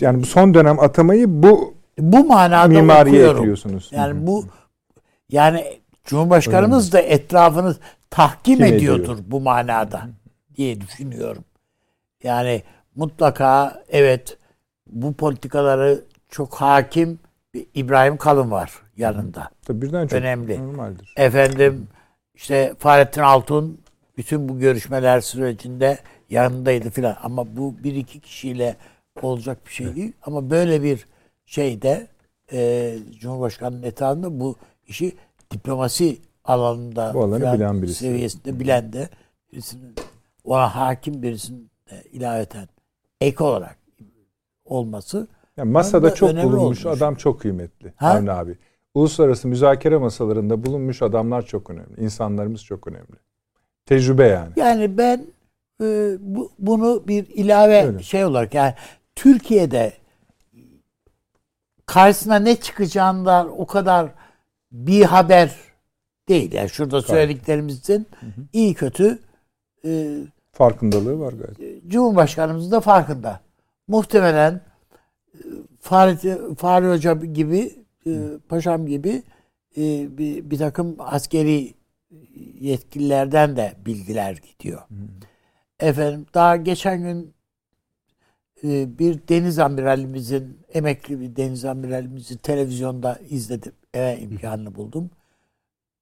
[0.01, 3.91] yani bu son dönem atamayı bu bu manada mimariye ekliyorsunuz.
[3.93, 4.27] Yani hmm.
[4.27, 4.45] bu
[5.29, 7.77] yani Cumhurbaşkanımız da etrafını
[8.11, 9.19] tahkim Kim ediyordur ediyor?
[9.27, 10.09] bu manada
[10.57, 11.45] diye düşünüyorum.
[12.23, 12.63] Yani
[12.95, 14.39] mutlaka evet
[14.87, 17.19] bu politikaları çok hakim
[17.55, 19.51] bir İbrahim Kalın var yanında.
[19.63, 20.59] Tabii birden çok önemli.
[20.59, 21.13] Normaldir.
[21.17, 21.89] Efendim
[22.35, 23.81] işte Fahrettin Altun
[24.17, 25.99] bütün bu görüşmeler sürecinde
[26.31, 28.77] yanındaydı filan ama bu bir iki kişiyle
[29.23, 31.07] olacak bir şey değil ama böyle bir
[31.47, 32.07] şeyde
[32.53, 34.57] e, Cumhurbaşkanı'nın etrafında bu
[34.87, 35.17] işi
[35.51, 37.95] diplomasi alanında bu alanı bilen birisi.
[37.95, 39.09] seviyesinde bilen de
[39.53, 39.95] birisinin
[40.45, 41.71] ona hakim birisinin
[42.13, 42.69] ilaveten
[43.21, 43.84] ek olarak
[44.65, 45.27] olması
[45.57, 46.87] yani masada çok bulunmuş olmuş.
[46.87, 47.93] adam çok kıymetli.
[47.97, 48.09] Ha?
[48.09, 48.59] Avni abi.
[48.95, 52.01] Uluslararası müzakere masalarında bulunmuş adamlar çok önemli.
[52.01, 53.17] İnsanlarımız çok önemli.
[53.87, 54.53] Tecrübe yani.
[54.57, 55.27] Yani ben
[55.83, 58.03] e, bu, bunu bir ilave Öyle.
[58.03, 58.75] şey olarak yani
[59.17, 59.93] Türkiye'de
[61.87, 64.11] karşısına ne çıkacağından o kadar
[64.73, 65.55] bir haber
[66.29, 66.53] değil.
[66.53, 68.41] Yani şurada söylediklerimizin hı hı.
[68.53, 69.19] iyi kötü
[69.85, 70.19] e,
[70.53, 71.89] farkındalığı var gayet.
[71.89, 73.41] Cumhurbaşkanımız da farkında.
[73.89, 74.61] Muhtemelen
[75.35, 75.39] e,
[75.81, 79.23] Fahri, Fahri Hoca gibi e, paşam gibi
[79.77, 81.75] e, bir, bir takım askeri
[82.61, 84.81] yetkililerden de bilgiler gidiyor.
[84.81, 84.95] Hı.
[85.81, 87.35] Efendim daha geçen gün
[88.99, 93.73] bir deniz amiralimizin emekli bir deniz amiralimizi televizyonda izledim.
[93.95, 95.11] Eve imkanını buldum.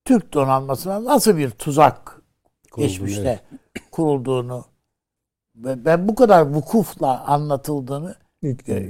[0.05, 2.23] Türk donanmasına nasıl bir tuzak
[2.71, 3.85] Kuruldu, geçmişte evet.
[3.91, 4.65] kurulduğunu
[5.55, 8.15] ben bu kadar vukufla anlatıldığını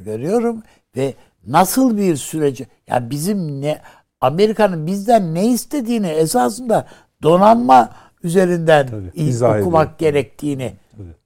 [0.05, 0.63] görüyorum
[0.97, 1.15] ve
[1.47, 3.83] nasıl bir süreci yani bizim ne
[4.21, 6.87] Amerika'nın bizden ne istediğini esasında
[7.23, 7.91] donanma
[8.23, 9.99] üzerinden Tabii, okumak ediyor.
[9.99, 10.73] gerektiğini.
[10.97, 11.17] Tabii.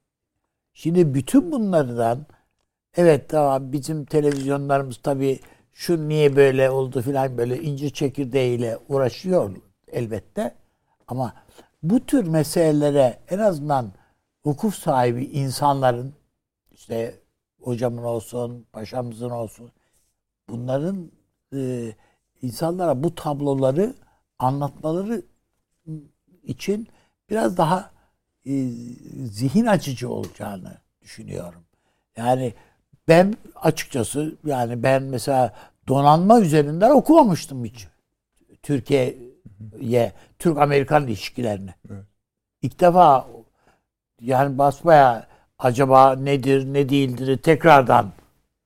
[0.73, 2.27] Şimdi bütün bunlardan
[2.97, 5.41] evet tamam bizim televizyonlarımız tabii
[5.73, 9.57] şu niye böyle oldu filan böyle ince çekirdeğiyle uğraşıyor
[9.93, 10.55] elbette.
[11.09, 11.35] Ama
[11.83, 13.93] bu tür meselelere en azından
[14.47, 16.14] hukuk sahibi insanların
[16.70, 17.20] işte
[17.60, 19.73] hocamın olsun, paşamızın olsun
[20.48, 21.12] bunların
[21.55, 21.93] e,
[22.43, 23.94] insanlara bu tabloları
[24.39, 25.23] anlatmaları
[26.43, 26.89] için
[27.31, 27.90] biraz daha
[28.44, 28.68] e,
[29.24, 31.64] zihin açıcı olacağını düşünüyorum.
[32.16, 32.55] Yani
[33.09, 35.55] ben açıkçası yani ben mesela
[35.89, 37.89] donanma üzerinden okumamıştım hiç.
[38.62, 41.74] Türkiye'ye, Türk-Amerikan ilişkilerini.
[41.90, 42.05] Evet.
[42.62, 43.28] İlk defa
[44.20, 45.26] yani basmaya
[45.59, 48.12] acaba nedir ne değildir tekrardan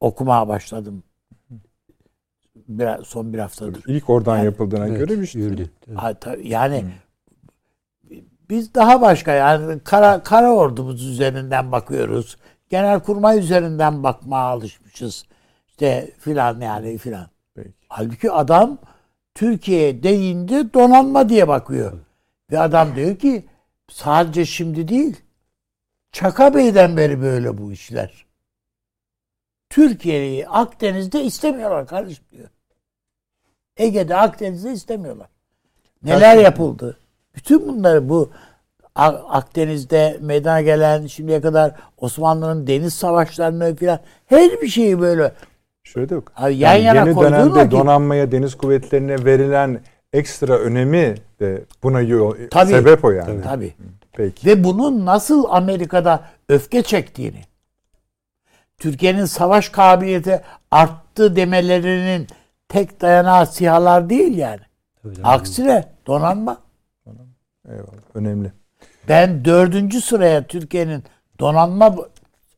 [0.01, 1.03] okumaya başladım.
[2.69, 3.83] Biraz, son bir haftadır.
[3.87, 5.43] İlk oradan yani, yapıldığına evet, göre bir şey.
[5.43, 5.71] Yürüdü.
[6.43, 6.85] Yani
[8.09, 8.15] Hı.
[8.51, 12.37] biz daha başka yani kara, kara ordumuz üzerinden bakıyoruz.
[12.69, 15.25] Genelkurmay üzerinden bakmaya alışmışız.
[15.69, 17.27] İşte filan yani filan.
[17.89, 18.79] Halbuki adam
[19.35, 21.93] Türkiye deyince donanma diye bakıyor.
[22.51, 23.45] Ve adam diyor ki
[23.89, 25.17] sadece şimdi değil
[26.13, 28.27] Çaka Bey'den beri böyle bu işler.
[29.71, 32.49] Türkiye'yi Akdeniz'de istemiyorlar kardeşim diyor.
[33.77, 35.29] Ege'de Akdeniz'de istemiyorlar.
[36.03, 36.99] Neler yapıldı?
[37.37, 38.31] Bütün bunları bu
[38.95, 45.33] Akdeniz'de meydana gelen şimdiye kadar Osmanlı'nın deniz savaşlarını falan her bir şeyi böyle
[45.85, 46.33] Şöyle de yok.
[46.37, 49.81] Abi yan yani yana yeni dönemde vakit, donanmaya, deniz kuvvetlerine verilen
[50.13, 53.27] ekstra önemi de buna yol, tabii, sebep o yani.
[53.27, 53.43] Tabii.
[53.43, 53.75] tabii.
[54.13, 54.47] Peki.
[54.47, 57.41] Ve bunun nasıl Amerika'da öfke çektiğini,
[58.79, 62.27] Türkiye'nin savaş kabiliyeti arttı demelerinin
[62.69, 64.61] tek dayanağı sihalar değil yani.
[65.03, 66.59] Tabii Aksine donanma.
[67.69, 68.15] Eyvallah.
[68.15, 68.53] Önemli.
[69.09, 71.05] Ben dördüncü sıraya Türkiye'nin
[71.41, 71.97] donanma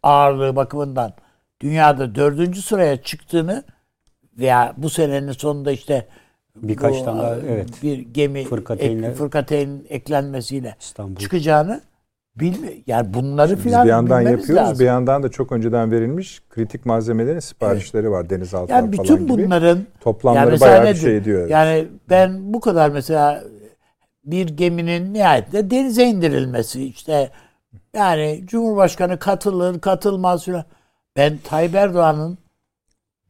[0.02, 1.12] ağırlığı bakımından
[1.60, 3.64] dünyada dördüncü sıraya çıktığını
[4.38, 6.08] veya bu senenin sonunda işte
[6.56, 11.20] birkaç bu, tane daha evet bir gemi fırkateynle ek, fırkateyn eklenmesiyle İstanbul.
[11.20, 11.80] çıkacağını
[12.36, 14.78] bilme yani bunları filan bir yandan yapıyoruz lazım.
[14.78, 18.12] bir yandan da çok önceden verilmiş kritik malzemelerin siparişleri evet.
[18.12, 19.46] var denizaltı yani bütün falan gibi.
[19.46, 21.48] bunların toplamları yani bayağı bir şey diyor.
[21.48, 23.44] Yani ben bu kadar mesela
[24.24, 27.30] bir geminin nihayetinde denize indirilmesi işte
[27.94, 30.64] yani Cumhurbaşkanı katılır katılmaz filan.
[31.16, 32.38] Ben Tayyip Erdoğan'ın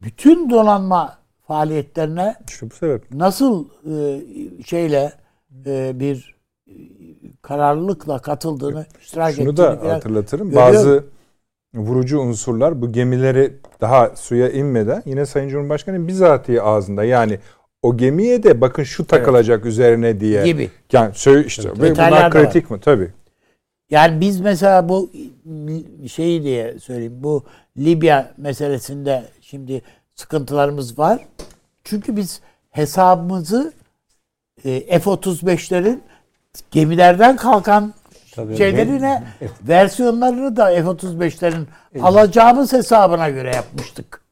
[0.01, 1.17] bütün donanma
[1.53, 3.13] faaliyetlerine işte bu sebep.
[3.13, 4.21] nasıl e,
[4.65, 5.13] şeyle
[5.65, 6.35] e, bir
[7.41, 10.49] kararlılıkla katıldığını iştirak Şunu da hatırlatırım.
[10.49, 10.73] Görüyorum.
[10.73, 11.05] Bazı
[11.75, 17.39] vurucu unsurlar bu gemileri daha suya inmeden yine Sayın Cumhurbaşkanı bizatihi ağzında yani
[17.81, 19.71] o gemiye de bakın şu takılacak evet.
[19.71, 20.43] üzerine diye.
[20.43, 20.69] Gibi.
[20.91, 21.81] Yani söyle işte evet.
[21.81, 22.79] ve bunlar kritik mi?
[22.81, 23.11] Tabii.
[23.89, 25.11] Yani biz mesela bu
[26.07, 27.15] şeyi diye söyleyeyim.
[27.15, 27.43] Bu
[27.77, 29.81] Libya meselesinde şimdi
[30.15, 31.25] sıkıntılarımız var.
[31.83, 32.41] Çünkü biz
[32.71, 33.73] hesabımızı
[34.65, 35.99] e, F-35'lerin
[36.71, 37.93] gemilerden kalkan
[38.35, 41.65] Tabii, şeylerine ben, versiyonlarını da F-35'lerin
[42.01, 44.22] alacağımız hesabına göre yapmıştık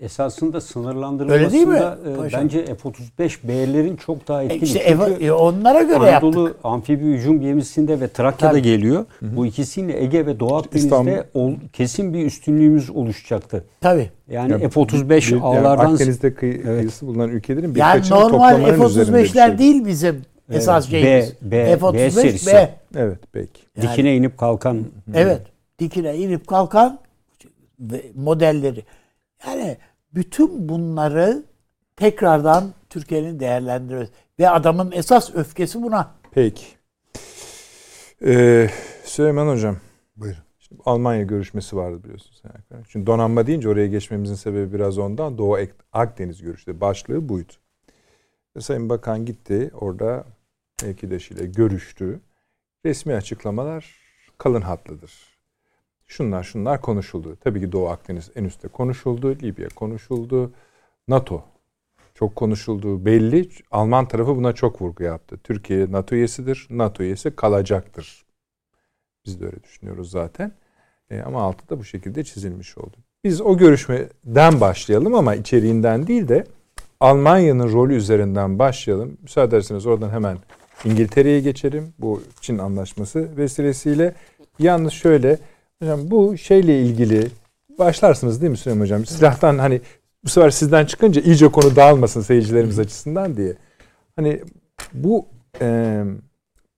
[0.00, 1.98] esasında sınırlandırılmasında
[2.28, 4.64] e, bence F-35B'lerin çok daha etkili.
[4.64, 6.60] İşte Çünkü e, onlara göre Anadolu yaptık.
[6.64, 8.62] amfibi hücum gemisinde ve Trakya'da Tabii.
[8.62, 9.06] geliyor.
[9.20, 9.36] Hı-hı.
[9.36, 13.64] Bu ikisiyle Ege ve Doğu Akdeniz'de ol, kesin bir üstünlüğümüz oluşacaktı.
[13.80, 14.10] Tabii.
[14.30, 15.84] Yani ya, F-35 bir, ağlardan...
[15.84, 16.78] Yani Akdeniz'de kıyı, evet.
[16.78, 19.58] kıyısı bulunan ülkelerin birkaçını yani normal F-35'ler şey.
[19.58, 21.02] değil bizim esas evet.
[21.02, 21.34] şeyimiz.
[21.42, 22.52] B, B, F-35 B serisi.
[22.52, 22.74] B.
[22.96, 23.60] Evet peki.
[23.76, 24.84] Yani, dikine inip kalkan.
[25.14, 25.42] Evet.
[25.78, 26.98] Dikine inip kalkan
[28.14, 28.84] modelleri.
[29.46, 29.76] Yani
[30.14, 31.42] bütün bunları
[31.96, 34.12] tekrardan Türkiye'nin değerlendirmesi.
[34.38, 36.14] Ve adamın esas öfkesi buna.
[36.30, 36.66] Peki.
[38.24, 38.70] Ee,
[39.04, 39.76] Süleyman Hocam.
[40.16, 40.42] Buyurun.
[40.58, 42.42] Şimdi Almanya görüşmesi vardı biliyorsunuz.
[42.88, 45.38] Şimdi donanma deyince oraya geçmemizin sebebi biraz ondan.
[45.38, 45.58] Doğu
[45.92, 47.52] Akdeniz görüşte başlığı buydu.
[48.58, 50.24] Sayın Bakan gitti orada
[50.82, 52.20] mevkidaşıyla görüştü.
[52.84, 53.94] Resmi açıklamalar
[54.38, 55.27] kalın hatlıdır
[56.08, 57.36] şunlar şunlar konuşuldu.
[57.40, 59.38] Tabii ki Doğu Akdeniz en üstte konuşuldu.
[59.42, 60.52] Libya konuşuldu.
[61.08, 61.44] NATO
[62.14, 63.48] çok konuşulduğu belli.
[63.70, 65.38] Alman tarafı buna çok vurgu yaptı.
[65.44, 66.66] Türkiye NATO üyesidir.
[66.70, 68.24] NATO üyesi kalacaktır.
[69.26, 70.52] Biz de öyle düşünüyoruz zaten.
[71.10, 72.96] E, ama altı da bu şekilde çizilmiş oldu.
[73.24, 76.44] Biz o görüşmeden başlayalım ama içeriğinden değil de
[77.00, 79.18] Almanya'nın rolü üzerinden başlayalım.
[79.22, 80.38] Müsaade ederseniz oradan hemen
[80.84, 81.92] İngiltere'ye geçelim.
[81.98, 84.14] Bu Çin anlaşması vesilesiyle.
[84.58, 85.38] Yalnız şöyle
[85.82, 87.28] Hocam bu şeyle ilgili
[87.78, 89.06] başlarsınız değil mi Süleyman Hocam?
[89.06, 89.80] Silahtan hani
[90.24, 93.56] bu sefer sizden çıkınca iyice konu dağılmasın seyircilerimiz açısından diye.
[94.16, 94.42] Hani
[94.94, 95.26] bu
[95.60, 96.02] e,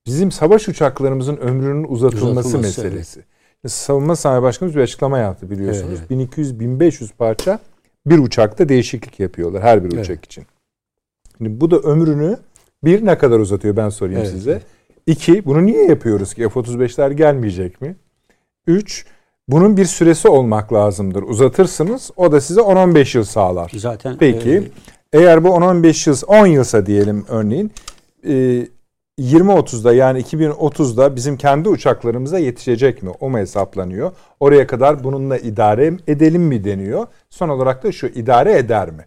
[0.06, 3.20] bizim savaş uçaklarımızın ömrünün uzatılması, uzatılması meselesi.
[3.64, 3.72] Evet.
[3.72, 6.00] Savunma Sanayi Başkanımız bir açıklama yaptı biliyorsunuz.
[6.10, 6.38] Evet, evet.
[6.38, 7.58] 1200-1500 parça
[8.06, 10.24] bir uçakta değişiklik yapıyorlar her bir uçak evet.
[10.24, 10.44] için.
[11.38, 12.38] Şimdi bu da ömrünü
[12.84, 14.30] bir ne kadar uzatıyor ben sorayım evet.
[14.30, 14.62] size.
[15.06, 17.96] İki bunu niye yapıyoruz ki F-35'ler gelmeyecek mi?
[18.70, 19.06] 3
[19.48, 21.22] bunun bir süresi olmak lazımdır.
[21.22, 23.72] Uzatırsınız o da size 10-15 yıl sağlar.
[23.76, 24.50] Zaten Peki
[25.12, 27.72] e, eğer bu 10-15 yıl 10 yılsa diyelim örneğin
[28.24, 28.66] e,
[29.20, 33.10] 20-30'da yani 2030'da bizim kendi uçaklarımıza yetişecek mi?
[33.20, 34.12] O mu hesaplanıyor?
[34.40, 37.06] Oraya kadar bununla idare edelim mi deniyor?
[37.30, 39.06] Son olarak da şu idare eder mi?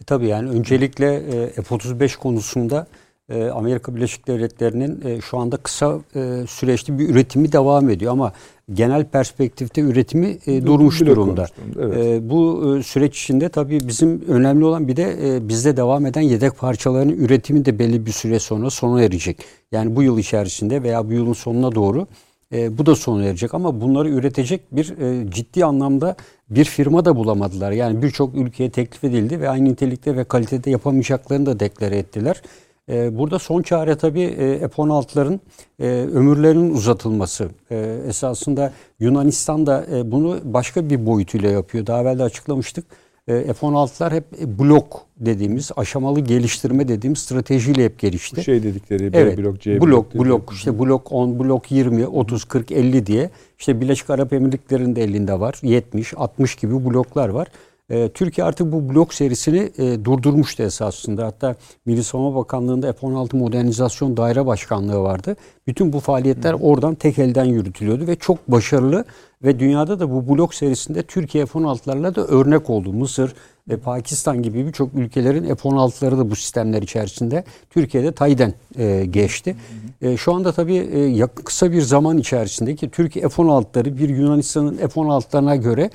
[0.00, 2.86] E, tabii yani öncelikle e, F-35 konusunda
[3.34, 8.32] Amerika Birleşik Devletleri'nin e, şu anda kısa e, süreçli bir üretimi devam ediyor ama
[8.72, 11.46] genel perspektifte üretimi e, durmuş durumda.
[11.78, 11.96] Evet.
[11.96, 17.12] E, bu süreç içinde tabii bizim önemli olan bir de bizde devam eden yedek parçaların
[17.12, 19.38] üretimi de belli bir süre sonra sona erecek.
[19.72, 22.06] Yani bu yıl içerisinde veya bu yılın sonuna doğru
[22.52, 26.16] e, bu da sona erecek ama bunları üretecek bir e, ciddi anlamda
[26.50, 27.72] bir firma da bulamadılar.
[27.72, 32.42] Yani birçok ülkeye teklif edildi ve aynı nitelikte ve kalitede yapamayacaklarını da deklare ettiler.
[32.88, 35.38] Ee, burada son çare tabii e, F-16'ların
[35.78, 37.48] e, ömürlerinin uzatılması.
[37.70, 37.76] E,
[38.08, 41.86] esasında Yunanistan da bunu başka bir boyutuyla yapıyor.
[41.86, 42.84] Daha evvel de açıklamıştık.
[43.26, 44.24] F-16'lar hep
[44.58, 48.36] blok dediğimiz, aşamalı geliştirme dediğimiz stratejiyle hep gelişti.
[48.36, 50.14] Bu şey dedikleri B evet, blok, C blok.
[50.14, 53.30] Blok, blok işte blok 10, blok 20, 30, 40, 50 diye.
[53.58, 55.58] İşte Birleşik Arap Emirlikleri'nin de elinde var.
[55.62, 57.48] 70, 60 gibi bloklar var.
[57.90, 61.26] E, Türkiye artık bu blok serisini e, durdurmuştu esasında.
[61.26, 61.56] Hatta
[61.86, 65.36] Milli Savunma Bakanlığı'nda F-16 Modernizasyon Daire Başkanlığı vardı.
[65.66, 69.04] Bütün bu faaliyetler oradan tek elden yürütülüyordu ve çok başarılı
[69.44, 72.92] ve dünyada da bu blok serisinde Türkiye F-16'larla da örnek oldu.
[72.92, 73.34] Mısır
[73.68, 79.56] ve Pakistan gibi birçok ülkelerin F-16'ları da bu sistemler içerisinde Türkiye'de tayden e, geçti.
[80.02, 85.56] E, şu anda tabii e, kısa bir zaman içerisinde ki Türkiye F-16'ları bir Yunanistan'ın F-16'larına
[85.56, 85.90] göre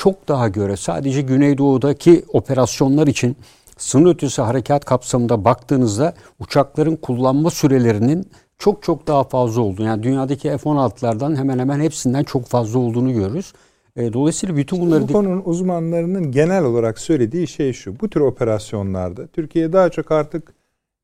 [0.00, 3.36] çok daha göre sadece Güneydoğu'daki operasyonlar için
[3.76, 10.48] sınır ötesi harekat kapsamında baktığınızda uçakların kullanma sürelerinin çok çok daha fazla olduğunu yani dünyadaki
[10.48, 13.52] F-16'lardan hemen hemen hepsinden çok fazla olduğunu görürüz.
[13.96, 15.08] E, dolayısıyla bütün bunları...
[15.08, 18.00] Bu konunun uzmanlarının genel olarak söylediği şey şu.
[18.00, 20.54] Bu tür operasyonlarda Türkiye daha çok artık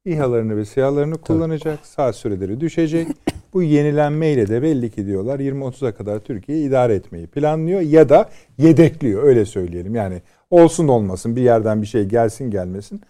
[0.05, 1.78] İHA'larını ve SİHA'larını kullanacak.
[1.86, 3.09] Saat süreleri düşecek.
[3.57, 8.28] Bu yenilenmeyle de belli ki diyorlar 20-30'a kadar Türkiye idare etmeyi planlıyor ya da
[8.59, 9.95] yedekliyor öyle söyleyelim.
[9.95, 13.01] Yani olsun olmasın bir yerden bir şey gelsin gelmesin.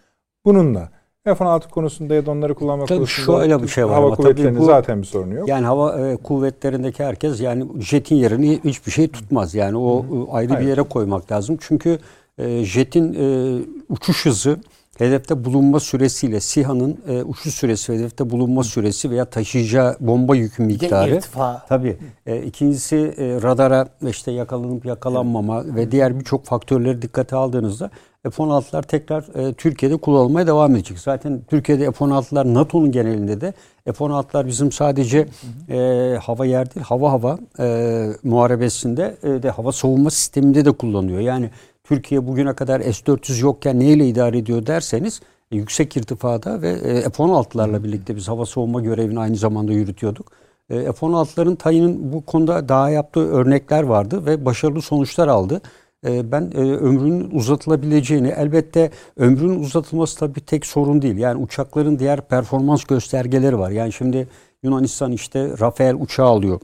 [0.45, 0.89] Bununla
[1.25, 5.03] F-16 konusunda ya da onları kullanmak Tabii konusunda şöyle bir şey var hava kuvvetlerinin zaten
[5.03, 5.49] bir sorunu yok.
[5.49, 9.55] Yani hava e, kuvvetlerindeki herkes yani jetin yerini hiçbir şey tutmaz.
[9.55, 10.33] Yani o Hı.
[10.33, 10.65] ayrı Hayır.
[10.65, 11.57] bir yere koymak lazım.
[11.61, 11.99] Çünkü
[12.39, 13.59] e, jetin e,
[13.89, 14.57] uçuş hızı
[14.99, 21.17] hedefte bulunma süresiyle SİHA'nın e, uçuş süresi, hedefte bulunma süresi veya taşıyacağı bomba yükü miktarı.
[21.17, 21.65] irtifa.
[21.69, 21.97] Tabii.
[22.27, 25.75] E, ikincisi e, radara işte yakalanıp yakalanmama evet.
[25.75, 27.91] ve diğer birçok faktörleri dikkate aldığınızda
[28.31, 30.99] F-16'lar tekrar e, Türkiye'de kullanılmaya devam edecek.
[30.99, 33.53] Zaten Türkiye'de F-16'lar NATO'nun genelinde de
[33.85, 35.29] F-16'lar bizim sadece
[35.69, 41.21] e, hava yer değil, hava hava e, muharebesinde e, de hava savunma sisteminde de kullanıyor.
[41.21, 41.51] Yani
[41.89, 45.21] Türkiye bugüne kadar S-400 yokken neyle idare ediyor derseniz
[45.53, 50.33] e, yüksek irtifada ve e, F-16'larla birlikte biz hava savunma görevini aynı zamanda yürütüyorduk.
[50.71, 55.61] E, F-16'ların Tayin'in bu konuda daha yaptığı örnekler vardı ve başarılı sonuçlar aldı.
[56.05, 61.17] Ben ömrünün uzatılabileceğini, elbette ömrünün uzatılması tabii tek sorun değil.
[61.17, 63.71] Yani uçakların diğer performans göstergeleri var.
[63.71, 64.29] Yani şimdi
[64.63, 66.61] Yunanistan işte Rafael uçağı alıyor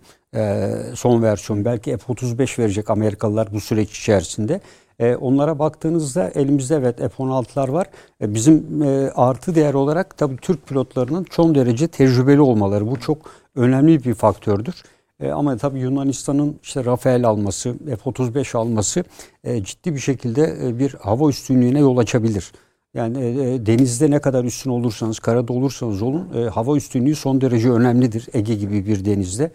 [0.94, 1.64] son versiyon.
[1.64, 4.60] Belki F-35 verecek Amerikalılar bu süreç içerisinde.
[4.98, 7.86] E, onlara baktığınızda elimizde evet F-16'lar var.
[8.20, 12.90] E, bizim e, artı değer olarak tabii Türk pilotlarının çok derece tecrübeli olmaları.
[12.90, 13.19] Bu çok
[13.56, 14.82] önemli bir faktördür.
[15.20, 19.05] E, ama tabii Yunanistan'ın işte Rafael alması, F-35 alması
[19.44, 22.52] e, ciddi bir şekilde e, bir hava üstünlüğüne yol açabilir.
[22.94, 27.40] Yani e, e, denizde ne kadar üstün olursanız, karada olursanız olun e, hava üstünlüğü son
[27.40, 29.51] derece önemlidir Ege gibi bir denizde.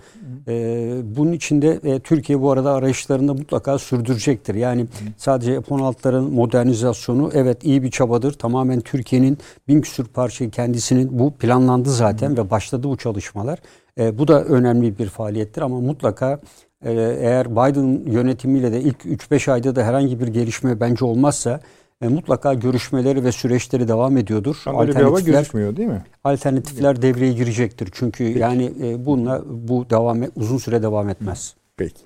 [0.47, 4.55] E, bunun içinde e, Türkiye bu arada arayışlarında mutlaka sürdürecektir.
[4.55, 4.87] Yani Hı.
[5.17, 8.33] sadece F-16'ların modernizasyonu evet iyi bir çabadır.
[8.33, 9.37] Tamamen Türkiye'nin
[9.67, 12.37] bin küsur parçayı kendisinin bu planlandı zaten Hı.
[12.37, 13.59] ve başladı bu çalışmalar.
[13.99, 16.39] E, bu da önemli bir faaliyettir ama mutlaka
[16.85, 21.59] e, eğer Biden yönetimiyle de ilk 3-5 ayda da herhangi bir gelişme bence olmazsa
[22.01, 24.63] e, mutlaka görüşmeleri ve süreçleri devam ediyordur.
[24.65, 26.05] Ama böyle bir hava gözükmüyor değil mi?
[26.23, 27.89] Alternatifler devreye girecektir.
[27.91, 28.39] Çünkü Peki.
[28.39, 31.55] yani e, bununla bu devam et, uzun süre devam etmez.
[31.77, 32.01] Peki.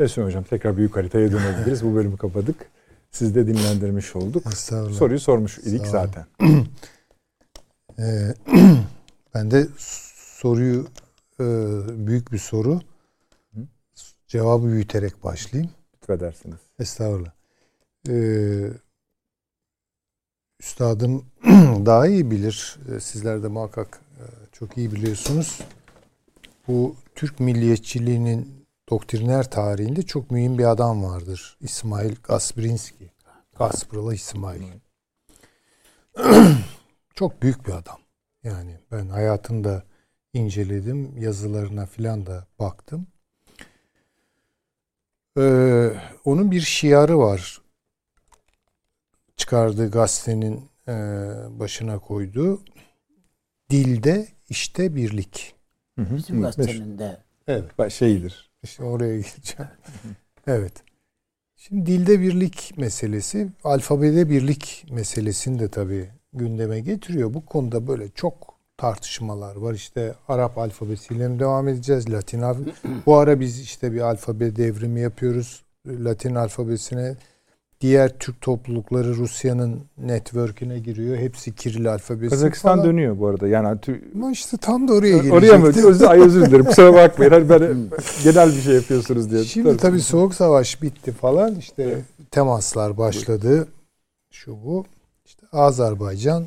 [0.00, 1.84] Resul Hocam tekrar büyük haritaya dönebiliriz.
[1.84, 2.56] bu bölümü kapadık.
[3.10, 4.54] Siz de dinlendirmiş olduk.
[4.92, 6.26] Soruyu sormuş idik zaten.
[7.98, 8.34] Ee,
[9.34, 9.66] ben de
[10.38, 10.86] soruyu
[11.40, 11.44] e,
[12.06, 12.80] büyük bir soru.
[14.26, 15.70] Cevabı büyüterek başlayayım.
[15.94, 16.60] Lütfedersiniz.
[16.78, 17.30] Estağfurullah.
[18.08, 18.70] Ee,
[20.62, 21.24] üstadım
[21.86, 22.78] daha iyi bilir.
[22.88, 25.60] Ee, sizler de muhakkak e, çok iyi biliyorsunuz.
[26.68, 31.56] Bu Türk milliyetçiliğinin doktriner tarihinde çok mühim bir adam vardır.
[31.60, 33.10] İsmail Gasprinski.
[33.58, 34.62] Gaspralı İsmail.
[37.14, 37.98] çok büyük bir adam.
[38.44, 39.82] Yani ben hayatında
[40.32, 41.18] inceledim.
[41.18, 43.06] Yazılarına filan da baktım.
[45.38, 45.90] Ee,
[46.24, 47.61] onun bir şiarı var
[49.42, 50.92] çıkardığı gazetenin e,
[51.60, 52.62] başına koyduğu
[53.70, 55.54] dilde işte birlik.
[55.98, 57.18] Bizim gazetenin de.
[57.46, 57.92] Evet.
[57.92, 58.50] Şeyidir.
[58.62, 59.70] İşte oraya gideceğim.
[60.46, 60.72] evet.
[61.56, 67.34] Şimdi dilde birlik meselesi, alfabede birlik meselesini de tabii gündeme getiriyor.
[67.34, 69.74] Bu konuda böyle çok tartışmalar var.
[69.74, 72.10] İşte Arap alfabesiyle mi devam edeceğiz?
[72.12, 72.42] Latin
[73.06, 75.64] Bu ara biz işte bir alfabe devrimi yapıyoruz.
[75.86, 77.16] Latin alfabesine
[77.82, 81.16] diğer Türk toplulukları Rusya'nın network'üne giriyor.
[81.16, 82.86] Hepsi Kiril alfabesi Kazakistan falan.
[82.86, 83.48] dönüyor bu arada.
[83.48, 83.78] Yani
[84.14, 85.32] Ama işte tam da oraya gelecektim.
[85.32, 85.66] Oraya mı?
[85.66, 86.64] Özür, ay özür dilerim.
[86.64, 87.30] Kusura bakmayın.
[87.30, 87.58] Hani ben
[88.24, 89.44] genel bir şey yapıyorsunuz diye.
[89.44, 91.54] Şimdi tabii, tabii Soğuk Savaş bitti falan.
[91.54, 92.04] İşte evet.
[92.30, 93.68] temaslar başladı.
[94.30, 94.84] Şu bu.
[95.24, 96.46] İşte Azerbaycan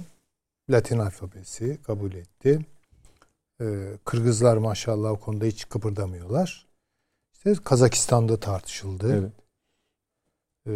[0.70, 2.60] Latin alfabesi kabul etti.
[3.62, 3.66] Ee,
[4.06, 6.66] Kırgızlar maşallah o konuda hiç kıpırdamıyorlar.
[7.34, 9.20] İşte Kazakistan'da tartışıldı.
[9.20, 9.45] Evet.
[10.68, 10.72] Ee,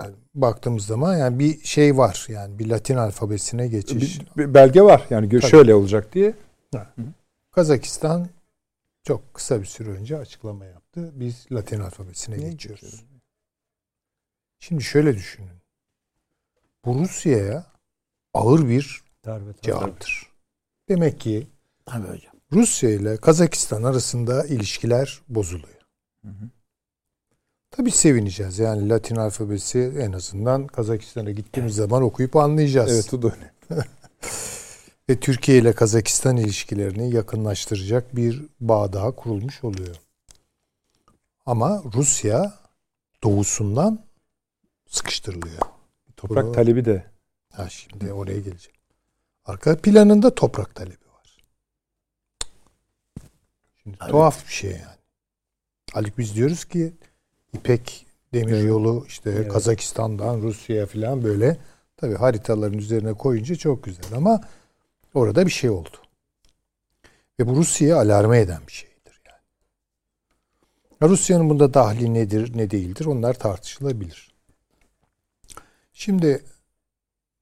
[0.00, 4.20] yani baktığımız zaman yani bir şey var yani bir Latin alfabesine geçiş.
[4.20, 5.50] Bir, bir belge var yani Tabii.
[5.50, 6.34] şöyle olacak diye.
[6.74, 6.94] Ha.
[7.50, 8.28] Kazakistan
[9.04, 11.10] çok kısa bir süre önce açıklama yaptı.
[11.14, 12.90] Biz Latin alfabesine ne geçiyoruz.
[12.90, 13.10] Geçiyor?
[14.58, 15.60] Şimdi şöyle düşünün.
[16.84, 17.66] Bu Rusya'ya
[18.34, 20.30] ağır bir darbe, cevaptır.
[20.88, 21.46] Demek ki
[21.86, 22.34] Tabii hocam.
[22.52, 25.80] Rusya ile Kazakistan arasında ilişkiler bozuluyor.
[26.24, 26.50] Hı hı.
[27.80, 28.58] Tabii sevineceğiz.
[28.58, 32.92] Yani Latin alfabesi en azından Kazakistan'a gittiğimiz zaman okuyup anlayacağız.
[32.92, 33.84] Evet o da önemli.
[35.10, 39.96] Ve Türkiye ile Kazakistan ilişkilerini yakınlaştıracak bir bağ daha kurulmuş oluyor.
[41.46, 42.54] Ama Rusya
[43.22, 44.04] doğusundan
[44.88, 45.60] sıkıştırılıyor.
[46.16, 47.04] Toprak Bunu, talebi de.
[47.52, 48.78] Ha şimdi oraya geleceğim.
[49.44, 51.36] Arka planında toprak talebi var.
[53.82, 54.10] Şimdi evet.
[54.10, 55.00] tuhaf bir şey yani.
[55.92, 56.94] Halbuki biz diyoruz ki
[57.52, 59.52] İpek demir yolu işte evet.
[59.52, 61.56] Kazakistan'dan Rusya'ya falan böyle
[61.96, 64.40] tabi haritaların üzerine koyunca çok güzel ama
[65.14, 65.96] orada bir şey oldu.
[67.40, 71.10] Ve bu Rusya'yı alarma eden bir şeydir yani.
[71.10, 74.30] Rusya'nın bunda dahli nedir ne değildir onlar tartışılabilir.
[75.92, 76.44] Şimdi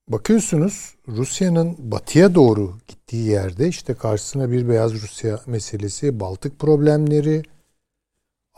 [0.09, 7.43] bakıyorsunuz Rusya'nın batıya doğru gittiği yerde işte karşısına bir beyaz Rusya meselesi, Baltık problemleri,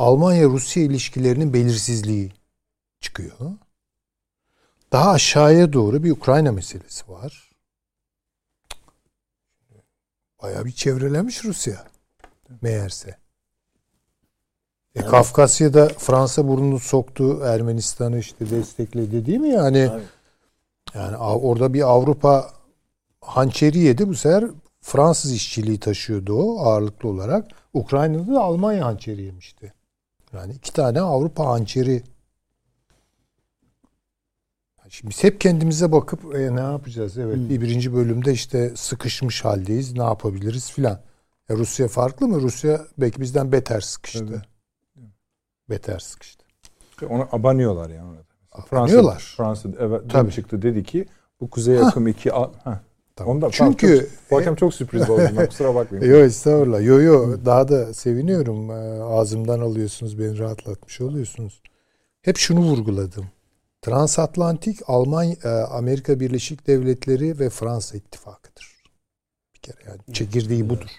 [0.00, 2.32] Almanya-Rusya ilişkilerinin belirsizliği
[3.00, 3.36] çıkıyor.
[4.92, 7.50] Daha aşağıya doğru bir Ukrayna meselesi var.
[10.42, 11.86] Bayağı bir çevrelemiş Rusya
[12.62, 13.18] meğerse.
[14.94, 19.78] E, Kafkasya'da Fransa burnunu soktu, Ermenistan'ı işte destekledi değil mi yani?
[19.78, 20.02] Evet.
[20.94, 22.50] Yani orada bir Avrupa
[23.20, 24.50] hançeri yedi bu sefer
[24.80, 27.50] Fransız işçiliği taşıyordu o ağırlıklı olarak.
[27.74, 29.79] Ukrayna'da da Almanya hançeri yemişti.
[30.32, 32.02] Yani iki tane Avrupa hançeri.
[34.88, 37.18] Şimdi biz hep kendimize bakıp e, ne yapacağız?
[37.18, 37.48] Evet hmm.
[37.48, 39.92] bir birinci bölümde işte sıkışmış haldeyiz.
[39.92, 41.00] Ne yapabiliriz filan.
[41.50, 42.40] E, Rusya farklı mı?
[42.40, 44.26] Rusya belki bizden beter sıkıştı.
[44.30, 45.10] Evet.
[45.70, 46.44] Beter sıkıştı.
[47.08, 48.18] Ona abanıyorlar yani.
[48.52, 49.34] Abanıyorlar.
[49.36, 50.32] Fransa, Fransa evet, Tabii.
[50.32, 51.06] çıktı dedi ki
[51.40, 52.32] bu kuzey akım 2
[53.20, 53.36] Tamam.
[53.36, 55.46] Ondan, Çünkü çok, bu akşam çok sürpriz oldu.
[55.48, 56.04] Kusura bakmayın.
[56.14, 56.84] Yok estağfurullah.
[56.84, 58.70] Yo yo daha da seviniyorum.
[58.70, 61.62] Ee, ağzımdan alıyorsunuz beni rahatlatmış oluyorsunuz.
[62.22, 63.26] Hep şunu vurguladım.
[63.82, 68.82] Transatlantik Almanya, e, Amerika Birleşik Devletleri ve Fransa ittifakıdır.
[69.54, 70.90] Bir kere yani çekirdeği budur.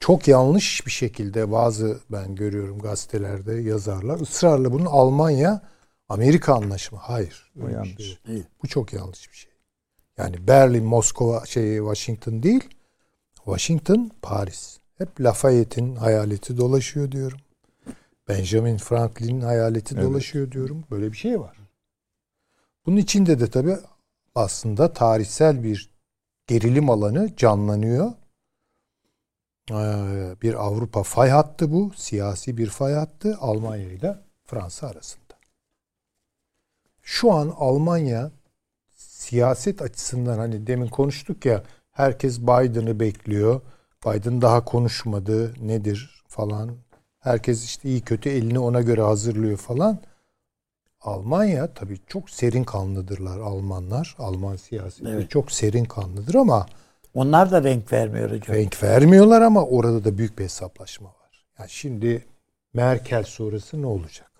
[0.00, 5.62] Çok yanlış bir şekilde bazı ben görüyorum gazetelerde yazarlar ısrarla bunun Almanya
[6.08, 7.00] Amerika anlaşımı.
[7.00, 7.52] Hayır.
[7.54, 8.18] Bu yanlış.
[8.26, 8.42] Şey.
[8.62, 9.53] Bu çok yanlış bir şey.
[10.18, 12.68] Yani Berlin, Moskova, şey Washington değil.
[13.34, 14.78] Washington, Paris.
[14.98, 17.38] Hep Lafayette'in hayaleti dolaşıyor diyorum.
[18.28, 20.04] Benjamin Franklin'in hayaleti evet.
[20.04, 20.84] dolaşıyor diyorum.
[20.90, 21.56] Böyle bir şey var.
[22.86, 23.76] Bunun içinde de tabii
[24.34, 25.90] aslında tarihsel bir
[26.46, 28.12] gerilim alanı canlanıyor.
[29.70, 31.92] Ee, bir Avrupa fay hattı bu.
[31.96, 35.34] Siyasi bir fay hattı Almanya ile Fransa arasında.
[37.02, 38.30] Şu an Almanya
[39.24, 43.60] siyaset açısından hani demin konuştuk ya herkes Biden'ı bekliyor.
[44.06, 46.70] Biden daha konuşmadı nedir falan.
[47.18, 49.98] Herkes işte iyi kötü elini ona göre hazırlıyor falan.
[51.00, 54.14] Almanya tabii çok serin kanlıdırlar Almanlar.
[54.18, 55.30] Alman siyaseti evet.
[55.30, 56.66] çok serin kanlıdır ama
[57.14, 58.56] onlar da renk vermiyor hocam.
[58.56, 61.46] Renk vermiyorlar ama orada da büyük bir hesaplaşma var.
[61.58, 62.26] Yani şimdi
[62.74, 64.30] Merkel sonrası ne olacak?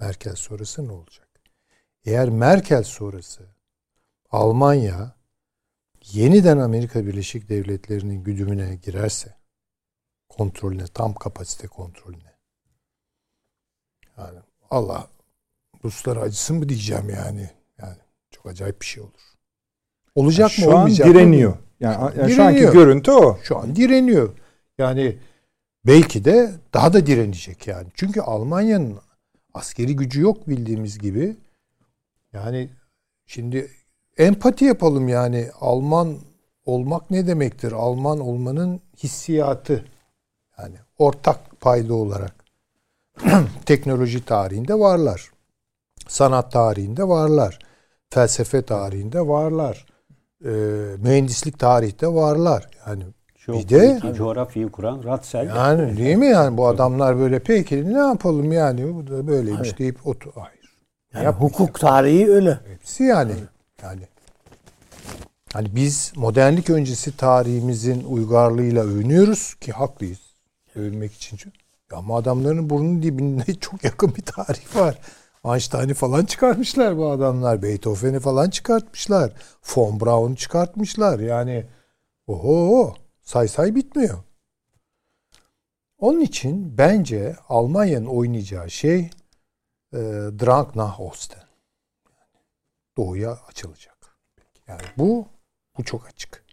[0.00, 1.23] Merkel sonrası ne olacak?
[2.04, 3.42] Eğer Merkel sonrası
[4.30, 5.14] Almanya
[6.12, 9.34] yeniden Amerika Birleşik Devletleri'nin güdümüne girerse
[10.28, 12.34] kontrolüne, tam kapasite kontrolüne.
[14.18, 14.38] Yani
[14.70, 15.08] Allah
[15.84, 17.50] Ruslar acısın mı diyeceğim yani.
[17.78, 17.96] Yani
[18.30, 19.34] çok acayip bir şey olur.
[20.14, 21.12] Olacak yani mı olmayacak mı?
[21.12, 21.56] Şu an direniyor.
[21.80, 22.36] Yani, yani direniyor.
[22.36, 23.38] şu anki görüntü o.
[23.42, 24.38] Şu an direniyor.
[24.78, 25.18] Yani
[25.86, 27.88] belki de daha da direnecek yani.
[27.94, 28.98] Çünkü Almanya'nın
[29.54, 31.36] askeri gücü yok bildiğimiz gibi.
[32.34, 32.70] Yani
[33.26, 33.70] şimdi
[34.18, 36.16] empati yapalım yani Alman
[36.66, 37.72] olmak ne demektir?
[37.72, 39.84] Alman olmanın hissiyatı.
[40.58, 42.34] Yani ortak payda olarak
[43.66, 45.30] teknoloji tarihinde varlar.
[46.08, 47.58] Sanat tarihinde varlar.
[48.10, 49.86] Felsefe tarihinde varlar.
[50.44, 50.50] E,
[50.98, 52.68] mühendislik tarihte varlar.
[52.86, 53.04] Yani
[53.48, 55.46] bir de coğrafyayı kuran Ratzel.
[55.46, 59.78] Yani değil mi yani bu adamlar böyle peki ne yapalım yani bu da böyleymiş evet.
[59.78, 60.32] deyip otur.
[60.34, 60.53] Hayır.
[61.14, 62.58] Yani hukuk tarihi öyle.
[62.68, 63.32] Hepsi yani.
[63.82, 64.02] Yani
[65.52, 70.18] hani biz modernlik öncesi tarihimizin uygarlığıyla övünüyoruz ki haklıyız.
[70.74, 71.38] Övünmek için.
[71.92, 74.98] Ama adamların burnunun dibinde çok yakın bir tarih var.
[75.44, 77.62] Einstein'ı falan çıkartmışlar bu adamlar.
[77.62, 79.32] Beethoven'i falan çıkartmışlar.
[79.76, 81.18] Von Braun'u çıkartmışlar.
[81.18, 81.66] Yani
[82.26, 84.18] oho say say bitmiyor.
[85.98, 89.10] Onun için bence Almanya'nın oynayacağı şey
[89.94, 89.98] e,
[90.40, 91.42] Drang nach Osten.
[92.96, 93.96] Doğuya açılacak.
[94.68, 95.26] Yani bu
[95.78, 96.44] bu çok açık.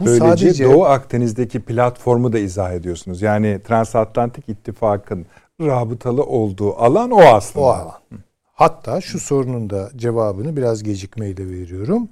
[0.00, 3.22] Bu Böylece sadece, Doğu Akdeniz'deki platformu da izah ediyorsunuz.
[3.22, 5.26] Yani Transatlantik İttifak'ın
[5.60, 7.64] rabıtalı olduğu alan o aslında.
[7.64, 8.00] O alan.
[8.44, 12.08] Hatta şu sorunun da cevabını biraz gecikmeyle veriyorum.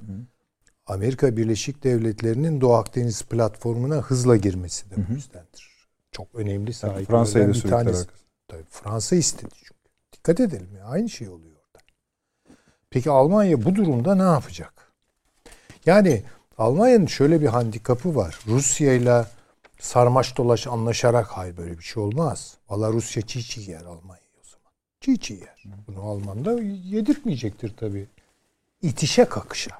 [0.86, 5.88] Amerika Birleşik Devletleri'nin Doğu Akdeniz platformuna hızla girmesi de bu yüzdendir.
[6.12, 8.06] Çok önemli sahiplerden Fransa'yı bir tanesi.
[8.48, 9.54] Tabii Fransa istedi.
[10.18, 11.84] Dikkat edelim ya aynı şey oluyor orada.
[12.90, 14.92] Peki Almanya bu durumda ne yapacak?
[15.86, 16.22] Yani
[16.58, 18.38] Almanya'nın şöyle bir handikapı var.
[18.46, 19.24] Rusya ile
[19.78, 22.56] sarmaş dolaş anlaşarak hayır böyle bir şey olmaz.
[22.68, 24.72] Valla Rusya çiğ çiğ yer Almanya o zaman.
[25.00, 25.64] Çiğ çiğ yer.
[25.86, 28.06] Bunu Alman da yedirtmeyecektir tabii.
[28.82, 29.78] İtişe kakışa.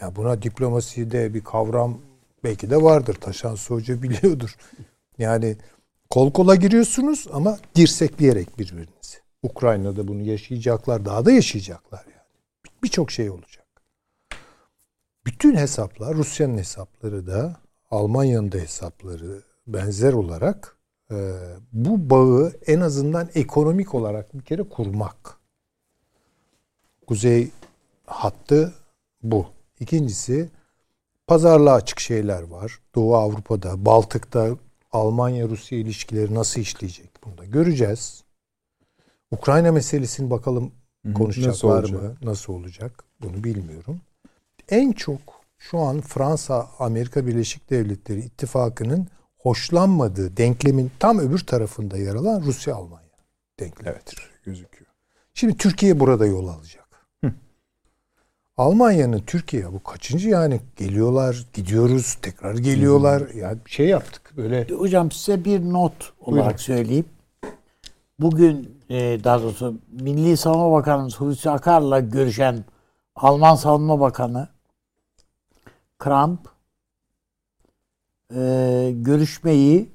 [0.00, 2.00] Ya buna diplomaside bir kavram
[2.44, 3.14] belki de vardır.
[3.14, 4.56] Taşan Hoca biliyordur.
[5.18, 5.56] Yani
[6.10, 9.18] kol kola giriyorsunuz ama dirsekleyerek birbirinizi.
[9.42, 11.04] Ukrayna'da bunu yaşayacaklar.
[11.04, 12.74] Daha da yaşayacaklar yani.
[12.82, 13.66] Birçok şey olacak.
[15.26, 17.56] Bütün hesaplar, Rusya'nın hesapları da,
[17.90, 20.76] Almanya'nın da hesapları benzer olarak
[21.10, 21.34] e,
[21.72, 25.40] bu bağı en azından ekonomik olarak bir kere kurmak.
[27.06, 27.50] Kuzey
[28.06, 28.74] hattı
[29.22, 29.46] bu.
[29.80, 30.48] İkincisi
[31.26, 32.78] pazarlığa açık şeyler var.
[32.94, 34.56] Doğu Avrupa'da, Baltık'ta
[34.92, 38.24] Almanya-Rusya ilişkileri nasıl işleyecek bunu da göreceğiz.
[39.30, 40.72] Ukrayna meselesini bakalım
[41.14, 42.16] konuşacaklar nasıl mı?
[42.22, 43.04] Nasıl olacak?
[43.20, 44.00] Bunu bilmiyorum.
[44.68, 45.20] En çok
[45.58, 49.08] şu an Fransa Amerika Birleşik Devletleri ittifakının
[49.38, 53.10] hoşlanmadığı denklemin tam öbür tarafında yer alan Rusya Almanya
[53.60, 53.88] denklemi.
[53.90, 54.14] Evet
[54.44, 54.90] gözüküyor.
[55.34, 56.90] Şimdi Türkiye burada yol alacak.
[58.56, 64.68] Almanya'nın Türkiye bu kaçıncı yani geliyorlar gidiyoruz tekrar geliyorlar ya yani şey yaptık böyle.
[64.68, 66.56] Hocam size bir not olarak Buyurun.
[66.56, 67.06] söyleyeyim.
[68.18, 72.64] Bugün e, daha doğrusu Milli Savunma Bakanımız Hulusi Akar'la görüşen
[73.16, 74.48] Alman Savunma Bakanı
[75.98, 76.48] Kramp
[78.34, 79.88] e, görüşmeyi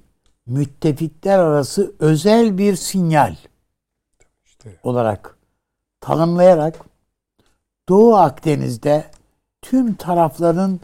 [0.45, 3.35] müttefikler arası özel bir sinyal
[4.45, 4.79] işte.
[4.83, 5.37] olarak
[5.99, 6.79] tanımlayarak
[7.89, 9.11] Doğu Akdeniz'de
[9.61, 10.79] tüm tarafların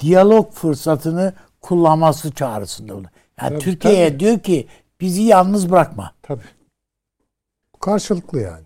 [0.00, 3.10] diyalog fırsatını kullanması çağrısında bulundu.
[3.40, 4.68] Yani Türkiye'ye diyor ki
[5.00, 6.14] bizi yalnız bırakma.
[6.22, 6.42] Tabii.
[7.80, 8.64] Karşılıklı yani.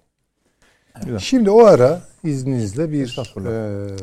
[1.08, 1.20] Evet.
[1.20, 3.96] Şimdi o ara izninizle bir e,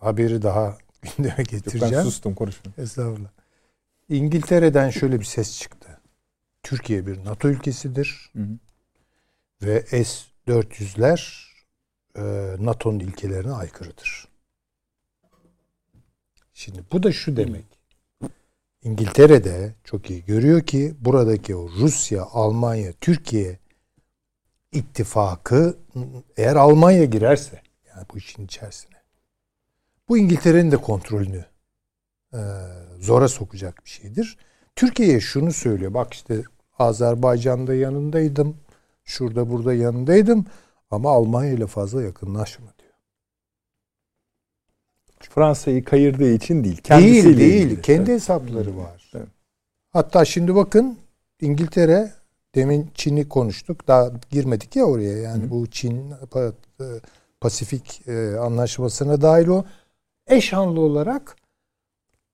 [0.00, 0.78] haberi daha
[1.16, 1.94] gündeme getireceğim.
[1.94, 2.72] Yok, ben sustum konuşma.
[2.78, 3.28] Estağfurullah.
[4.08, 6.00] İngiltere'den şöyle bir ses çıktı.
[6.62, 8.30] Türkiye bir NATO ülkesidir.
[8.32, 8.58] Hı hı.
[9.62, 11.46] Ve S-400'ler
[12.16, 12.22] e,
[12.64, 14.25] NATO'nun ilkelerine aykırıdır.
[16.58, 17.64] Şimdi bu da şu demek.
[18.82, 23.58] İngiltere'de çok iyi görüyor ki buradaki o Rusya, Almanya, Türkiye
[24.72, 25.78] ittifakı
[26.36, 28.96] eğer Almanya girerse yani bu işin içerisine
[30.08, 31.44] bu İngiltere'nin de kontrolünü
[32.32, 32.40] e,
[33.00, 34.38] zora sokacak bir şeydir.
[34.76, 35.94] Türkiye'ye şunu söylüyor.
[35.94, 36.42] Bak işte
[36.78, 38.56] Azerbaycan'da yanındaydım.
[39.04, 40.46] Şurada burada yanındaydım.
[40.90, 42.75] Ama Almanya ile fazla yakınlaşma diyor.
[45.20, 46.76] Fransa'yı kayırdığı için değil.
[46.76, 47.66] Kendisiyle değil, değil.
[47.66, 47.82] Ilgili.
[47.82, 49.10] Kendi hesapları var.
[49.14, 49.28] Evet.
[49.92, 50.98] Hatta şimdi bakın
[51.40, 52.12] İngiltere
[52.54, 53.88] demin Çin'i konuştuk.
[53.88, 55.18] Daha girmedik ya oraya.
[55.18, 55.50] Yani Hı.
[55.50, 56.84] bu Çin e,
[57.40, 59.64] Pasifik e, anlaşmasına dahil o
[60.26, 61.36] eşanlı olarak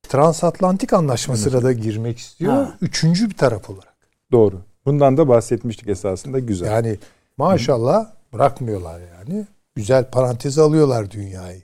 [0.09, 2.53] transatlantik anlaşmasına da girmek istiyor.
[2.53, 2.77] Ha.
[2.81, 3.97] Üçüncü bir taraf olarak.
[4.33, 4.61] Doğru.
[4.87, 6.67] Bundan da bahsetmiştik esasında güzel.
[6.67, 6.99] Yani
[7.37, 8.23] maşallah Hı.
[8.33, 9.47] Bırakmıyorlar yani.
[9.75, 11.63] Güzel parantez alıyorlar dünyayı.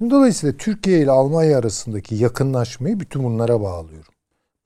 [0.00, 4.12] Dolayısıyla Türkiye ile Almanya arasındaki yakınlaşmayı bütün bunlara bağlıyorum.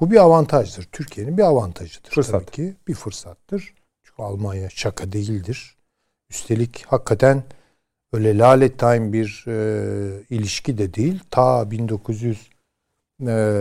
[0.00, 0.88] Bu bir avantajdır.
[0.92, 2.10] Türkiye'nin bir avantajıdır.
[2.10, 2.32] Fırsat.
[2.32, 3.74] Tabii ki bir fırsattır.
[4.02, 5.76] Çünkü Almanya şaka değildir.
[6.30, 7.42] Üstelik hakikaten
[8.12, 11.20] öyle lalet time bir e, ilişki de değil.
[11.30, 12.50] Ta 1900
[13.26, 13.59] e,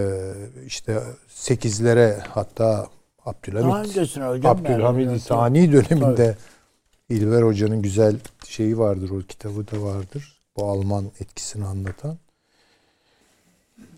[0.65, 2.89] işte 8'lere hatta
[3.25, 3.97] Abdülhamit
[4.45, 7.17] Abdülhamid Sani döneminde Tabii.
[7.17, 8.15] İlber Hoca'nın güzel
[8.47, 10.40] şeyi vardır o kitabı da vardır.
[10.57, 12.17] Bu Alman etkisini anlatan.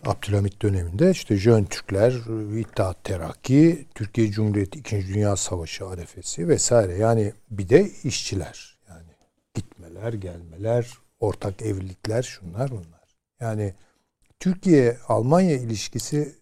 [0.06, 2.12] Abdülhamit döneminde işte Jön Türkler,
[2.58, 5.08] İttihat Terakki, Türkiye Cumhuriyeti 2.
[5.08, 6.96] Dünya Savaşı arefesi vesaire.
[6.96, 8.78] Yani bir de işçiler.
[8.88, 9.08] Yani
[9.54, 13.16] gitmeler, gelmeler, ortak evlilikler şunlar bunlar.
[13.40, 13.74] Yani
[14.40, 16.34] Türkiye-Almanya ilişkisi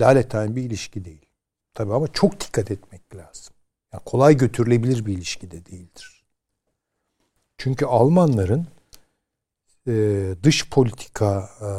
[0.00, 1.26] laletayn bir ilişki değil.
[1.74, 3.54] Tabii ama çok dikkat etmek lazım.
[3.92, 6.24] Yani kolay götürülebilir bir ilişki de değildir.
[7.58, 8.66] Çünkü Almanların
[9.88, 11.70] e, dış politika e,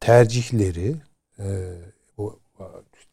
[0.00, 0.96] tercihleri
[1.38, 1.44] e,
[2.18, 2.36] o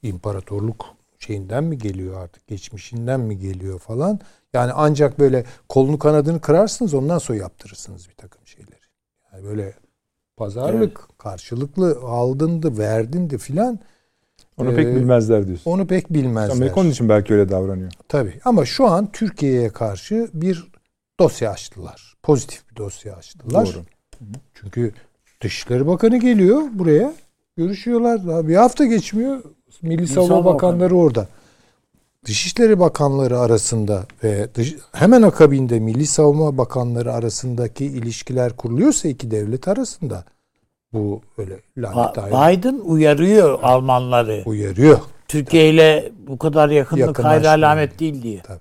[0.04, 0.86] imparatorluk
[1.20, 4.20] şeyinden mi geliyor artık geçmişinden mi geliyor falan.
[4.54, 8.84] Yani ancak böyle kolunu kanadını kırarsınız ondan sonra yaptırırsınız bir takım şeyleri.
[9.34, 9.74] Yani böyle
[10.38, 11.18] pazarlık evet.
[11.18, 13.80] karşılıklı aldındı verdindi filan
[14.58, 15.72] Onu ee, pek bilmezler diyorsun.
[15.72, 16.56] Onu pek bilmezler.
[16.56, 17.91] Amerika onun için belki öyle davranıyor.
[18.08, 20.72] Tabii ama şu an Türkiye'ye karşı bir
[21.20, 22.14] dosya açtılar.
[22.24, 23.66] Pozitif bir dosya açtılar.
[23.66, 23.86] Doğru.
[24.54, 24.94] Çünkü
[25.41, 27.14] Dışişleri Bakanı geliyor buraya.
[27.58, 28.28] Görüşüyorlar.
[28.28, 29.44] Daha bir hafta geçmiyor.
[29.82, 31.00] Milli Savunma Bakanları Bakanı.
[31.00, 31.28] orada.
[32.26, 39.68] Dışişleri Bakanları arasında ve dış, hemen akabinde Milli Savunma Bakanları arasındaki ilişkiler kuruluyorsa iki devlet
[39.68, 40.26] arasında
[40.94, 44.44] bu öyle lanet Biden uyarıyor Almanları.
[44.45, 45.00] Uyarıyor.
[45.28, 48.41] Türkiye ile bu kadar yakınlık hayra alamet değil diye.
[48.41, 48.60] Tabii.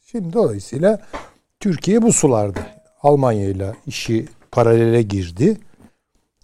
[0.00, 0.98] Şimdi dolayısıyla
[1.60, 2.60] Türkiye bu sularda.
[3.02, 5.58] Almanya ile işi paralele girdi.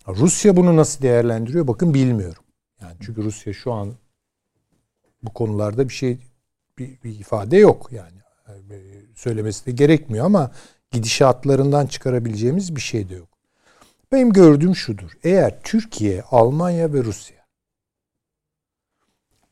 [0.09, 1.69] Rusya bunu nasıl değerlendiriyor?
[1.69, 2.43] Bakın bilmiyorum.
[2.81, 3.95] Yani çünkü Rusya şu an
[5.23, 6.19] bu konularda bir şey
[6.79, 8.19] bir, bir ifade yok yani.
[9.15, 10.51] Söylemesi de gerekmiyor ama
[10.91, 13.29] gidişatlarından çıkarabileceğimiz bir şey de yok.
[14.13, 15.11] Benim gördüğüm şudur.
[15.25, 17.37] Eğer Türkiye, Almanya ve Rusya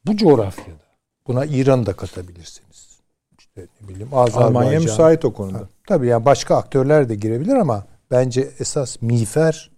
[0.06, 0.86] bu coğrafyada
[1.26, 3.00] buna İran'ı da katabilirsiniz.
[3.38, 4.48] İşte ne bileyim Azerbaycan.
[4.48, 5.58] Almanya müsait o konuda.
[5.58, 9.70] Ha, tabii yani başka aktörler de girebilir ama bence esas miğfer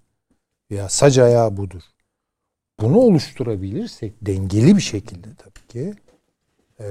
[0.71, 1.83] ya sac ayağı budur.
[2.81, 5.95] Bunu oluşturabilirsek dengeli bir şekilde tabii ki
[6.81, 6.87] e,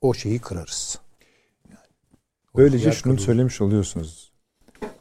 [0.00, 0.98] o şeyi kırarız.
[1.68, 1.78] Yani,
[2.56, 3.26] Böylece şunu kırılır.
[3.26, 4.32] söylemiş oluyorsunuz.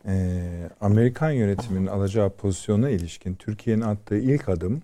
[0.08, 4.82] Ee, Amerikan yönetiminin alacağı pozisyona ilişkin Türkiye'nin attığı ilk adım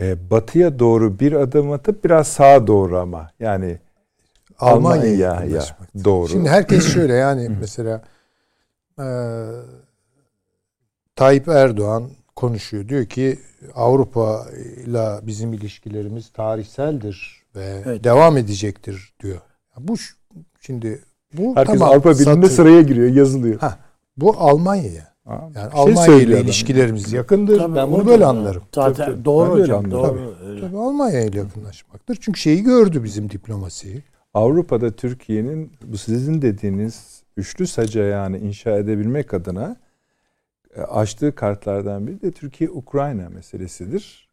[0.00, 3.78] e, batıya doğru bir adım atıp biraz sağa doğru ama yani
[4.58, 5.62] Almanya'ya Almanya
[6.04, 6.28] doğru.
[6.28, 8.02] Şimdi herkes şöyle yani mesela
[8.98, 9.06] e,
[11.16, 12.88] Tayyip Erdoğan konuşuyor.
[12.88, 13.38] Diyor ki
[13.74, 14.46] Avrupa
[14.86, 18.04] ile bizim ilişkilerimiz tarihseldir ve evet.
[18.04, 19.40] devam edecektir diyor.
[19.78, 19.94] Bu
[20.60, 21.02] şimdi
[21.32, 23.60] bu Herkes tamam, Avrupa Birliği'nde sıraya giriyor, yazılıyor.
[23.60, 23.78] Ha,
[24.16, 25.12] bu Almanya'ya.
[25.26, 27.14] Yani şey Almanya ile ilişkilerimiz adam.
[27.14, 27.58] yakındır.
[27.58, 28.62] Tabii, ben bunu böyle anlarım.
[28.74, 29.90] Zaten tabii, doğru hocam.
[29.90, 30.34] Doğru.
[30.40, 32.18] Tabii, tabii Almanya ile yakınlaşmaktır.
[32.20, 34.02] Çünkü şeyi gördü bizim diplomasiyi.
[34.34, 39.76] Avrupa'da Türkiye'nin bu sizin dediğiniz üçlü sac yani inşa edebilmek adına
[40.76, 44.28] e, açtığı kartlardan biri de Türkiye-Ukrayna meselesidir.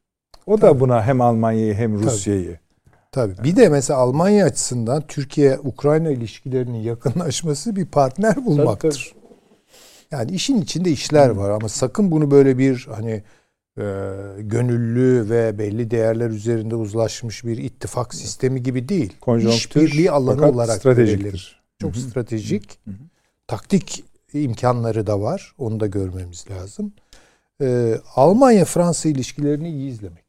[0.45, 0.61] O Tabii.
[0.61, 2.45] da buna hem Almanya'yı hem Rusya'yı.
[3.11, 3.35] Tabii.
[3.35, 3.43] Tabii.
[3.43, 9.13] Bir de mesela Almanya açısından Türkiye-Ukrayna ilişkilerinin yakınlaşması bir partner bulmaktır.
[9.13, 10.21] Tabii, tabii.
[10.21, 13.23] Yani işin içinde işler var ama sakın bunu böyle bir hani
[13.77, 13.83] e,
[14.39, 19.13] gönüllü ve belli değerler üzerinde uzlaşmış bir ittifak sistemi gibi değil.
[19.37, 21.58] İşbirliği alanı olarak stratejiktir.
[21.79, 22.01] Çok Hı-hı.
[22.01, 22.79] stratejik.
[22.85, 22.95] Hı-hı.
[23.47, 24.03] Taktik
[24.33, 25.55] imkanları da var.
[25.57, 26.93] Onu da görmemiz lazım.
[27.61, 30.25] Ee, Almanya-Fransa ilişkilerini iyi izlemek.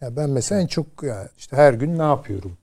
[0.00, 2.58] Ya ben mesela en çok yani işte her gün ne yapıyorum?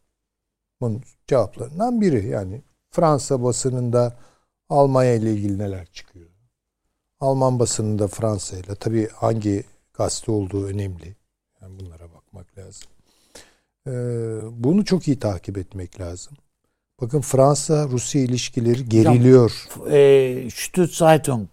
[0.81, 2.27] Bunun cevaplarından biri.
[2.27, 2.61] Yani
[2.91, 4.17] Fransa basınında
[4.69, 6.29] Almanya ile ilgili neler çıkıyor?
[7.19, 9.63] Alman basınında Fransa ile tabii hangi
[9.93, 11.15] gazete olduğu önemli.
[11.61, 12.87] Yani bunlara bakmak lazım.
[13.87, 13.91] Ee,
[14.63, 16.37] bunu çok iyi takip etmek lazım.
[17.01, 19.67] Bakın Fransa-Rusya ilişkileri geriliyor.
[19.89, 21.47] E, Stützeitung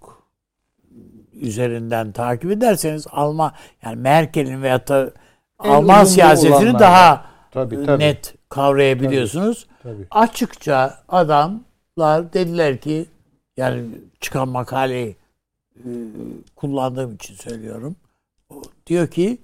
[1.33, 3.53] üzerinden takip ederseniz Alman
[3.83, 5.13] yani Merkel'in veyahut da
[5.59, 8.05] Alman siyasetini daha tabii, tabii.
[8.05, 9.67] net kavrayabiliyorsunuz.
[9.83, 10.07] Tabii, tabii.
[10.11, 13.07] Açıkça adamlar dediler ki
[13.57, 13.85] yani
[14.21, 15.17] çıkan makaleyi
[15.77, 15.89] e,
[16.57, 17.97] kullandığım için söylüyorum.
[18.87, 19.39] Diyor ki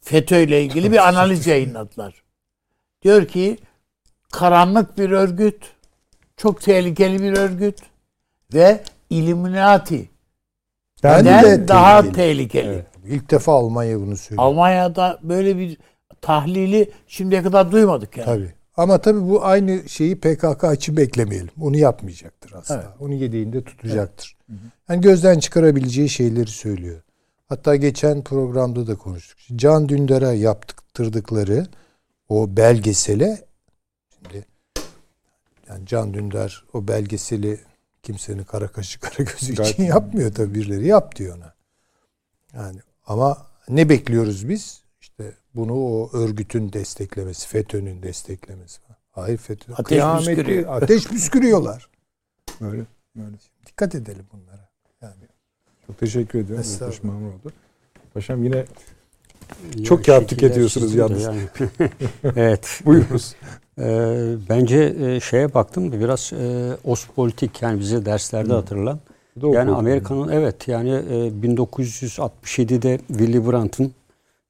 [0.00, 2.22] FETÖ ile ilgili bir analiz yayınladılar.
[3.02, 3.58] Diyor ki
[4.38, 5.64] karanlık bir örgüt,
[6.36, 7.78] çok tehlikeli bir örgüt
[8.54, 8.80] ve
[9.10, 10.08] Illuminati
[11.02, 12.16] ben de daha tehlikeli.
[12.16, 12.68] tehlikeli.
[12.68, 12.86] Evet.
[13.06, 14.46] İlk defa Almanya bunu söylüyor.
[14.46, 15.78] Almanya'da böyle bir
[16.20, 18.26] tahlili şimdiye kadar duymadık yani.
[18.26, 18.52] Tabii.
[18.76, 21.50] Ama tabii bu aynı şeyi PKK için beklemeyelim.
[21.60, 22.82] Onu yapmayacaktır aslında.
[22.82, 22.92] Evet.
[23.00, 24.36] Onu yediğinde tutacaktır.
[24.50, 24.60] Evet.
[24.88, 27.02] Yani gözden çıkarabileceği şeyleri söylüyor.
[27.48, 29.38] Hatta geçen programda da konuştuk.
[29.56, 31.66] Can Dündar'a yaptırdıkları
[32.28, 33.44] o belgesele
[34.24, 34.46] şimdi
[35.68, 37.60] yani Can Dündar o belgeseli
[38.02, 41.54] kimsenin kara kaşı kara gözü için yapmıyor tabii birileri yap diyor ona.
[42.54, 44.82] Yani ama ne bekliyoruz biz?
[45.00, 48.80] İşte bunu o örgütün desteklemesi, FETÖ'nün desteklemesi.
[49.10, 49.72] Hayır FETÖ.
[49.72, 50.82] Ateş Kıyameti, püskürüyor.
[50.82, 51.88] Ateş püskürüyorlar.
[52.60, 52.82] Böyle,
[53.16, 53.36] böyle.
[53.66, 54.68] Dikkat edelim bunlara.
[55.02, 55.28] Yani.
[55.86, 56.64] Çok teşekkür ediyorum.
[56.78, 57.52] Çok memnun oldu.
[58.14, 61.22] Paşam yine ya çok kağıt tüketiyorsunuz yalnız.
[61.22, 61.42] Yani.
[62.24, 62.80] evet.
[62.84, 63.34] Buyurunuz.
[63.80, 68.56] Ee, bence e, şeye baktım biraz e, Ostpolitik yani bize derslerde hmm.
[68.56, 68.98] hatırlan.
[69.42, 73.92] yani Amerika'nın evet yani e, 1967'de Willy Brandt'ın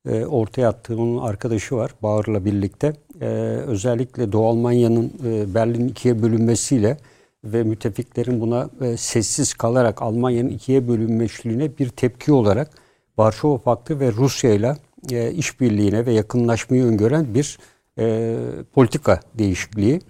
[0.09, 2.92] e, ortaya attığı onun arkadaşı var Bağır'la birlikte.
[3.20, 3.26] E,
[3.66, 6.96] özellikle Doğu Almanya'nın e, Berlin ikiye bölünmesiyle
[7.44, 12.70] ve müttefiklerin buna e, sessiz kalarak Almanya'nın ikiye bölünmüşlüğüne bir tepki olarak
[13.18, 14.76] Varşova Paktı ve Rusya ile
[15.10, 17.59] e, işbirliğine ve yakınlaşmayı öngören bir
[17.98, 18.36] e,
[18.72, 20.00] politika değişikliği.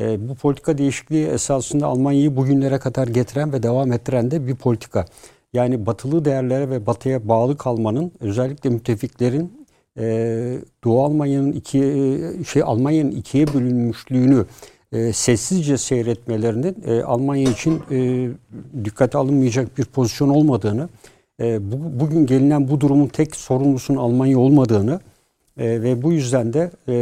[0.00, 5.04] E, bu politika değişikliği esasında Almanya'yı bugünlere kadar getiren ve devam ettiren de bir politika.
[5.52, 9.66] Yani batılı değerlere ve batıya bağlı kalmanın özellikle müttefiklerin
[9.98, 10.04] e,
[10.84, 11.78] Doğu Almanya'nın iki
[12.48, 14.46] şey Almanya'nın ikiye bölünmüşlüğünü
[14.92, 18.28] e, sessizce seyretmelerinin e, Almanya için e,
[18.84, 20.88] dikkate alınmayacak bir pozisyon olmadığını,
[21.40, 25.00] e, bu, bugün gelinen bu durumun tek sorumlusunun Almanya olmadığını
[25.58, 26.94] e, ve bu yüzden de e,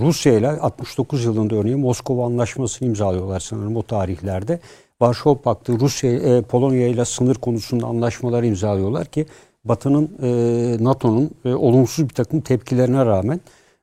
[0.00, 4.60] Rusya ile 69 yılında örneğin Moskova Anlaşması'nı imzalıyorlar sanırım o tarihlerde.
[5.00, 9.26] Varşova Paktı Rusya e, Polonya ile sınır konusunda anlaşmalar imzalıyorlar ki
[9.64, 13.40] Batı'nın e, NATO'nun e, olumsuz bir takım tepkilerine rağmen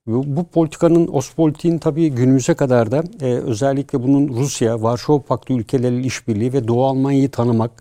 [0.08, 6.08] bu, bu politikanın Ostpolitik'in tabii günümüze kadar da e, özellikle bunun Rusya, Varşova Paktı ülkeleriyle
[6.08, 7.72] işbirliği ve Doğu Almanya'yı tanımak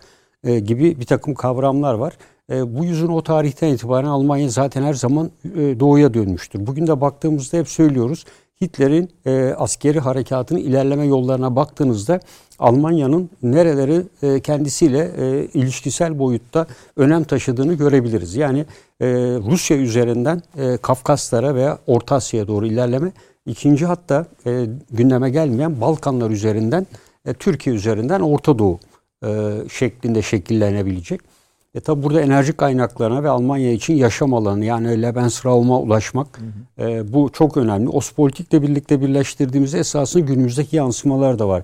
[0.44, 2.12] e, gibi bir takım kavramlar var.
[2.51, 6.66] E, bu yüzün o tarihten itibaren Almanya zaten her zaman e, doğuya dönmüştür.
[6.66, 8.25] Bugün de baktığımızda hep söylüyoruz.
[8.61, 12.21] Hitler'in e, askeri harekatının ilerleme yollarına baktığınızda
[12.59, 16.66] Almanya'nın nereleri e, kendisiyle e, ilişkisel boyutta
[16.97, 18.37] önem taşıdığını görebiliriz.
[18.37, 18.61] Yani
[19.01, 19.07] e,
[19.51, 23.12] Rusya üzerinden e, Kafkaslara veya Orta Asya'ya doğru ilerleme.
[23.47, 26.87] İkinci hatta e, gündeme gelmeyen Balkanlar üzerinden
[27.27, 28.79] e, Türkiye üzerinden Orta Doğu
[29.25, 29.29] e,
[29.73, 31.34] şeklinde şekillenebilecek.
[31.75, 36.91] E tabi burada enerji kaynaklarına ve Almanya için yaşam alanı yani Lebensraum'a ulaşmak hı hı.
[36.91, 37.89] E, bu çok önemli.
[37.89, 41.63] Ospolitik'le birlikte birleştirdiğimizde esasında günümüzdeki yansımalar da var.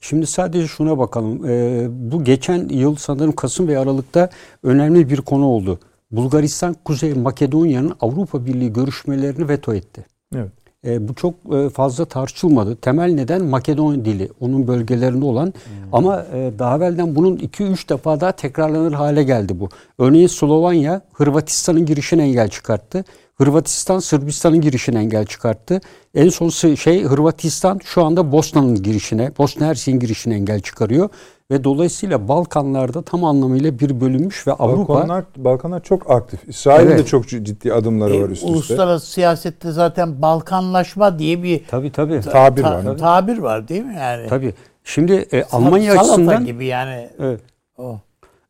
[0.00, 1.46] Şimdi sadece şuna bakalım.
[1.46, 4.30] E, bu geçen yıl sanırım Kasım ve Aralık'ta
[4.62, 5.78] önemli bir konu oldu.
[6.10, 10.06] Bulgaristan Kuzey Makedonya'nın Avrupa Birliği görüşmelerini veto etti.
[10.34, 10.61] Evet.
[10.86, 12.76] E, bu çok e, fazla tartışılmadı.
[12.76, 15.46] Temel neden Makedon dili, onun bölgelerinde olan.
[15.46, 15.52] Hmm.
[15.92, 19.68] Ama e, daha evvelden bunun 2-3 defa daha tekrarlanır hale geldi bu.
[19.98, 23.04] Örneğin Slovanya, Hırvatistan'ın girişine engel çıkarttı.
[23.34, 25.80] Hırvatistan Sırbistan'ın girişine engel çıkarttı.
[26.14, 31.08] En son şey Hırvatistan şu anda Bosna'nın girişine, Bosna Hersek'in girişine engel çıkarıyor
[31.52, 36.48] ve dolayısıyla Balkanlarda tam anlamıyla bir bölünmüş ve Avrupa Balkanlar Balkanlar çok aktif.
[36.48, 36.98] İsrail'in evet.
[36.98, 38.52] de çok ciddi adımları e, var üst üste.
[38.52, 42.98] Uluslararası siyasette zaten Balkanlaşma diye bir tabii tabii ta, tabir ta, var.
[42.98, 44.28] Tabir var değil mi yani?
[44.28, 44.54] Tabii.
[44.84, 47.08] Şimdi e, Almanya Salata açısından gibi yani.
[47.18, 47.40] Evet.
[47.78, 47.98] O.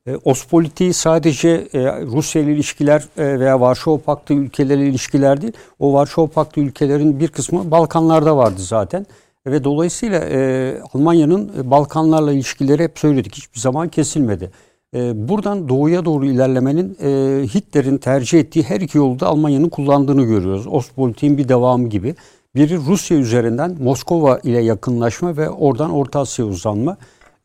[0.06, 5.52] E, Ospolitiği sadece e, Rusya ile ilişkiler e, veya Varşova Paktı ülkeleriyle ilişkiler değil.
[5.78, 9.06] O Varşova Paktı ülkelerin bir kısmı Balkanlarda vardı zaten.
[9.46, 13.34] Ve dolayısıyla e, Almanya'nın e, Balkanlarla ilişkileri hep söyledik.
[13.34, 14.50] Hiçbir zaman kesilmedi.
[14.94, 17.08] E, buradan doğuya doğru ilerlemenin e,
[17.54, 20.66] Hitler'in tercih ettiği her iki yolda Almanya'nın kullandığını görüyoruz.
[20.66, 22.14] Ostpolitik'in bir devamı gibi.
[22.54, 26.96] Biri Rusya üzerinden Moskova ile yakınlaşma ve oradan Orta Asya uzanma.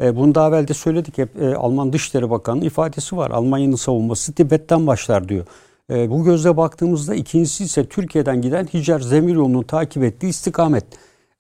[0.02, 3.32] E, bunu daha evvel de söyledik hep e, Alman Dışişleri Bakanı'nın ifadesi var.
[3.32, 5.46] Almanya'nın savunması Tibet'ten başlar diyor.
[5.92, 10.86] E, bu gözle baktığımızda ikincisi ise Türkiye'den giden Hicer Zemir yolunu takip ettiği istikamet.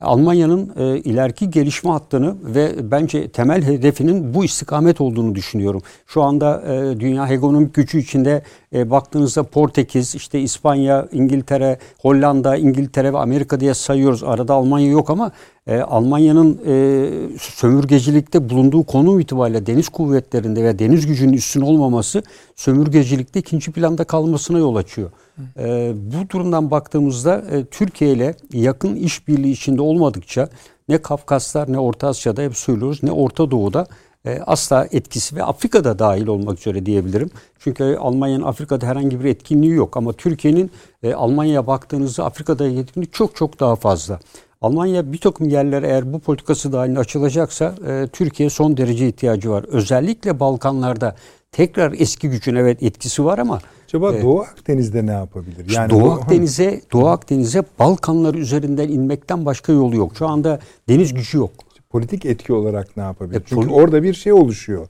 [0.01, 5.81] Almanya'nın e, ileriki gelişme hattını ve bence temel hedefinin bu istikamet olduğunu düşünüyorum.
[6.07, 8.43] Şu anda e, dünya ekonomik gücü içinde
[8.73, 14.23] e, baktığınızda Portekiz, işte İspanya, İngiltere, Hollanda, İngiltere ve Amerika diye sayıyoruz.
[14.23, 15.31] Arada Almanya yok ama
[15.67, 22.23] e, Almanya'nın e, sömürgecilikte bulunduğu konum itibariyle deniz kuvvetlerinde ve deniz gücünün üstün olmaması
[22.55, 25.11] sömürgecilikte ikinci planda kalmasına yol açıyor.
[25.59, 30.49] E, bu durumdan baktığımızda e, Türkiye ile yakın işbirliği içinde olmadıkça
[30.89, 33.87] ne Kafkaslar ne Orta Asya'da hep söylüyoruz ne Orta Doğu'da
[34.25, 37.29] e, asla etkisi ve Afrika'da dahil olmak üzere diyebilirim.
[37.59, 40.71] Çünkü Almanya'nın Afrika'da herhangi bir etkinliği yok ama Türkiye'nin
[41.03, 44.19] e, Almanya'ya baktığınızda Afrika'da etkinliği çok çok daha fazla.
[44.61, 49.65] Almanya bir takım yerlere eğer bu politikası dahilinde açılacaksa e, Türkiye son derece ihtiyacı var.
[49.67, 51.15] Özellikle Balkanlarda
[51.51, 55.75] tekrar eski gücün evet etkisi var ama Acaba e, Doğu Akdeniz'de ne yapabilir?
[55.75, 60.11] Yani Doğu Akdeniz'e Doğu Akdeniz'e Balkanlar üzerinden inmekten başka yolu yok.
[60.17, 60.59] Şu anda
[60.89, 61.51] deniz gücü yok.
[61.89, 63.39] Politik etki olarak ne yapabilir?
[63.39, 64.87] E, çünkü orada bir şey oluşuyor.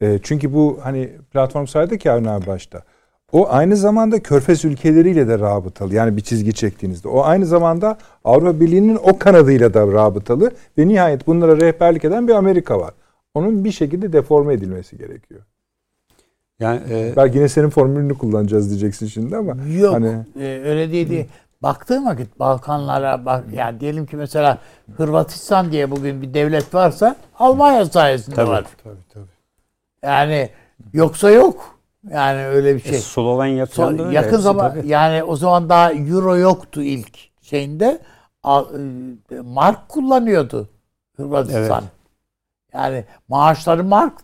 [0.00, 2.82] E, çünkü bu hani platform saydı ki Avni başta.
[3.32, 5.94] O aynı zamanda Körfez ülkeleriyle de rabıtalı.
[5.94, 7.08] Yani bir çizgi çektiğinizde.
[7.08, 10.52] O aynı zamanda Avrupa Birliği'nin o kanadıyla da rabıtalı.
[10.78, 12.94] Ve nihayet bunlara rehberlik eden bir Amerika var.
[13.34, 15.40] Onun bir şekilde deforme edilmesi gerekiyor.
[16.60, 21.10] Yani e, belki yine senin formülünü kullanacağız diyeceksin şimdi ama yok hani, e, öyle değil.
[21.10, 21.26] değil.
[21.62, 24.58] Baktığın vakit Balkanlara bak yani diyelim ki mesela
[24.96, 28.66] Hırvatistan diye bugün bir devlet varsa Almanya sayesinde tabii, var.
[28.84, 29.24] Tabii tabii.
[30.02, 30.48] Yani
[30.92, 31.77] yoksa yok.
[32.10, 32.98] Yani öyle bir e, şey.
[32.98, 34.88] E, Slovenya falan so, Yakın zaman tabii.
[34.88, 38.02] yani o zaman daha euro yoktu ilk şeyinde.
[38.46, 38.50] E,
[39.44, 40.68] mark kullanıyordu
[41.16, 41.82] Hırvatistan.
[41.82, 41.92] Evet.
[42.74, 44.14] Yani maaşları mark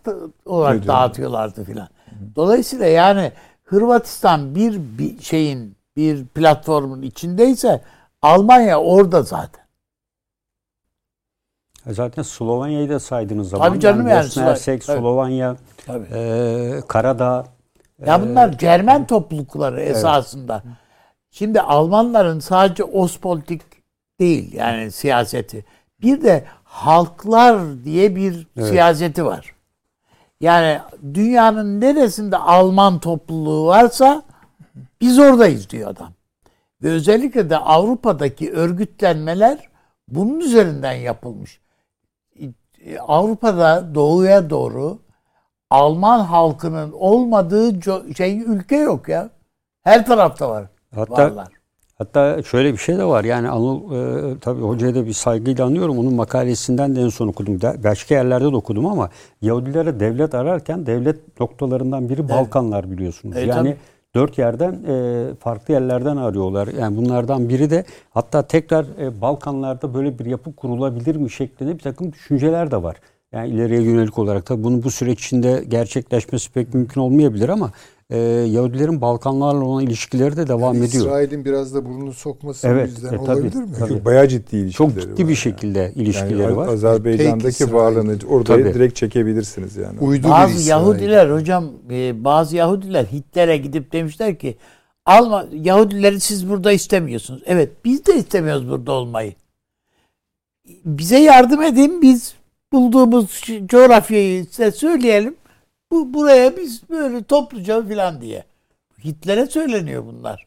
[0.45, 1.87] olarak evet, dağıtıyorlardı filan.
[2.35, 3.31] Dolayısıyla yani
[3.63, 7.81] Hırvatistan bir, bir şeyin bir platformun içindeyse
[8.21, 9.65] Almanya orada zaten.
[11.85, 16.07] E, zaten Slovanya'yı da saydığınız zaman Tabii canım yani, Bosna Hersek, Slovanya, Tabii.
[16.13, 17.54] E, Karadağ.
[18.05, 19.95] Ya bunlar e, Cermen toplulukları evet.
[19.95, 20.63] esasında.
[21.31, 23.61] Şimdi Almanların sadece Ostpolitik
[24.19, 25.65] değil yani siyaseti.
[26.01, 28.67] Bir de halklar diye bir evet.
[28.69, 29.55] siyaseti var.
[30.41, 30.79] Yani
[31.13, 34.23] dünyanın neresinde Alman topluluğu varsa
[35.01, 36.13] biz oradayız diyor adam.
[36.83, 39.69] Ve özellikle de Avrupa'daki örgütlenmeler
[40.07, 41.59] bunun üzerinden yapılmış.
[42.99, 44.99] Avrupa'da doğuya doğru
[45.75, 47.81] Alman halkının olmadığı
[48.17, 49.29] şey ülke yok ya.
[49.83, 50.65] Her tarafta var.
[50.95, 51.47] Hatta varlar.
[51.97, 53.23] Hatta şöyle bir şey de var.
[53.23, 55.99] Yani Anıl e, tabii hocaya da bir saygıyla anıyorum.
[55.99, 57.59] Onun makalesinden de en son okudum.
[57.83, 59.09] Başka yerlerde de okudum ama
[59.41, 62.31] Yahudilere devlet ararken devlet noktalarından biri evet.
[62.31, 63.35] Balkanlar biliyorsunuz.
[63.37, 63.77] Evet, yani tabii.
[64.15, 66.67] dört yerden e, farklı yerlerden arıyorlar.
[66.67, 71.83] Yani bunlardan biri de hatta tekrar e, Balkanlarda böyle bir yapı kurulabilir mi şeklinde bir
[71.83, 72.95] takım düşünceler de var.
[73.33, 77.71] Yani ileriye yönelik olarak tabii bunun bu süreç içinde gerçekleşmesi pek mümkün olmayabilir ama
[78.09, 81.05] e, Yahudilerin Balkanlarla olan ilişkileri de devam yani ediyor.
[81.05, 83.69] İsrail'in biraz da burnunu sokması evet, yüzden e, tabii, olabilir mi?
[83.79, 84.05] Tabii.
[84.05, 85.93] Bayağı ciddi ilişkileri Çok ciddi bir şekilde yani.
[85.93, 86.67] ilişkileri yani var.
[86.67, 89.99] Azerbaycan'daki varlığını orada direkt çekebilirsiniz yani.
[89.99, 94.57] Uydu bazı Yahudiler hocam e, bazı Yahudiler Hitler'e gidip demişler ki
[95.05, 97.43] Alma Yahudileri siz burada istemiyorsunuz.
[97.45, 99.33] Evet biz de istemiyoruz burada olmayı.
[100.85, 102.35] Bize yardım edin biz
[102.75, 105.35] bulduğumuz coğrafyayı size söyleyelim.
[105.91, 108.43] Bu buraya biz böyle topluca filan diye.
[109.03, 110.45] Hitler'e söyleniyor bunlar.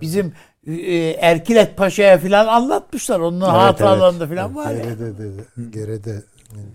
[0.00, 0.32] Bizim
[0.66, 3.20] e, Erkilet Paşa'ya filan anlatmışlar.
[3.20, 4.28] Onun evet, hatıralarında evet.
[4.28, 5.18] filan var Gerede ya.
[5.18, 5.24] De,
[5.70, 6.22] gerede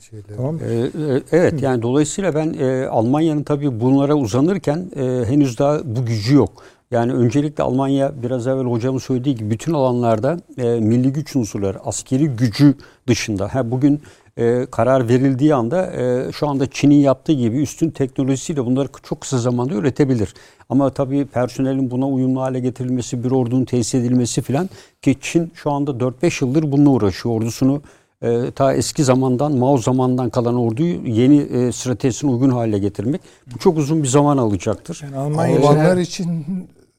[0.09, 0.37] şeyler.
[0.37, 0.59] Tamam.
[0.59, 6.35] Ee, evet yani dolayısıyla ben e, Almanya'nın tabii bunlara uzanırken e, henüz daha bu gücü
[6.35, 6.63] yok.
[6.91, 12.27] Yani öncelikle Almanya biraz evvel hocamın söylediği gibi bütün alanlarda e, milli güç unsurları, askeri
[12.27, 12.75] gücü
[13.07, 13.55] dışında.
[13.55, 14.01] Ha, bugün
[14.37, 19.37] e, karar verildiği anda e, şu anda Çin'in yaptığı gibi üstün teknolojisiyle bunları çok kısa
[19.37, 20.33] zamanda üretebilir.
[20.69, 24.69] Ama tabii personelin buna uyumlu hale getirilmesi, bir ordunun tesis edilmesi filan
[25.01, 27.35] ki Çin şu anda 4-5 yıldır bununla uğraşıyor.
[27.35, 27.81] Ordusunu
[28.21, 33.21] e, ta eski zamandan, Mao zamandan kalan orduyu yeni e, stratejisine uygun hale getirmek.
[33.53, 35.01] Bu çok uzun bir zaman alacaktır.
[35.03, 36.45] Yani Almanlar için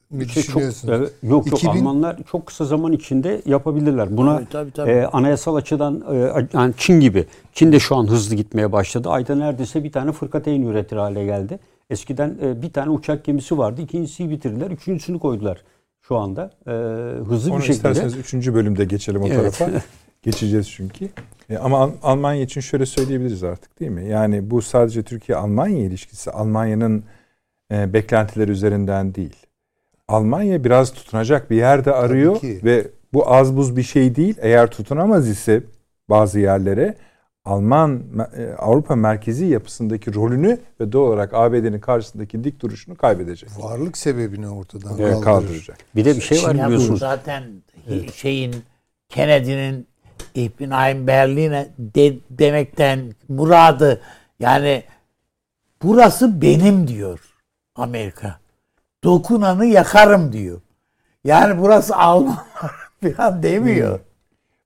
[0.09, 1.67] mi şey Çok, evet, yok 2000...
[1.67, 4.17] yok Almanlar çok kısa zaman içinde yapabilirler.
[4.17, 4.91] Buna tabii, tabii, tabii.
[4.91, 7.25] E, anayasal açıdan e, yani Çin gibi.
[7.53, 9.09] Çin de şu an hızlı gitmeye başladı.
[9.09, 11.59] Ayda neredeyse bir tane fırkateyn üretir hale geldi.
[11.89, 13.81] Eskiden e, bir tane uçak gemisi vardı.
[13.81, 14.71] İkincisiyi bitirdiler.
[14.71, 15.63] Üçüncüsünü koydular
[16.01, 16.51] şu anda.
[16.67, 16.71] E,
[17.23, 17.71] hızlı Onu bir şekilde.
[17.71, 19.57] isterseniz üçüncü bölümde geçelim o evet.
[19.57, 19.81] tarafa.
[20.21, 21.09] Geçeceğiz çünkü.
[21.49, 24.09] E, ama Almanya için şöyle söyleyebiliriz artık değil mi?
[24.09, 26.31] Yani bu sadece Türkiye-Almanya ilişkisi.
[26.31, 27.03] Almanya'nın
[27.71, 29.35] e, beklentileri üzerinden değil.
[30.07, 34.37] Almanya biraz tutunacak bir yerde arıyor ve bu az buz bir şey değil.
[34.41, 35.63] Eğer tutunamaz ise
[36.09, 36.95] bazı yerlere
[37.45, 38.03] Alman
[38.37, 43.49] e, Avrupa merkezi yapısındaki rolünü ve doğal olarak ABD'nin karşısındaki dik duruşunu kaybedecek.
[43.59, 45.77] Varlık sebebini ortadan evet, kaldıracak.
[45.95, 46.99] Bir de bir şey var Şimdi biliyorsunuz.
[46.99, 47.43] Zaten
[47.87, 48.13] evet.
[48.13, 48.55] şeyin
[49.09, 49.87] Kennedy'nin
[50.35, 50.71] İbn
[51.07, 54.01] Berlin'e de, demekten muradı
[54.39, 54.83] yani
[55.83, 57.19] burası benim diyor
[57.75, 58.39] Amerika
[59.05, 60.61] dokunanı yakarım diyor.
[61.23, 62.37] Yani burası Alman
[63.17, 63.91] falan demiyor.
[63.91, 64.05] Hmm.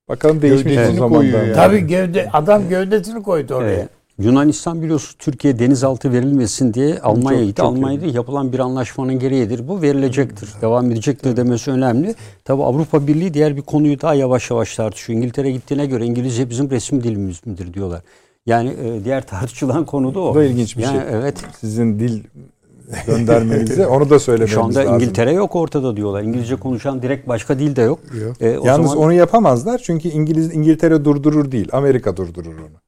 [0.09, 1.39] Bakalım değişmiş o zamandan.
[1.39, 1.53] Yani.
[1.53, 3.73] Tabii gövde, adam gövdesini koydu oraya.
[3.73, 3.89] Evet.
[4.19, 7.61] Yunanistan biliyorsunuz Türkiye denizaltı verilmesin diye Almanya'ya gitti.
[7.61, 9.67] Almanya'da yapılan bir anlaşmanın gereğidir.
[9.67, 10.49] Bu verilecektir.
[10.61, 12.15] Devam edecektir demesi önemli.
[12.45, 15.19] Tabi Avrupa Birliği diğer bir konuyu daha yavaş yavaş tartışıyor.
[15.19, 18.01] İngiltere gittiğine göre İngilizce bizim resmi dilimiz midir diyorlar.
[18.45, 20.35] Yani e, diğer tartışılan konu da o.
[20.35, 21.09] Bu ilginç bir yani, şey.
[21.11, 21.37] Evet.
[21.59, 22.23] Sizin dil
[23.07, 24.71] göndermenize onu da söylememiz lazım.
[24.71, 25.03] Şu anda lazım.
[25.03, 26.21] İngiltere yok ortada diyorlar.
[26.21, 27.99] İngilizce konuşan direkt başka dil de yok.
[28.21, 28.41] yok.
[28.41, 29.05] E, Yalnız zaman...
[29.05, 31.69] onu yapamazlar çünkü İngiliz İngiltere durdurur değil.
[31.71, 32.79] Amerika durdurur onu.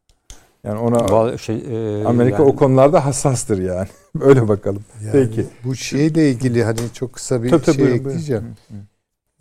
[0.63, 3.87] Yani ona şey, e, Amerika yani, o konularda hassastır yani.
[4.21, 4.83] Öyle bakalım.
[5.05, 5.45] Yani Peki.
[5.65, 8.43] Bu şeyle ilgili hani çok kısa bir tabii, şey tabii, ekleyeceğim.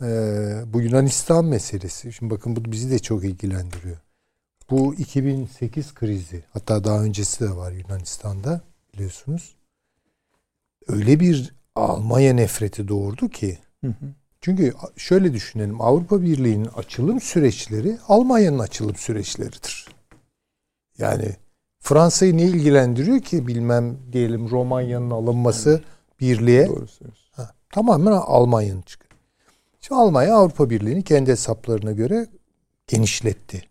[0.03, 2.13] Ee, bu Yunanistan meselesi.
[2.13, 3.97] Şimdi bakın bu bizi de çok ilgilendiriyor.
[4.69, 8.61] Bu 2008 krizi hatta daha öncesi de var Yunanistan'da
[8.93, 9.55] biliyorsunuz
[10.87, 13.59] öyle bir Almanya nefreti doğurdu ki.
[13.81, 14.05] Hı hı.
[14.41, 19.87] Çünkü şöyle düşünelim Avrupa Birliği'nin açılım süreçleri Almanya'nın açılım süreçleridir.
[20.97, 21.35] Yani
[21.79, 25.83] Fransa'yı ne ilgilendiriyor ki bilmem diyelim Romanya'nın alınması
[26.19, 26.67] birliğe.
[26.67, 26.85] Doğru
[27.31, 29.11] ha, tamamen Almanya'nın çıkıyor.
[29.81, 32.27] Şimdi Almanya Avrupa Birliği'ni kendi hesaplarına göre
[32.87, 33.63] genişletti.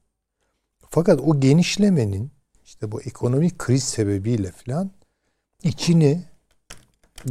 [0.88, 2.30] Fakat o genişlemenin
[2.64, 4.90] işte bu ekonomik kriz sebebiyle filan
[5.62, 6.24] içini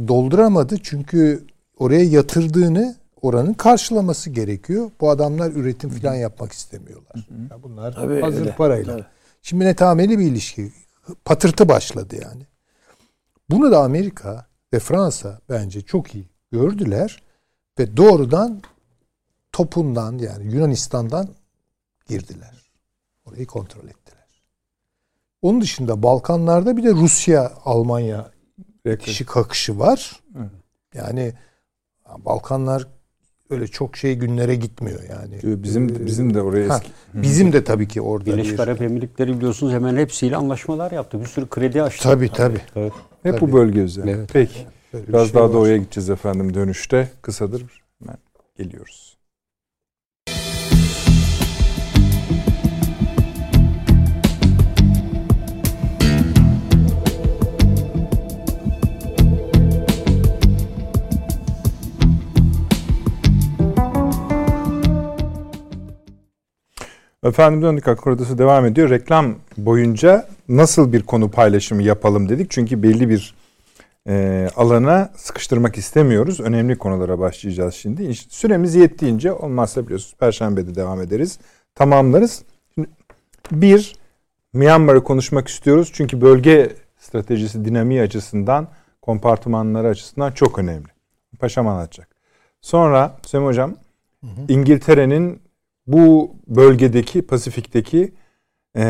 [0.08, 1.46] dolduramadı çünkü
[1.78, 4.90] oraya yatırdığını oranın karşılaması gerekiyor.
[5.00, 7.28] Bu adamlar üretim falan yapmak istemiyorlar.
[7.50, 8.56] Ya bunlar Tabii hazır öyle.
[8.56, 8.96] parayla.
[8.96, 9.06] Tabii.
[9.42, 10.72] Şimdi ne tameli bir ilişki.
[11.24, 12.42] Patırtı başladı yani.
[13.50, 17.22] Bunu da Amerika ve Fransa bence çok iyi gördüler
[17.78, 18.62] ve doğrudan
[19.52, 21.28] topundan yani Yunanistan'dan
[22.06, 22.70] girdiler.
[23.24, 24.42] Orayı kontrol ettiler.
[25.42, 28.30] Onun dışında Balkanlarda bir de Rusya, Almanya
[29.00, 30.20] kişi kakışı var.
[30.94, 31.32] Yani
[32.18, 32.86] Balkanlar
[33.50, 35.62] öyle çok şey günlere gitmiyor yani.
[35.62, 36.90] Bizim de, bizim de oraya eski.
[37.14, 38.26] bizim de tabii ki orada.
[38.26, 41.20] Birleşik Arap Emirlikleri biliyorsunuz hemen hepsiyle anlaşmalar yaptı.
[41.20, 42.02] Bir sürü kredi açtı.
[42.02, 42.60] Tabii tabii.
[42.76, 42.92] Evet.
[43.22, 43.52] Hep tabii.
[43.52, 44.10] bu bölge üzerine.
[44.10, 44.30] Evet.
[44.32, 44.66] Peki.
[44.92, 45.52] Böyle Biraz şey daha var.
[45.52, 47.08] doğuya gideceğiz efendim dönüşte.
[47.22, 47.64] Kısadır.
[47.98, 48.18] Hemen
[48.58, 49.09] geliyoruz.
[67.24, 68.90] Efendim döndük Akkuradası devam ediyor.
[68.90, 72.50] Reklam boyunca nasıl bir konu paylaşımı yapalım dedik.
[72.50, 73.34] Çünkü belli bir
[74.08, 76.40] e, alana sıkıştırmak istemiyoruz.
[76.40, 78.14] Önemli konulara başlayacağız şimdi.
[78.14, 81.38] Süremiz yettiğince olmazsa biliyorsunuz Perşembe'de devam ederiz.
[81.74, 82.42] Tamamlarız.
[82.74, 82.88] Şimdi
[83.52, 83.96] bir,
[84.52, 85.90] Myanmar'ı konuşmak istiyoruz.
[85.92, 88.68] Çünkü bölge stratejisi dinamiği açısından,
[89.02, 90.88] kompartımanları açısından çok önemli.
[91.38, 92.08] Paşam anlatacak.
[92.60, 93.74] Sonra Süleyman Hocam,
[94.48, 95.49] İngiltere'nin
[95.92, 98.12] bu bölgedeki Pasifik'teki
[98.76, 98.82] e,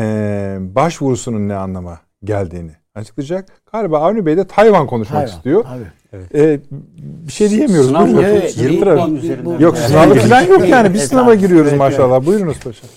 [0.61, 3.49] başvurusunun ne anlama geldiğini açıklayacak.
[3.71, 5.65] Galiba Avni Bey de Tayvan konuşmak Tayvan, istiyor.
[5.67, 5.83] Abi.
[6.13, 6.35] Evet.
[6.35, 6.59] Ee,
[7.27, 7.87] bir şey diyemiyoruz.
[7.87, 8.23] Sınav Buyurun.
[8.23, 10.93] Evet, evet, yok sınavı falan yok yani.
[10.93, 12.17] Biz sınava giriyoruz evet, maşallah.
[12.17, 12.27] Evet.
[12.27, 12.87] Buyurunuz paşa.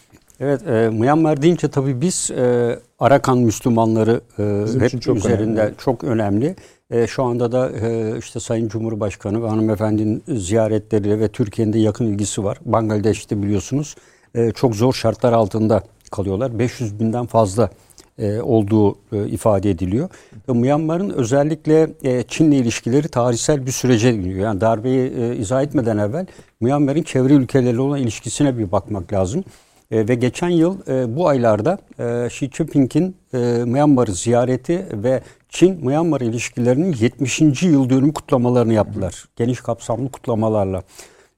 [0.40, 5.74] Evet, e, Myanmar deyince tabii biz e, Arakan Müslümanları e, hep çok üzerinde önemli.
[5.78, 6.56] çok önemli.
[6.90, 12.06] E, şu anda da e, işte Sayın Cumhurbaşkanı ve hanımefendinin ziyaretleriyle ve Türkiye'nin de yakın
[12.06, 12.58] ilgisi var.
[12.64, 13.94] Bangladeş'te biliyorsunuz
[14.34, 16.58] e, çok zor şartlar altında kalıyorlar.
[16.58, 17.70] 500 binden fazla
[18.18, 20.08] e, olduğu e, ifade ediliyor.
[20.48, 24.38] Ve Myanmar'ın özellikle e, Çin'le ilişkileri tarihsel bir sürece gidiyor.
[24.38, 26.26] Yani darbeyi e, izah etmeden evvel
[26.60, 29.44] Myanmar'ın çevre ülkelerle olan ilişkisine bir bakmak lazım.
[29.90, 35.22] E, ve geçen yıl e, bu aylarda e, Xi Jinping'in e, Myanmar'ı ziyareti ve
[35.54, 37.62] Çin-Myanmar ilişkilerinin 70.
[37.62, 39.24] yıl dönümü kutlamalarını yaptılar.
[39.36, 40.82] Geniş kapsamlı kutlamalarla.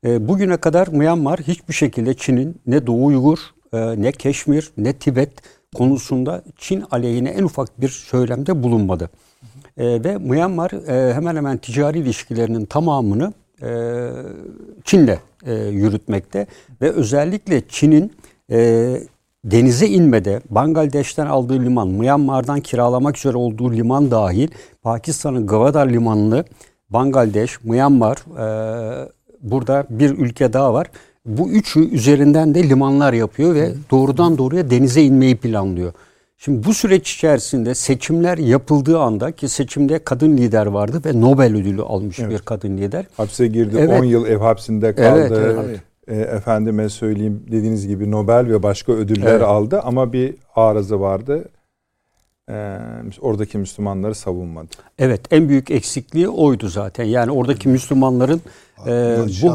[0.04, 3.38] E, bugüne kadar Myanmar hiçbir şekilde Çin'in ne Doğu Uygur,
[3.72, 5.30] e, ne Keşmir, ne Tibet
[5.74, 9.10] konusunda Çin aleyhine en ufak bir söylemde bulunmadı.
[9.76, 10.72] E, ve Myanmar
[11.14, 13.32] hemen hemen ticari ilişkilerinin tamamını
[14.84, 15.18] Çin'le
[15.70, 16.46] yürütmekte
[16.82, 18.12] ve özellikle Çin'in
[19.50, 24.48] denize inmede Bangladeş'ten aldığı liman, Myanmar'dan kiralamak üzere olduğu liman dahil
[24.82, 26.44] Pakistan'ın Gwadar limanını
[26.90, 29.08] Bangladeş, Myanmar, e,
[29.42, 30.86] burada bir ülke daha var.
[31.26, 35.92] Bu üçü üzerinden de limanlar yapıyor ve doğrudan doğruya denize inmeyi planlıyor.
[36.38, 41.82] Şimdi bu süreç içerisinde seçimler yapıldığı anda ki seçimde kadın lider vardı ve Nobel ödülü
[41.82, 42.30] almış evet.
[42.30, 43.06] bir kadın lider.
[43.16, 44.00] Hapse girdi, evet.
[44.00, 45.18] 10 yıl ev hapsinde kaldı.
[45.18, 49.42] Evet, evet e, efendime söyleyeyim dediğiniz gibi Nobel ve başka ödüller evet.
[49.42, 51.48] aldı ama bir arıza vardı.
[52.50, 52.78] E,
[53.20, 54.68] oradaki Müslümanları savunmadı.
[54.98, 57.04] Evet en büyük eksikliği oydu zaten.
[57.04, 58.40] Yani oradaki Müslümanların
[58.86, 59.18] e.
[59.42, 59.48] Bu,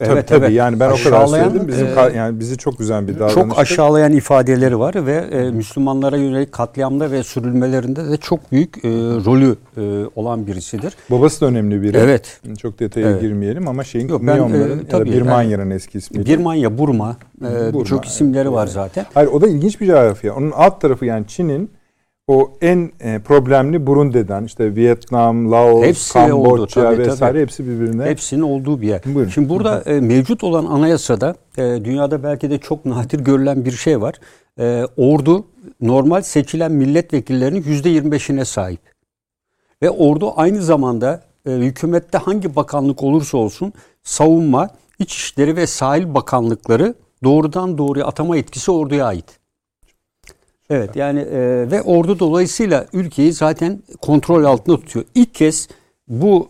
[0.00, 0.56] evet, tabii, tabii evet.
[0.56, 1.68] yani ben aşağılayan, o kadar söyledim.
[1.68, 3.34] Bizim e, yani bizi çok güzel bir davranış.
[3.34, 8.88] Çok aşağılayan ifadeleri var ve e, Müslümanlara yönelik katliamda ve sürülmelerinde de çok büyük e,
[9.24, 10.96] rolü e, olan birisidir.
[11.10, 11.96] Babası da önemli biri.
[11.96, 12.40] Evet.
[12.58, 13.20] Çok detaya evet.
[13.20, 16.26] girmeyelim ama şeyin Yok, ben, e, tabii, Birmanya'nın yani, eski ismi.
[16.26, 18.52] Birmanya, Burma, e, Burma çok isimleri evet.
[18.52, 19.06] var zaten.
[19.14, 20.34] Hayır o da ilginç bir coğrafya.
[20.34, 21.70] Onun alt tarafı yani Çin'in
[22.28, 27.40] o en e, problemli Burundi'den işte Vietnam, Laos, hepsi Kamboçya oldu, vesaire tabii.
[27.40, 28.04] hepsi birbirine.
[28.04, 29.00] Hepsinin olduğu bir yer.
[29.06, 29.30] Buyurun.
[29.30, 34.00] Şimdi burada e, mevcut olan anayasada e, dünyada belki de çok nadir görülen bir şey
[34.00, 34.14] var.
[34.60, 35.44] E, ordu
[35.80, 38.80] normal seçilen milletvekillerinin yüzde 25'ine sahip.
[39.82, 43.72] Ve ordu aynı zamanda e, hükümette hangi bakanlık olursa olsun
[44.02, 46.94] savunma, İçişleri ve sahil bakanlıkları
[47.24, 49.38] doğrudan doğruya atama etkisi orduya ait.
[50.70, 55.04] Evet yani e, ve ordu dolayısıyla ülkeyi zaten kontrol altında tutuyor.
[55.14, 55.68] İlk kez
[56.08, 56.48] bu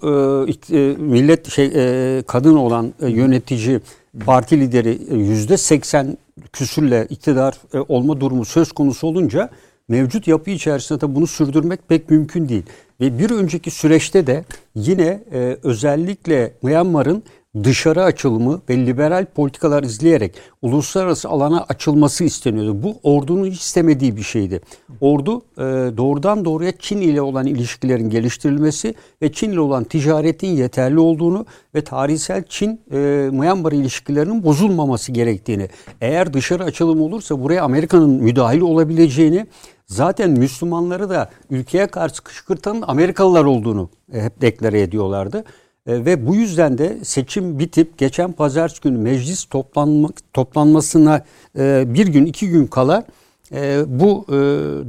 [0.70, 3.80] e, e, millet şey e, kadın olan e, yönetici
[4.26, 6.18] parti lideri e, yüzde 80
[6.52, 9.50] küsürle iktidar e, olma durumu söz konusu olunca
[9.88, 12.62] mevcut yapı içerisinde de bunu sürdürmek pek mümkün değil.
[13.00, 14.44] Ve bir önceki süreçte de
[14.74, 17.22] yine e, özellikle Myanmar'ın
[17.64, 22.82] dışarı açılımı ve liberal politikalar izleyerek uluslararası alana açılması isteniyordu.
[22.82, 24.60] Bu ordunun hiç istemediği bir şeydi.
[25.00, 25.62] Ordu e,
[25.96, 31.84] doğrudan doğruya Çin ile olan ilişkilerin geliştirilmesi ve Çin ile olan ticaretin yeterli olduğunu ve
[31.84, 35.68] tarihsel Çin e, Myanmar ilişkilerinin bozulmaması gerektiğini,
[36.00, 39.46] eğer dışarı açılım olursa buraya Amerika'nın müdahil olabileceğini
[39.86, 45.44] zaten Müslümanları da ülkeye karşı kışkırtan Amerikalılar olduğunu e, hep deklare ediyorlardı.
[45.86, 51.24] E, ve bu yüzden de seçim bitip geçen pazartesi günü meclis toplanma, toplanmasına
[51.58, 53.04] e, bir gün iki gün kala
[53.52, 54.34] e, bu e,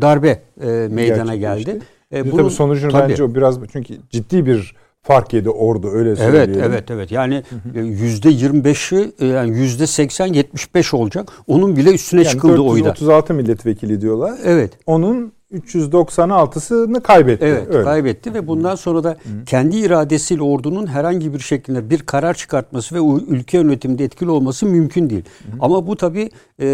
[0.01, 1.79] darbe e, meydana geldi.
[2.13, 6.15] E, bunun, tabii sonucunu tabii, bence o biraz çünkü ciddi bir fark yedi ordu öyle
[6.15, 6.53] söyleyelim.
[6.53, 7.43] Evet evet evet yani
[7.75, 11.31] e, yüzde 25'i e, yani yüzde 80 75 olacak.
[11.47, 12.85] Onun bile üstüne yani çıkıldı oyda.
[12.85, 14.39] 436 milletvekili diyorlar.
[14.43, 14.71] Evet.
[14.85, 17.45] Onun 396'sını kaybetti.
[17.45, 17.83] Evet öyle.
[17.83, 23.21] kaybetti ve bundan sonra da kendi iradesiyle ordunun herhangi bir şekilde bir karar çıkartması ve
[23.27, 25.23] ülke yönetiminde etkili olması mümkün değil.
[25.23, 25.57] Hı.
[25.59, 26.29] Ama bu tabi
[26.59, 26.65] e,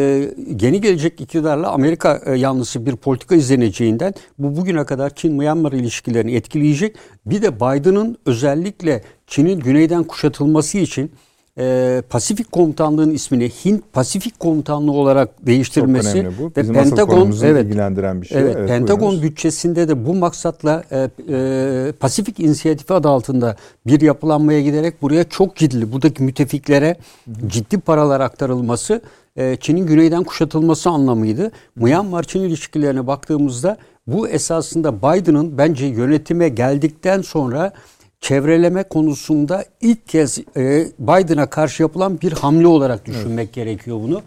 [0.62, 6.96] yeni gelecek iktidarla Amerika e, yanlısı bir politika izleneceğinden bu bugüne kadar Çin-Myanmar ilişkilerini etkileyecek.
[7.26, 11.12] Bir de Biden'ın özellikle Çin'in güneyden kuşatılması için
[11.58, 16.62] e, Pasifik Komutanlığı'nın ismini Hint Pasifik Komutanlığı olarak değiştirmesi Çok bu.
[16.62, 18.42] Bizim ve Pentagon evet ilgilendiren bir şey.
[18.42, 19.24] Evet, evet Pentagon buyurunuz.
[19.24, 23.56] bütçesinde de bu maksatla e, e, Pasifik İnisiyatifi adı altında
[23.88, 26.96] bir yapılanmaya giderek buraya çok ciddi buradaki müttefiklere
[27.48, 29.02] ciddi paralar aktarılması
[29.36, 31.52] e, Çin'in güneyden kuşatılması anlamıydı.
[31.76, 33.78] Myanmar-Çin ilişkilerine baktığımızda
[34.08, 37.74] bu esasında Biden'ın bence yönetime geldikten sonra
[38.24, 43.54] çevreleme konusunda ilk kez e, Biden'a karşı yapılan bir hamle olarak düşünmek evet.
[43.54, 44.22] gerekiyor bunu.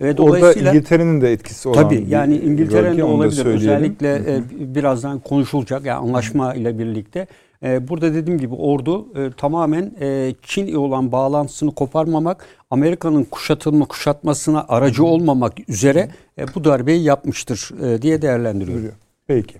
[0.00, 3.46] Ve dolayısıyla Orada İngiltere'nin de etkisi olan Tabii yani İngiltere'nin de olabilir.
[3.46, 4.42] Özellikle e,
[4.74, 7.26] birazdan konuşulacak yani anlaşma ile birlikte.
[7.62, 13.84] E, burada dediğim gibi ordu e, tamamen e, Çin ile olan bağlantısını koparmamak, Amerika'nın kuşatılma
[13.84, 16.08] kuşatmasına aracı olmamak üzere
[16.38, 18.92] e, bu darbeyi yapmıştır e, diye değerlendiriyorum.
[19.26, 19.54] Peki.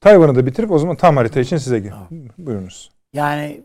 [0.00, 1.92] Tayvan'ı da bitirip o zaman tam harita için size gel.
[2.38, 2.90] Buyurunuz.
[3.12, 3.60] Yani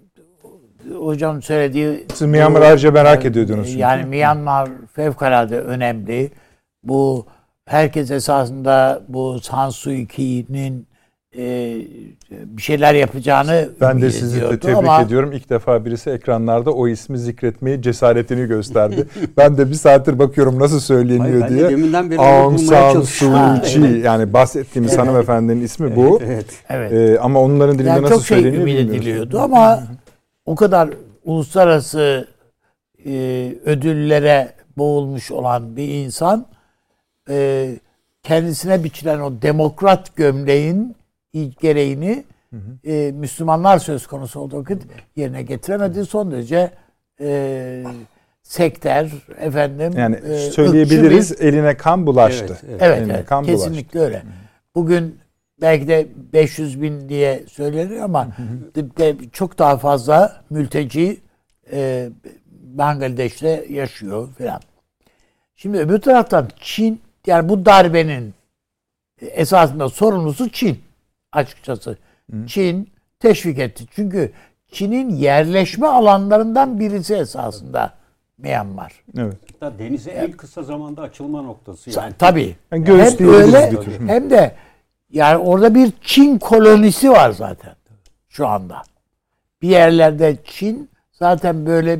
[0.97, 2.05] hocam söylediği...
[2.13, 3.67] Siz Myanmar ayrıca merak ediyordunuz.
[3.67, 3.79] Çünkü.
[3.79, 6.31] Yani Myanmar fevkalade önemli.
[6.83, 7.25] Bu
[7.65, 10.87] herkes esasında bu San Suu Kyi'nin
[11.37, 11.77] e,
[12.31, 15.31] bir şeyler yapacağını Ben de sizi de tebrik ama, ediyorum.
[15.31, 19.07] İlk defa birisi ekranlarda o ismi zikretmeyi cesaretini gösterdi.
[19.37, 21.69] ben de bir saattir bakıyorum nasıl söyleniyor Hayır, diye.
[21.69, 25.07] Deminden beri Aung San Suu Kyi yani bahsettiğimiz evet.
[25.07, 26.19] hanımefendinin ismi bu.
[26.25, 26.45] Evet.
[26.69, 26.91] evet.
[26.91, 29.83] Ee, ama onların dilinde yani nasıl çok şey söyleniyor ümit ediliyordu ama
[30.45, 30.89] o kadar
[31.25, 32.27] uluslararası
[33.05, 33.11] e,
[33.65, 36.45] ödüllere boğulmuş olan bir insan
[37.29, 37.69] e,
[38.23, 40.95] kendisine biçilen o demokrat gömleğin
[41.43, 42.91] gereğini hı hı.
[42.91, 44.83] E, Müslümanlar söz konusu olduğu vakit
[45.15, 46.05] yerine getiremedi.
[46.05, 46.71] Son derece
[47.19, 47.83] e,
[48.43, 49.09] sekter
[49.39, 52.57] efendim yani e, söyleyebiliriz bir, eline kan bulaştı.
[52.69, 54.15] Evet, evet, evet, evet kan kesinlikle bulaştı.
[54.15, 54.23] öyle.
[54.75, 55.19] Bugün
[55.61, 58.41] belki de 500 bin diye söyleniyor ama hı
[58.75, 58.97] hı.
[58.97, 61.17] De, çok daha fazla mülteci
[61.71, 62.09] e,
[62.51, 64.61] Bangladeş'te yaşıyor falan.
[65.55, 68.33] Şimdi öbür taraftan Çin yani bu darbenin
[69.21, 70.84] esasında sorumlusu Çin
[71.35, 71.97] açıkçası.
[72.31, 72.47] Hı.
[72.47, 72.89] Çin
[73.19, 73.85] teşvik etti.
[73.91, 74.31] Çünkü
[74.71, 77.93] Çin'in yerleşme alanlarından birisi esasında
[78.37, 79.03] Myanmar.
[79.17, 79.37] Evet.
[79.51, 82.13] Hatta denize en kısa zamanda açılma noktası yani.
[82.19, 82.55] Tabii.
[82.71, 83.71] Yani hem öyle
[84.07, 84.55] hem de
[85.09, 87.75] yani orada bir Çin kolonisi var zaten
[88.29, 88.81] şu anda.
[89.61, 91.99] Bir yerlerde Çin zaten böyle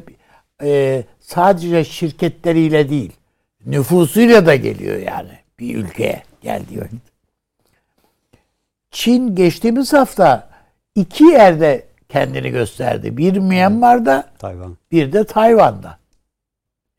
[0.63, 3.11] e, sadece şirketleriyle değil
[3.65, 7.14] nüfusuyla da geliyor yani bir ülkeye geldiği vakit.
[8.95, 10.49] Çin geçtiğimiz hafta
[10.95, 13.17] iki yerde kendini gösterdi.
[13.17, 14.77] Bir Myanmar'da, Tayvan.
[14.91, 15.97] bir de Tayvan'da.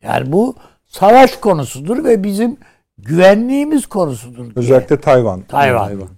[0.03, 0.55] Yani bu
[0.85, 2.57] savaş konusudur ve bizim
[2.97, 4.43] güvenliğimiz konusudur.
[4.43, 4.53] Diye.
[4.55, 5.41] Özellikle Tayvan.
[5.41, 5.87] Tayvan.
[5.87, 6.09] Tayvan.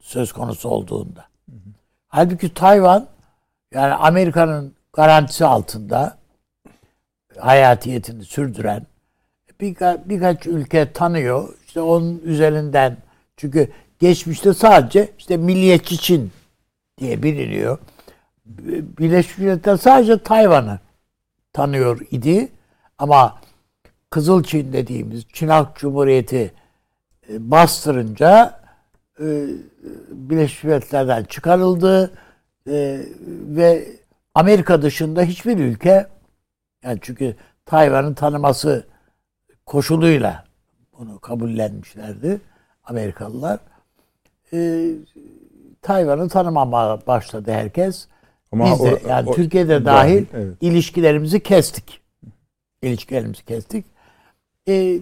[0.00, 1.24] Söz konusu olduğunda.
[1.50, 1.70] Hı hı.
[2.08, 3.06] Halbuki Tayvan
[3.74, 6.18] yani Amerika'nın garantisi altında
[7.38, 8.86] hayatiyetini sürdüren
[9.60, 11.48] birka, birkaç ülke tanıyor.
[11.66, 12.96] İşte onun üzerinden
[13.36, 13.72] çünkü
[14.02, 16.32] Geçmişte sadece işte milliyetçi Çin
[16.98, 17.78] diye biliniyor.
[18.98, 20.80] Birleşmiş Milletler sadece Tayvan'ı
[21.52, 22.48] tanıyor idi.
[22.98, 23.40] Ama
[24.10, 26.52] Kızıl Çin dediğimiz Çin Halk Cumhuriyeti
[27.28, 28.60] e, bastırınca
[29.20, 29.46] e,
[30.10, 32.10] Birleşmiş Milletler'den çıkarıldı
[32.66, 33.00] e,
[33.46, 33.88] ve
[34.34, 36.06] Amerika dışında hiçbir ülke
[36.84, 38.86] yani çünkü Tayvan'ın tanıması
[39.66, 40.44] koşuluyla
[40.98, 42.40] bunu kabullenmişlerdi
[42.84, 43.58] Amerikalılar
[44.54, 44.90] e,
[45.82, 48.06] Tayvan'ı tanımamaya başladı herkes.
[48.52, 50.54] Ama Biz de o, yani o, Türkiye'de dahil evet.
[50.60, 52.00] ilişkilerimizi kestik.
[52.82, 53.84] İlişkilerimizi kestik.
[54.68, 54.98] E,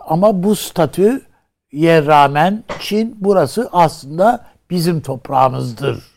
[0.00, 6.14] ama bu statüye rağmen Çin burası aslında bizim toprağımızdır.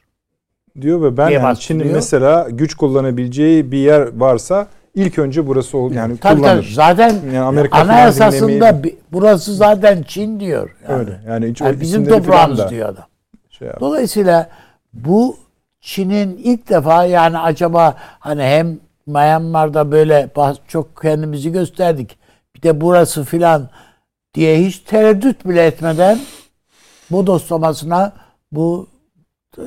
[0.82, 4.68] Diyor ve ben yani Çin'in mesela güç kullanabileceği bir yer varsa
[4.98, 6.62] ilk önce burası ol yani tabii, kullanır.
[6.62, 6.74] Tabii.
[6.74, 10.76] Zaten yani Amerika anayasasında burası zaten Çin diyor.
[10.90, 11.00] Yani.
[11.00, 11.22] Öyle.
[11.28, 13.06] Yani, hiç yani bizim toprağımız da diyor adam.
[13.50, 14.50] Şey Dolayısıyla
[14.94, 15.38] bu
[15.82, 20.30] Çin'in ilk defa yani acaba hani hem Myanmar'da böyle
[20.68, 22.18] çok kendimizi gösterdik.
[22.56, 23.70] Bir de burası filan
[24.34, 26.20] diye hiç tereddüt bile etmeden
[27.12, 28.14] bu dostlamasına
[28.52, 28.88] bu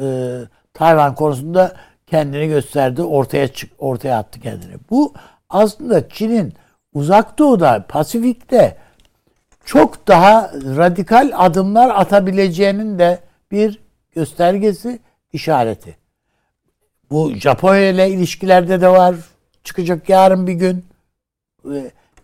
[0.01, 0.39] e,
[0.75, 1.73] Tayvan konusunda
[2.11, 4.75] kendini gösterdi, ortaya çık ortaya attı kendini.
[4.91, 5.15] Bu
[5.51, 6.55] aslında Çin'in
[6.95, 8.77] uzak doğuda, Pasifik'te
[9.65, 13.19] çok daha radikal adımlar atabileceğinin de
[13.51, 13.81] bir
[14.15, 14.99] göstergesi,
[15.33, 15.97] işareti.
[17.11, 19.17] Bu Japonya ile ilişkilerde de var.
[19.65, 20.85] Çıkacak yarın bir gün.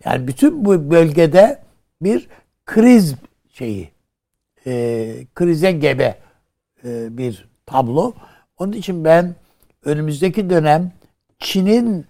[0.05, 1.59] Yani bütün bu bölgede
[2.01, 2.27] bir
[2.65, 3.15] kriz
[3.53, 3.89] şeyi,
[4.65, 6.17] e, krize gebe
[6.83, 8.13] e, bir tablo.
[8.57, 9.35] Onun için ben
[9.85, 10.91] önümüzdeki dönem
[11.39, 12.05] Çin'in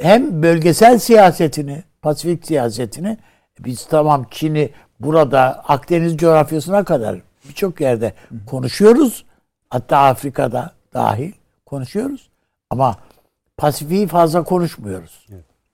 [0.00, 3.18] hem bölgesel siyasetini, Pasifik siyasetini
[3.58, 4.70] biz tamam Çin'i
[5.00, 8.12] burada Akdeniz coğrafyasına kadar birçok yerde
[8.46, 9.24] konuşuyoruz.
[9.70, 11.32] Hatta Afrika'da dahil
[11.66, 12.30] konuşuyoruz.
[12.70, 12.96] Ama
[13.56, 15.26] Pasifik'i fazla konuşmuyoruz.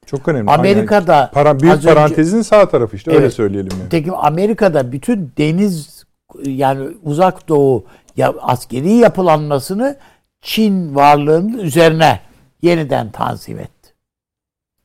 [0.07, 0.51] Çok önemli.
[0.51, 3.89] Amerika'da yani, para, büyük parantezin önce, sağ tarafı işte evet, öyle söyleyelim yani.
[3.89, 6.05] Tekim Amerika'da bütün deniz
[6.45, 7.85] yani uzak doğu
[8.17, 9.97] ya, askeri yapılanmasını
[10.43, 12.21] Çin varlığının üzerine
[12.63, 13.95] yeniden tanzim etti.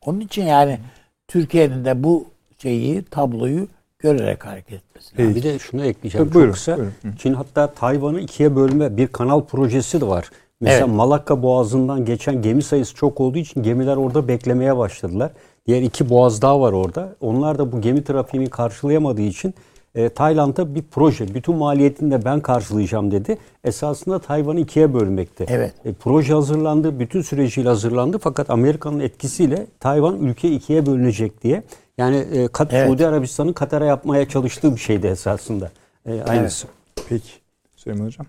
[0.06, 0.80] Onun için yani
[1.28, 2.26] Türkiye'nin de bu
[2.62, 3.68] şeyi, tabloyu
[4.00, 5.36] görerek hareket etmesi lazım.
[5.36, 6.78] Bir de şunu ekleyeceğim çok buyurun, kısa.
[6.78, 6.94] Buyurun.
[7.18, 10.30] Çin hatta Tayvan'ı ikiye bölme bir kanal projesi de var.
[10.62, 10.96] Mesela evet.
[10.96, 15.32] Malakka Boğazı'ndan geçen gemi sayısı çok olduğu için gemiler orada beklemeye başladılar.
[15.68, 17.16] Diğer iki boğaz daha var orada.
[17.22, 19.54] Onlar da bu gemi trafiğini karşılayamadığı için
[19.98, 23.38] e, Tayland'a bir proje, bütün maliyetini de ben karşılayacağım dedi.
[23.64, 25.46] Esasında Tayvan'ı ikiye bölmekte.
[25.48, 25.74] Evet.
[25.86, 28.18] E, proje hazırlandı, bütün süreciyle hazırlandı.
[28.18, 31.64] Fakat Amerika'nın etkisiyle Tayvan ülke ikiye bölünecek diye.
[31.98, 32.88] Yani e, Kat evet.
[32.88, 35.72] Suudi Arabistan'ın Katar'a yapmaya çalıştığı bir şeydi esasında.
[36.06, 36.68] E, aynısı.
[36.68, 37.06] Evet.
[37.10, 37.32] Peki.
[37.76, 38.26] Süleyman Hocam.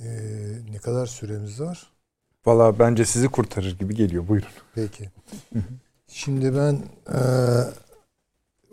[0.00, 0.06] Ee,
[0.72, 1.86] ne kadar süremiz var?
[2.46, 4.28] Valla bence sizi kurtarır gibi geliyor.
[4.28, 4.48] Buyurun.
[4.74, 5.10] Peki.
[6.08, 6.78] Şimdi ben
[7.14, 7.20] e,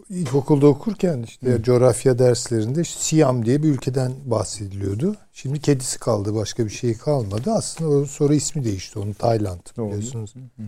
[0.10, 1.64] ilkokulda okurken işte Hı.
[1.64, 5.16] coğrafya derslerinde Siyam diye bir ülkeden bahsediliyordu.
[5.34, 7.52] Şimdi kedisi kaldı başka bir şey kalmadı.
[7.52, 10.34] Aslında o sonra ismi değişti onun Tayland biliyorsunuz.
[10.36, 10.64] Hı.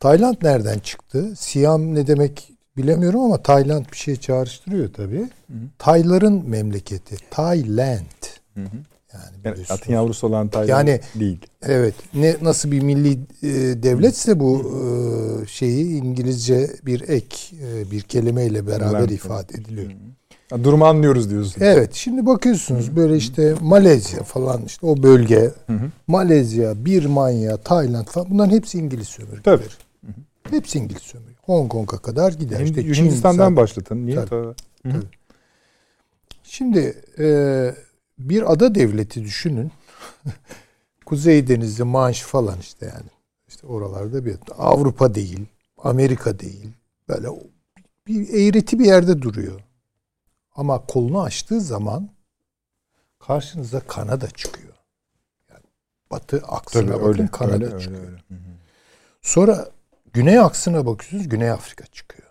[0.00, 1.32] Tayland nereden çıktı?
[1.36, 5.22] Siyam ne demek bilemiyorum ama Tayland bir şey çağrıştırıyor tabii.
[5.22, 5.54] Hı.
[5.78, 7.16] Tayların memleketi.
[7.30, 8.22] Tayland.
[8.54, 8.91] Hı hı.
[9.14, 11.38] Yani evet, atın yavrusu olan Tayland yani, değil.
[11.62, 11.94] Evet.
[12.14, 13.12] Ne nasıl bir milli
[13.42, 14.72] e, devletse bu
[15.42, 19.10] e, şeyi İngilizce bir ek e, bir kelimeyle beraber evet.
[19.10, 19.90] ifade ediliyor.
[20.52, 21.62] Ya, durumu anlıyoruz diyorsun.
[21.64, 21.94] Evet.
[21.94, 25.90] Şimdi bakıyorsunuz böyle işte Malezya falan işte o bölge hı hı.
[26.06, 29.42] Malezya, Birmanya, Tayland falan bunların hepsi İngiliz sömürgeleri.
[29.42, 29.64] Tabii.
[30.06, 30.50] Hı hı.
[30.50, 31.32] Hepsi İngiliz sömürge.
[31.42, 32.58] Hong Kong'a kadar gider.
[32.58, 34.06] Hem işte Hindistan'dan başlatın.
[34.06, 34.24] Niye?
[34.24, 34.54] Tabii.
[34.82, 35.06] Tabii.
[36.42, 37.74] Şimdi eee
[38.28, 39.72] bir ada devleti düşünün.
[41.06, 43.10] Kuzey Denizi, Manş falan işte yani.
[43.48, 45.46] İşte oralarda bir Avrupa değil,
[45.78, 46.68] Amerika değil.
[47.08, 47.28] Böyle
[48.06, 49.60] bir eğreti bir yerde duruyor.
[50.54, 52.10] Ama kolunu açtığı zaman
[53.18, 54.74] karşınıza Kanada çıkıyor.
[55.50, 55.64] Yani
[56.10, 58.02] batı aksına Tabii bakın öyle, Kanada öyle, çıkıyor.
[58.02, 58.42] Öyle, öyle.
[59.22, 59.70] Sonra
[60.12, 62.21] güney aksına bakıyorsunuz Güney Afrika çıkıyor.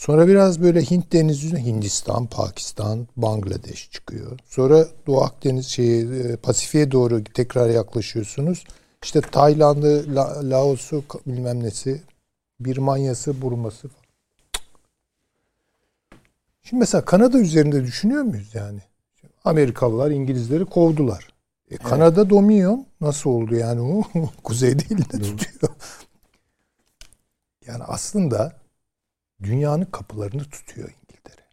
[0.00, 4.38] Sonra biraz böyle Hint denizi Hindistan, Pakistan, Bangladeş çıkıyor.
[4.46, 6.06] Sonra Doğu Akdeniz şey
[6.36, 8.64] Pasifik'e doğru tekrar yaklaşıyorsunuz.
[9.02, 12.02] İşte Tayland'ı, La, Laos'u bilmem nesi,
[12.60, 14.04] Birmanya'sı, Burma'sı falan.
[16.62, 18.80] Şimdi mesela Kanada üzerinde düşünüyor muyuz yani?
[19.44, 21.28] Amerikalılar İngilizleri kovdular.
[21.70, 21.82] E, evet.
[21.82, 23.80] Kanada dominion nasıl oldu yani
[24.14, 24.28] o?
[24.44, 25.72] Kuzeyde elinde tutuyor.
[27.66, 28.59] yani aslında
[29.42, 31.44] dünyanın kapılarını tutuyor İngiltere.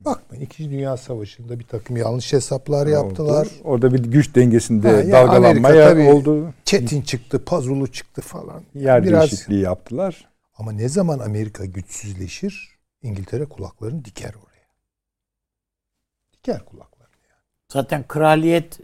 [0.00, 3.46] Bakmayın İkinci Dünya Savaşı'nda bir takım yanlış hesaplar yaptılar.
[3.46, 3.52] Oldu.
[3.64, 6.54] Orada bir güç dengesinde ha, yani dalgalanmaya Amerika, oldu.
[6.64, 8.62] Çetin çıktı, Pazulu çıktı falan.
[8.74, 10.28] Yer Biraz, değişikliği yaptılar.
[10.58, 14.68] Ama ne zaman Amerika güçsüzleşir İngiltere kulaklarını diker oraya.
[16.32, 17.42] Diker kulaklarını yani.
[17.72, 18.80] Zaten kraliyet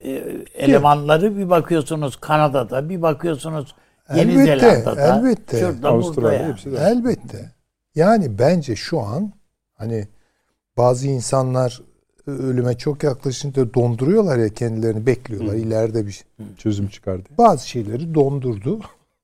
[0.00, 0.10] e,
[0.54, 3.74] elemanları bir bakıyorsunuz Kanada'da, bir bakıyorsunuz
[4.14, 5.18] Yeni elbette, Zelanda'da.
[5.18, 5.60] Elbette.
[5.60, 6.76] Şurada Avustralya hepsi de.
[6.76, 7.52] Elbette.
[7.94, 9.32] Yani bence şu an
[9.74, 10.08] hani
[10.76, 11.82] bazı insanlar
[12.26, 15.54] ölüme çok yaklaşınca donduruyorlar ya kendilerini bekliyorlar.
[15.54, 15.58] Hı.
[15.58, 16.24] ileride bir
[16.56, 17.28] çözüm çıkardı.
[17.38, 18.80] Bazı şeyleri dondurdu.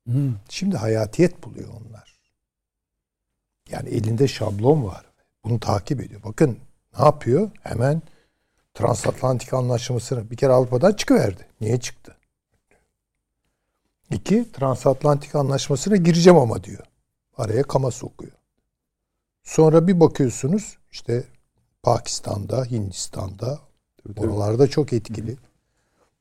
[0.09, 0.33] Hı.
[0.49, 2.17] Şimdi hayatiyet buluyor onlar.
[3.71, 5.07] Yani elinde şablon var.
[5.45, 6.21] Bunu takip ediyor.
[6.25, 6.59] Bakın
[6.99, 7.51] ne yapıyor?
[7.63, 8.03] Hemen
[8.75, 11.47] transatlantik anlaşmasını bir kere Avrupa'dan çıkıverdi.
[11.61, 12.16] Niye çıktı?
[14.11, 16.85] İki, transatlantik anlaşmasına gireceğim ama diyor.
[17.37, 18.33] Araya kama sokuyor.
[19.45, 21.25] Sonra bir bakıyorsunuz işte
[21.83, 23.59] Pakistan'da, Hindistan'da
[24.05, 25.37] tabii, oralarda çok etkili.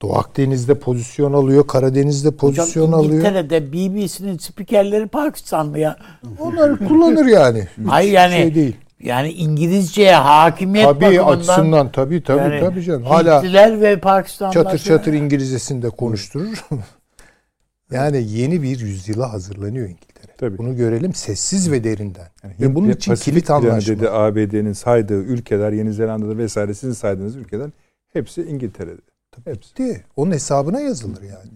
[0.02, 3.14] Doğu Akdeniz'de pozisyon alıyor, Karadeniz'de pozisyon Hocam, alıyor.
[3.14, 5.98] İngiltere'de BBC'nin spikerleri Pakistanlı ya.
[6.40, 7.68] Onlar kullanır yani.
[7.88, 8.76] Hayır yani şey değil.
[9.00, 11.38] Yani İngilizceye hakimiyet tabii, bakımından.
[11.38, 13.04] açısından tabii tabii yani, tabii canım.
[13.04, 14.64] Hala Hintliler ve Pakistanlılar.
[14.64, 16.66] Çatır çatır İngilizcesinde konuşturur.
[17.96, 20.32] yani yeni bir yüzyıla hazırlanıyor İngiltere.
[20.38, 20.58] Tabii.
[20.58, 22.28] Bunu görelim sessiz ve derinden.
[22.44, 23.96] Yani ve bunun için Pasifik kilit anlaşma.
[23.96, 27.70] dedi ABD'nin saydığı ülkeler, Yeni Zelanda'da vesaire sizin saydığınız ülkeler
[28.14, 29.02] hepsi İngiltere'de.
[29.32, 29.72] Tabii hepsi.
[29.72, 30.04] Bitti.
[30.16, 31.52] Onun hesabına yazılır yani.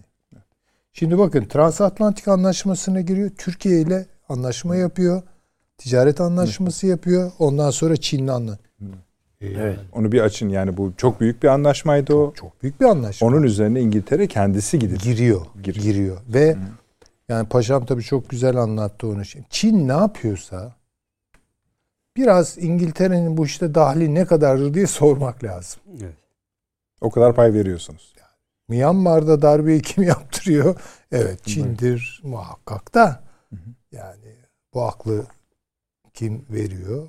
[0.92, 3.30] Şimdi bakın transatlantik anlaşmasına giriyor.
[3.38, 5.22] Türkiye ile anlaşma yapıyor.
[5.78, 7.32] Ticaret anlaşması yapıyor.
[7.38, 8.58] Ondan sonra Çin'le anlaşma.
[9.40, 9.78] Evet.
[9.92, 12.26] Onu bir açın yani bu çok büyük bir anlaşmaydı o.
[12.26, 13.28] Çok, çok büyük bir anlaşma.
[13.28, 15.00] Onun üzerine İngiltere kendisi gidiyor.
[15.00, 15.46] Giriyor.
[15.62, 15.84] Giriyor.
[15.84, 16.16] giriyor.
[16.28, 16.58] Ve Hı.
[17.28, 19.22] yani paşam tabii çok güzel anlattı onu.
[19.50, 20.74] Çin ne yapıyorsa
[22.16, 25.80] biraz İngiltere'nin bu işte dahli ne kadardır diye sormak lazım.
[26.02, 26.14] Evet.
[27.00, 28.12] O kadar pay veriyorsunuz.
[28.18, 28.30] Yani,
[28.68, 30.80] Myanmar'da darbeyi kim yaptırıyor?
[31.12, 33.22] Evet Çin'dir muhakkak da.
[33.92, 34.34] Yani
[34.74, 35.26] bu aklı
[36.14, 37.08] kim veriyor?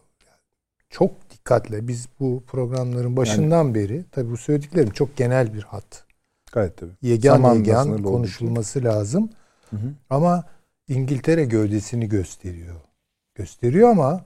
[0.91, 6.03] Çok dikkatle biz bu programların başından yani, beri tabii bu söylediklerim çok genel bir hat.
[6.51, 6.91] Gayet tabii.
[7.01, 9.30] Yegan yegan konuşulması lazım.
[9.69, 9.93] Hı hı.
[10.09, 10.43] Ama
[10.88, 12.76] İngiltere gövdesini gösteriyor.
[13.35, 14.26] Gösteriyor ama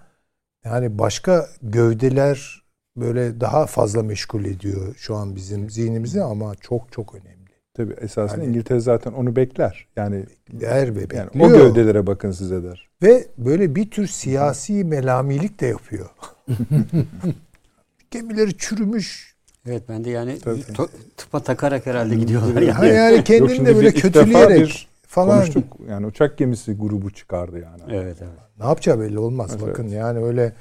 [0.65, 2.63] yani başka gövdeler
[2.97, 7.35] böyle daha fazla meşgul ediyor şu an bizim zihnimizi ama çok çok önemli.
[7.73, 9.87] Tabii esasında yani, İngiltere zaten onu bekler.
[9.95, 12.89] Yani der ve yani o gövdelere bakın size der.
[13.03, 16.09] Ve böyle bir tür siyasi melamilik de yapıyor.
[18.11, 19.35] Gemileri çürümüş.
[19.65, 20.39] Evet ben de yani
[20.73, 22.61] to, tıpa takarak herhalde gidiyorlar.
[22.61, 25.39] Yani, yani kendini de böyle kötüleyerek falan.
[25.39, 25.77] Konuştuk.
[25.89, 27.81] Yani uçak gemisi grubu çıkardı yani.
[27.89, 28.33] Evet evet.
[28.59, 29.51] Ne yapacağı belli olmaz.
[29.51, 29.93] Evet, Bakın evet.
[29.93, 30.53] yani öyle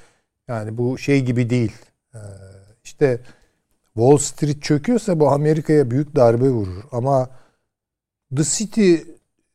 [0.48, 1.72] yani bu şey gibi değil.
[2.14, 2.18] Ee,
[2.84, 3.20] işte
[3.94, 6.82] Wall Street çöküyorsa bu Amerika'ya büyük darbe vurur.
[6.92, 7.30] Ama
[8.36, 8.94] The City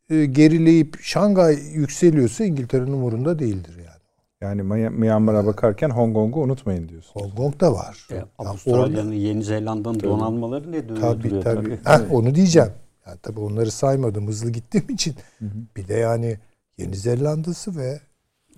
[0.09, 3.98] e, gerileyip Şangay yükseliyorsa İngiltere'nin umurunda değildir yani.
[4.41, 7.19] Yani Myanmar'a bakarken Hong Kong'u unutmayın diyorsun.
[7.19, 8.07] Hong Kong da var.
[8.11, 11.01] E, Avustralya'nın, Yeni Zelanda'nın donanmaları ne duruyor?
[11.01, 11.43] Tabii tabii.
[11.43, 11.79] tabii.
[11.85, 12.71] Heh, onu diyeceğim.
[13.07, 15.15] Yani tabii onları saymadım hızlı gittiğim için.
[15.39, 15.49] Hı hı.
[15.75, 16.39] Bir de yani
[16.77, 17.99] Yeni Zelanda'sı ve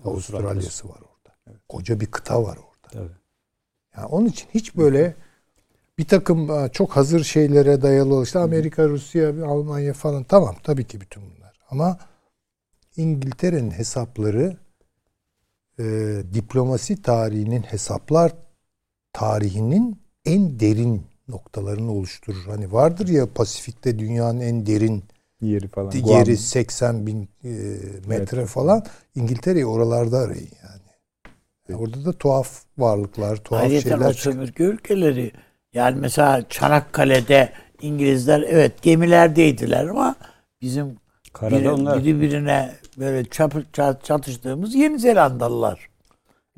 [0.05, 1.35] Avustralya'sı var orada.
[1.47, 1.59] Evet.
[1.69, 2.87] Koca bir kıta var orada.
[2.91, 3.17] Tabii.
[3.97, 5.15] Yani onun için hiç böyle
[5.97, 11.23] bir takım çok hazır şeylere dayalı işte Amerika, Rusya, Almanya falan tamam tabii ki bütün
[11.23, 11.59] bunlar.
[11.69, 11.97] Ama
[12.97, 14.57] İngiltere'nin hesapları
[15.79, 15.83] e,
[16.33, 18.31] diplomasi tarihinin hesaplar
[19.13, 22.45] tarihinin en derin noktalarını oluşturur.
[22.45, 25.03] Hani vardır ya Pasifik'te dünyanın en derin
[25.41, 25.91] yeri falan.
[25.91, 26.37] Yeri Guam.
[26.37, 27.49] 80 bin e,
[28.07, 28.49] metre evet.
[28.49, 28.85] falan.
[29.15, 30.81] İngiltere'yi oralarda arayın yani.
[31.69, 31.79] Evet.
[31.79, 35.31] Orada da tuhaf varlıklar, tuhaf Ayrıca şeyler o sömürge ülkeleri
[35.73, 40.15] yani mesela Çanakkale'de İngilizler evet gemilerdeydiler ama
[40.61, 40.97] bizim
[41.33, 42.03] Karada biri, onlar.
[42.03, 43.53] biri birine böyle çap,
[44.03, 45.89] çatıştığımız Yeni Zelandalılar.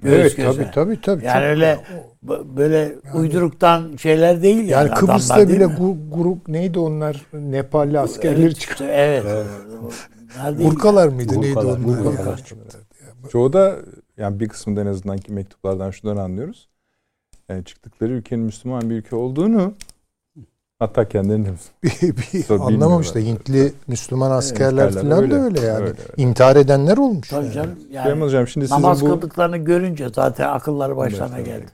[0.05, 0.53] Evet göze.
[0.53, 1.25] tabii tabii tabii.
[1.25, 1.79] Yani öyle
[2.55, 4.69] böyle yani, uyduruktan şeyler değil yani.
[4.69, 5.65] Yani Kıbrıs'ta bile
[6.11, 7.25] grup neydi onlar?
[7.33, 8.85] Nepalli askerleri evet, çıktı.
[8.89, 9.25] Evet.
[9.27, 9.45] evet.
[10.59, 12.05] Burkalar mıydı Burkalar, neydi onlar?
[12.05, 12.43] Burkalar.
[13.01, 13.31] Yani.
[13.31, 13.75] Çoğu da
[14.17, 16.67] yani bir kısmında en azından ki mektuplardan şundan anlıyoruz
[17.49, 19.73] yani çıktıkları ülkenin Müslüman bir ülke olduğunu
[20.83, 25.75] hatta kendilerinin bir, anlamamış da Hintli Müslüman askerler evet, falan öyle, da öyle yani.
[25.75, 26.01] Öyle, öyle.
[26.17, 27.29] İntihar edenler olmuş.
[27.29, 27.53] Tabii yani.
[27.53, 27.75] canım.
[27.91, 31.71] Yani, hocam, şimdi namaz sizin bu, kıldıklarını görünce zaten akılları başlarına geldi.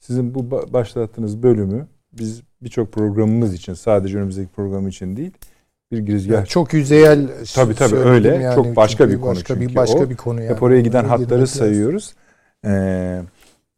[0.00, 5.32] Sizin bu başlattığınız bölümü biz birçok programımız için sadece önümüzdeki program için değil
[5.92, 6.34] bir girizgah.
[6.34, 8.34] Yani çok yüzeyel tabii tabii öyle.
[8.34, 8.54] Yani.
[8.54, 10.10] Çok başka bir konu başka çünkü bir başka o.
[10.10, 10.54] bir konu yani.
[10.54, 12.14] Hep oraya giden hatları sayıyoruz.
[12.64, 13.22] Ee,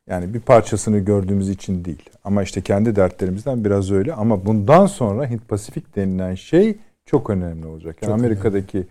[0.09, 2.11] yani bir parçasını gördüğümüz için değil.
[2.25, 4.15] Ama işte kendi dertlerimizden biraz öyle.
[4.15, 7.97] Ama bundan sonra Hint Pasifik denilen şey çok önemli olacak.
[8.03, 8.87] Yani çok Amerika'daki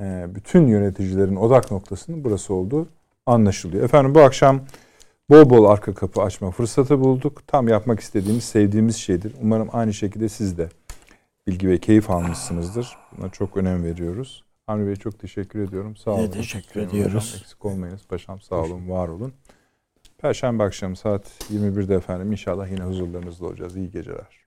[0.00, 2.88] e, bütün yöneticilerin odak noktasının burası olduğu
[3.26, 3.84] anlaşılıyor.
[3.84, 4.60] Efendim bu akşam
[5.30, 7.42] bol bol arka kapı açma fırsatı bulduk.
[7.46, 9.34] Tam yapmak istediğimiz, sevdiğimiz şeydir.
[9.42, 10.68] Umarım aynı şekilde siz de
[11.46, 12.96] bilgi ve keyif almışsınızdır.
[13.18, 14.44] Buna çok önem veriyoruz.
[14.66, 15.96] Hamdi Bey çok teşekkür ediyorum.
[15.96, 16.30] Sağ olun.
[16.30, 17.40] teşekkür ediyoruz.
[17.42, 18.40] Eksik olmayınız paşam.
[18.40, 19.32] Sağ olun, var olun.
[20.20, 22.32] Perşembe akşamı saat 21'de efendim.
[22.32, 23.76] İnşallah yine huzurlarınızda olacağız.
[23.76, 24.46] İyi geceler.